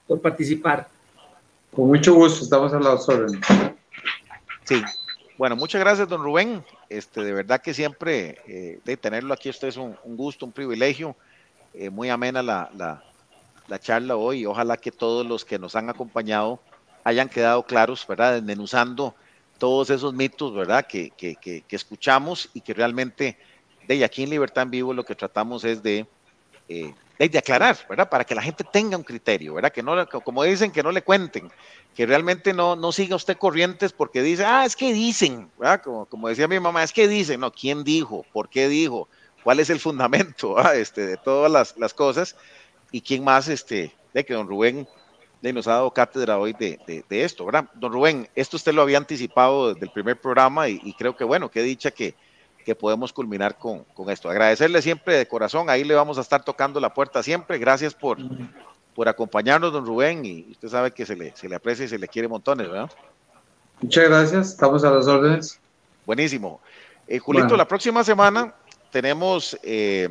por, 0.06 0.22
participar. 0.22 0.90
Con 1.74 1.88
mucho 1.88 2.14
gusto, 2.14 2.44
estamos 2.44 2.74
a 2.74 2.80
la 2.82 2.96
órdenes. 2.96 3.40
Sí, 4.66 4.82
bueno, 5.38 5.56
muchas 5.56 5.80
gracias, 5.80 6.10
don 6.10 6.22
Rubén. 6.22 6.62
Este, 6.90 7.24
de 7.24 7.32
verdad 7.32 7.62
que 7.62 7.74
siempre 7.74 8.40
eh, 8.46 8.80
de 8.84 8.98
tenerlo 8.98 9.34
aquí, 9.34 9.50
usted 9.50 9.70
es 9.70 9.78
un, 9.78 9.96
gusto, 10.04 10.46
un 10.46 10.52
privilegio. 10.52 11.16
Eh, 11.74 11.90
muy 11.90 12.10
amena 12.10 12.44
la, 12.44 12.70
la, 12.76 13.02
la, 13.70 13.80
charla 13.80 14.18
hoy. 14.18 14.46
Ojalá 14.46 14.76
que 14.76 14.92
todos 14.92 15.26
los 15.26 15.46
que 15.46 15.58
nos 15.58 15.78
han 15.78 15.90
acompañado 15.90 16.60
hayan 17.06 17.30
quedado 17.30 17.64
claros, 17.64 18.06
¿verdad? 18.06 18.34
Desmenuzando 18.34 19.16
todos 19.62 19.92
esos 19.92 20.12
mitos, 20.12 20.56
¿verdad? 20.56 20.88
Que, 20.88 21.12
que, 21.12 21.36
que, 21.36 21.64
escuchamos 21.70 22.50
y 22.56 22.62
que 22.62 22.74
realmente, 22.74 23.38
de 23.88 24.04
aquí 24.04 24.24
en 24.24 24.32
Libertad 24.32 24.64
en 24.64 24.72
Vivo 24.72 24.92
lo 24.92 25.06
que 25.06 25.14
tratamos 25.14 25.64
es 25.66 25.84
de, 25.84 26.08
eh, 26.68 26.92
de, 27.20 27.38
aclarar, 27.38 27.78
¿verdad? 27.88 28.10
Para 28.10 28.24
que 28.24 28.34
la 28.34 28.42
gente 28.42 28.64
tenga 28.64 28.98
un 28.98 29.04
criterio, 29.04 29.54
¿verdad? 29.54 29.72
Que 29.72 29.84
no, 29.84 30.10
como 30.10 30.42
dicen, 30.42 30.72
que 30.72 30.82
no 30.82 30.92
le 30.92 31.04
cuenten, 31.04 31.52
que 31.96 32.08
realmente 32.08 32.54
no, 32.54 32.76
no 32.76 32.92
siga 32.92 33.16
usted 33.16 33.38
corrientes 33.38 33.94
porque 33.94 34.24
dice, 34.24 34.44
ah, 34.46 34.66
es 34.66 34.76
que 34.76 34.94
dicen, 34.94 35.48
¿verdad? 35.60 35.84
Como, 35.84 36.08
como 36.08 36.28
decía 36.28 36.48
mi 36.48 36.60
mamá, 36.60 36.82
es 36.82 36.92
que 36.92 37.08
dicen, 37.08 37.42
no, 37.42 37.52
¿quién 37.52 37.84
dijo? 37.84 38.26
¿Por 38.34 38.50
qué 38.50 38.68
dijo? 38.68 39.08
cuál 39.44 39.60
es 39.60 39.70
el 39.70 39.80
fundamento 39.80 40.58
este, 40.74 41.06
de 41.06 41.18
todas 41.18 41.52
las, 41.52 41.78
las, 41.78 41.94
cosas 41.94 42.36
y 42.92 43.02
quién 43.02 43.24
más, 43.24 43.48
este, 43.48 43.94
de 44.14 44.26
que 44.26 44.34
don 44.34 44.48
Rubén 44.48 44.88
de, 45.42 45.54
nos 45.54 45.68
ha 45.68 45.74
dado 45.74 45.92
cátedra 45.92 46.38
hoy 46.38 46.54
de, 46.54 47.04
de, 47.08 47.24
esto, 47.24 47.46
¿verdad? 47.46 47.66
Don 47.74 47.92
Rubén, 47.92 48.30
esto 48.36 48.58
usted 48.58 48.74
lo 48.74 48.82
había 48.82 48.98
anticipado 48.98 49.74
desde 49.74 49.86
el 49.86 49.92
primer 49.92 50.20
programa 50.20 50.70
y, 50.70 50.80
y 50.84 50.94
creo 50.94 51.16
que, 51.16 51.24
bueno, 51.24 51.50
qué 51.50 51.62
dicha 51.62 51.92
que, 51.92 52.16
que 52.64 52.76
podemos 52.76 53.12
culminar 53.12 53.58
con, 53.58 53.84
con, 53.94 54.10
esto. 54.10 54.30
Agradecerle 54.30 54.82
siempre 54.82 55.18
de 55.18 55.28
corazón, 55.28 55.70
ahí 55.70 55.84
le 55.84 55.96
vamos 55.96 56.18
a 56.18 56.22
estar 56.22 56.44
tocando 56.44 56.80
la 56.80 56.94
puerta 56.94 57.24
siempre. 57.24 57.58
Gracias 57.58 57.94
por, 57.94 58.18
por 58.96 59.10
acompañarnos, 59.10 59.74
don 59.74 59.86
Rubén, 59.86 60.26
y 60.26 60.48
usted 60.52 60.70
sabe 60.70 60.92
que 60.92 61.06
se 61.06 61.16
le, 61.16 61.36
se 61.36 61.50
le 61.50 61.56
aprecia 61.56 61.86
y 61.86 61.90
se 61.90 61.98
le 61.98 62.08
quiere 62.08 62.28
montones, 62.28 62.70
¿verdad? 62.70 62.92
Muchas 63.82 64.10
gracias, 64.10 64.50
estamos 64.50 64.84
a 64.84 64.92
las 64.92 65.08
órdenes. 65.08 65.60
Buenísimo. 66.06 66.62
Eh, 67.08 67.20
Julito, 67.20 67.58
la 67.58 67.68
próxima 67.68 68.04
semana 68.04 68.54
tenemos, 68.92 69.58
eh, 69.64 70.08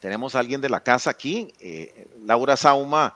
tenemos 0.00 0.34
a 0.34 0.38
alguien 0.38 0.60
de 0.60 0.68
la 0.68 0.80
casa 0.80 1.10
aquí, 1.10 1.52
eh, 1.60 2.08
Laura 2.24 2.56
Sauma, 2.56 3.14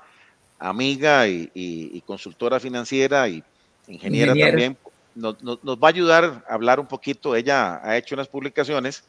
amiga 0.59 1.26
y, 1.28 2.02
consultora 2.06 2.61
financiera 2.61 3.28
y 3.28 3.42
ingeniera, 3.86 4.34
también. 4.34 4.76
Nos, 5.14 5.36
va 5.42 5.88
a 5.88 5.90
ayudar 5.90 6.44
a 6.48 6.54
hablar 6.54 6.80
un 6.80 6.86
poquito. 6.86 7.34
Ella 7.34 7.80
ha 7.82 7.96
hecho 7.96 8.14
unas 8.14 8.28
publicaciones 8.28 9.04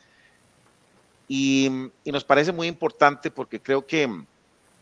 y, 1.28 1.90
nos 2.06 2.24
parece 2.24 2.52
muy 2.52 2.68
importante 2.68 3.32
porque 3.32 3.60
creo 3.60 3.86
que, 3.86 4.10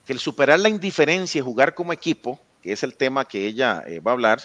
que, 0.06 0.14
el 0.14 0.20
superar 0.20 0.60
la 0.60 0.70
indiferencia 0.70 1.40
y 1.40 1.44
jugar 1.44 1.74
como 1.74 1.94
equipo, 1.94 2.40
que 2.62 2.72
es 2.72 2.84
el 2.84 2.96
tema 2.96 3.26
que 3.26 3.46
ella 3.46 3.84
va 4.06 4.12
a 4.12 4.14
hablar, 4.14 4.40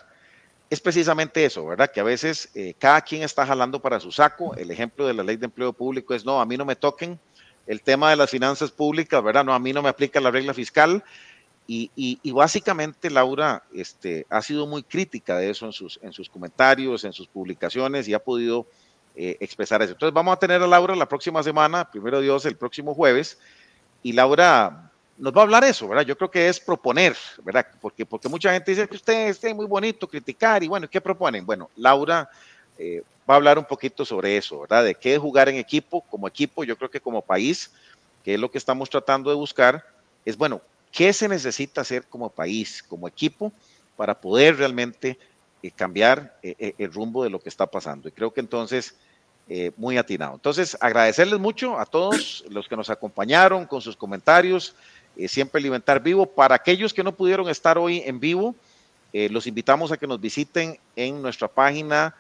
es 0.73 0.81
precisamente 0.81 1.45
eso, 1.45 1.67
¿verdad? 1.67 1.91
Que 1.93 2.01
a 2.01 2.03
veces 2.03 2.49
eh, 2.55 2.73
cada 2.79 3.03
quien 3.03 3.23
está 3.23 3.45
jalando 3.45 3.79
para 3.79 4.01
su 4.01 4.11
saco. 4.11 4.55
El 4.57 4.71
ejemplo 4.71 5.07
de 5.07 5.13
la 5.13 5.23
ley 5.23 5.37
de 5.37 5.45
empleo 5.45 5.75
público 5.75 6.15
es, 6.15 6.25
no, 6.25 6.41
a 6.41 6.47
mí 6.47 6.57
no 6.57 6.65
me 6.65 6.77
toquen. 6.77 7.21
El 7.67 7.83
tema 7.83 8.09
de 8.09 8.17
las 8.17 8.31
finanzas 8.31 8.71
públicas, 8.71 9.23
¿verdad? 9.23 9.45
No, 9.45 9.53
a 9.53 9.59
mí 9.59 9.75
no 9.75 9.83
me 9.83 9.91
aplica 9.91 10.19
la 10.19 10.31
regla 10.31 10.55
fiscal. 10.55 11.05
Y, 11.67 11.91
y, 11.95 12.31
básicamente 12.33 13.09
Laura 13.09 13.63
este, 13.73 14.27
ha 14.29 14.43
sido 14.43 14.67
muy 14.67 14.83
crítica 14.83 15.39
de 15.39 15.49
eso 15.49 15.65
en 15.65 15.73
sus, 15.73 15.99
en 16.03 16.13
sus 16.13 16.29
comentarios, 16.29 17.05
en 17.05 17.13
sus 17.13 17.29
publicaciones 17.29 18.07
y 18.09 18.15
ha 18.15 18.19
podido 18.19 18.67
eh, 19.15 19.37
expresar 19.41 19.81
eso. 19.81 19.93
Entonces 19.93 20.13
vamos 20.13 20.35
a 20.35 20.39
tener 20.39 20.61
a 20.61 20.67
Laura 20.67 20.95
la 20.97 21.09
próxima 21.09 21.43
semana, 21.43 21.91
primero 21.91 22.21
Dios, 22.21 22.45
el 22.45 22.57
próximo 22.57 22.95
jueves. 22.95 23.39
Y 24.03 24.13
Laura 24.13 24.91
nos 25.17 25.33
va 25.33 25.41
a 25.41 25.45
hablar 25.45 25.65
eso, 25.65 25.87
¿verdad? 25.87 26.05
Yo 26.05 26.17
creo 26.17 26.31
que 26.31 26.49
es 26.49 26.59
proponer, 26.59 27.17
¿verdad? 27.43 27.67
Porque, 27.81 28.05
porque 28.05 28.29
mucha 28.29 28.53
gente 28.53 28.73
dice 28.73 28.89
que 28.89 28.97
usted 28.97 29.29
esté 29.29 29.55
muy 29.55 29.67
bonito 29.67 30.09
criticar 30.09 30.63
y 30.63 30.69
bueno, 30.69 30.91
¿qué 30.91 31.01
proponen? 31.01 31.47
Bueno, 31.47 31.71
Laura 31.77 32.29
eh, 32.77 33.03
va 33.29 33.35
a 33.35 33.37
hablar 33.37 33.59
un 33.59 33.65
poquito 33.65 34.05
sobre 34.05 34.37
eso, 34.37 34.61
¿verdad? 34.61 34.85
De 34.85 34.95
qué 34.95 35.15
es 35.15 35.21
jugar 35.21 35.49
en 35.49 35.57
equipo, 35.57 36.01
como 36.11 36.27
equipo, 36.27 36.65
yo 36.65 36.77
creo 36.77 36.91
que 36.91 37.01
como 37.01 37.23
país, 37.23 37.71
que 38.25 38.35
es 38.35 38.41
lo 38.41 38.51
que 38.51 38.59
estamos 38.59 38.91
tratando 38.91 39.31
de 39.31 39.37
buscar, 39.37 39.85
es 40.25 40.37
bueno, 40.37 40.61
¿qué 40.93 41.13
se 41.13 41.29
necesita 41.29 41.81
hacer 41.81 42.07
como 42.07 42.29
país, 42.29 42.83
como 42.83 43.09
equipo, 43.09 43.53
para 43.97 44.21
poder 44.21 44.59
realmente 44.59 45.19
eh, 45.63 45.73
cambiar 45.73 46.39
eh, 46.43 46.75
el 46.79 46.93
rumbo 46.93 47.25
de 47.25 47.31
lo 47.31 47.41
que 47.41 47.49
está 47.49 47.67
pasando? 47.67 48.09
Y 48.09 48.13
creo 48.13 48.33
que 48.33 48.41
entonces... 48.41 48.95
muy 49.77 49.99
atinado. 49.99 50.35
Entonces, 50.35 50.79
agradecerles 50.81 51.39
mucho 51.39 51.77
a 51.79 51.85
todos 51.85 52.43
los 52.49 52.69
que 52.69 52.77
nos 52.77 52.89
acompañaron 52.89 53.67
con 53.67 53.83
sus 53.83 53.97
comentarios, 53.97 54.75
eh, 55.17 55.29
siempre 55.29 55.61
alimentar 55.61 56.03
vivo. 56.03 56.27
Para 56.27 56.55
aquellos 56.55 56.93
que 56.95 57.05
no 57.05 57.13
pudieron 57.13 57.49
estar 57.49 57.79
hoy 57.79 58.03
en 58.05 58.21
vivo, 58.21 58.55
eh, 59.13 59.29
los 59.29 59.47
invitamos 59.47 59.93
a 59.93 59.97
que 59.97 60.07
nos 60.07 60.21
visiten 60.21 60.79
en 60.97 61.21
nuestra 61.21 61.49
página 61.49 62.15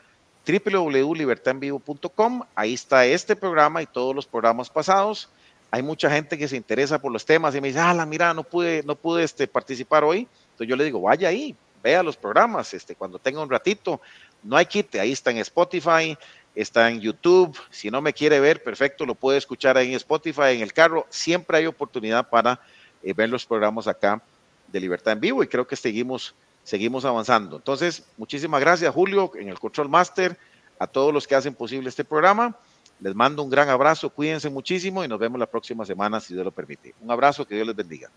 www.libertadenvivo.com. 0.46 2.42
Ahí 2.54 2.74
está 2.74 3.06
este 3.06 3.34
programa 3.36 3.82
y 3.82 3.86
todos 3.86 4.14
los 4.14 4.26
programas 4.26 4.68
pasados. 4.68 5.30
Hay 5.74 5.82
mucha 5.82 6.10
gente 6.10 6.36
que 6.36 6.46
se 6.48 6.56
interesa 6.56 7.00
por 7.00 7.10
los 7.10 7.24
temas 7.24 7.54
y 7.54 7.60
me 7.62 7.68
dice, 7.68 7.80
ah, 7.80 8.04
mira, 8.04 8.34
no 8.34 8.44
pude, 8.44 8.82
no 8.84 8.94
pude 8.94 9.24
este, 9.24 9.48
participar 9.48 10.04
hoy. 10.04 10.28
Entonces 10.50 10.68
yo 10.68 10.76
le 10.76 10.84
digo, 10.84 11.00
vaya 11.00 11.28
ahí, 11.28 11.56
vea 11.82 12.02
los 12.02 12.14
programas, 12.14 12.74
este, 12.74 12.94
cuando 12.94 13.18
tenga 13.18 13.40
un 13.40 13.48
ratito, 13.48 13.98
no 14.42 14.58
hay 14.58 14.66
quite, 14.66 15.00
ahí 15.00 15.12
está 15.12 15.30
en 15.30 15.38
Spotify, 15.38 16.14
está 16.54 16.90
en 16.90 17.00
YouTube. 17.00 17.58
Si 17.70 17.90
no 17.90 18.02
me 18.02 18.12
quiere 18.12 18.38
ver, 18.38 18.62
perfecto, 18.62 19.06
lo 19.06 19.14
puede 19.14 19.38
escuchar 19.38 19.78
ahí 19.78 19.88
en 19.88 19.94
Spotify, 19.94 20.50
en 20.50 20.60
el 20.60 20.74
carro. 20.74 21.06
Siempre 21.08 21.56
hay 21.56 21.66
oportunidad 21.66 22.28
para 22.28 22.60
eh, 23.02 23.14
ver 23.14 23.30
los 23.30 23.46
programas 23.46 23.88
acá 23.88 24.20
de 24.68 24.78
Libertad 24.78 25.14
en 25.14 25.20
Vivo 25.20 25.42
y 25.42 25.46
creo 25.46 25.66
que 25.66 25.76
seguimos, 25.76 26.34
seguimos 26.64 27.06
avanzando. 27.06 27.56
Entonces, 27.56 28.04
muchísimas 28.18 28.60
gracias 28.60 28.92
Julio 28.92 29.32
en 29.36 29.48
el 29.48 29.58
Control 29.58 29.88
Master, 29.88 30.36
a 30.78 30.86
todos 30.86 31.14
los 31.14 31.26
que 31.26 31.34
hacen 31.34 31.54
posible 31.54 31.88
este 31.88 32.04
programa. 32.04 32.58
Les 33.02 33.16
mando 33.16 33.42
un 33.42 33.50
gran 33.50 33.68
abrazo, 33.68 34.10
cuídense 34.10 34.48
muchísimo 34.48 35.02
y 35.02 35.08
nos 35.08 35.18
vemos 35.18 35.36
la 35.40 35.50
próxima 35.50 35.84
semana 35.84 36.20
si 36.20 36.34
Dios 36.34 36.44
lo 36.44 36.52
permite. 36.52 36.94
Un 37.00 37.10
abrazo, 37.10 37.44
que 37.44 37.56
Dios 37.56 37.66
les 37.66 37.74
bendiga. 37.74 38.08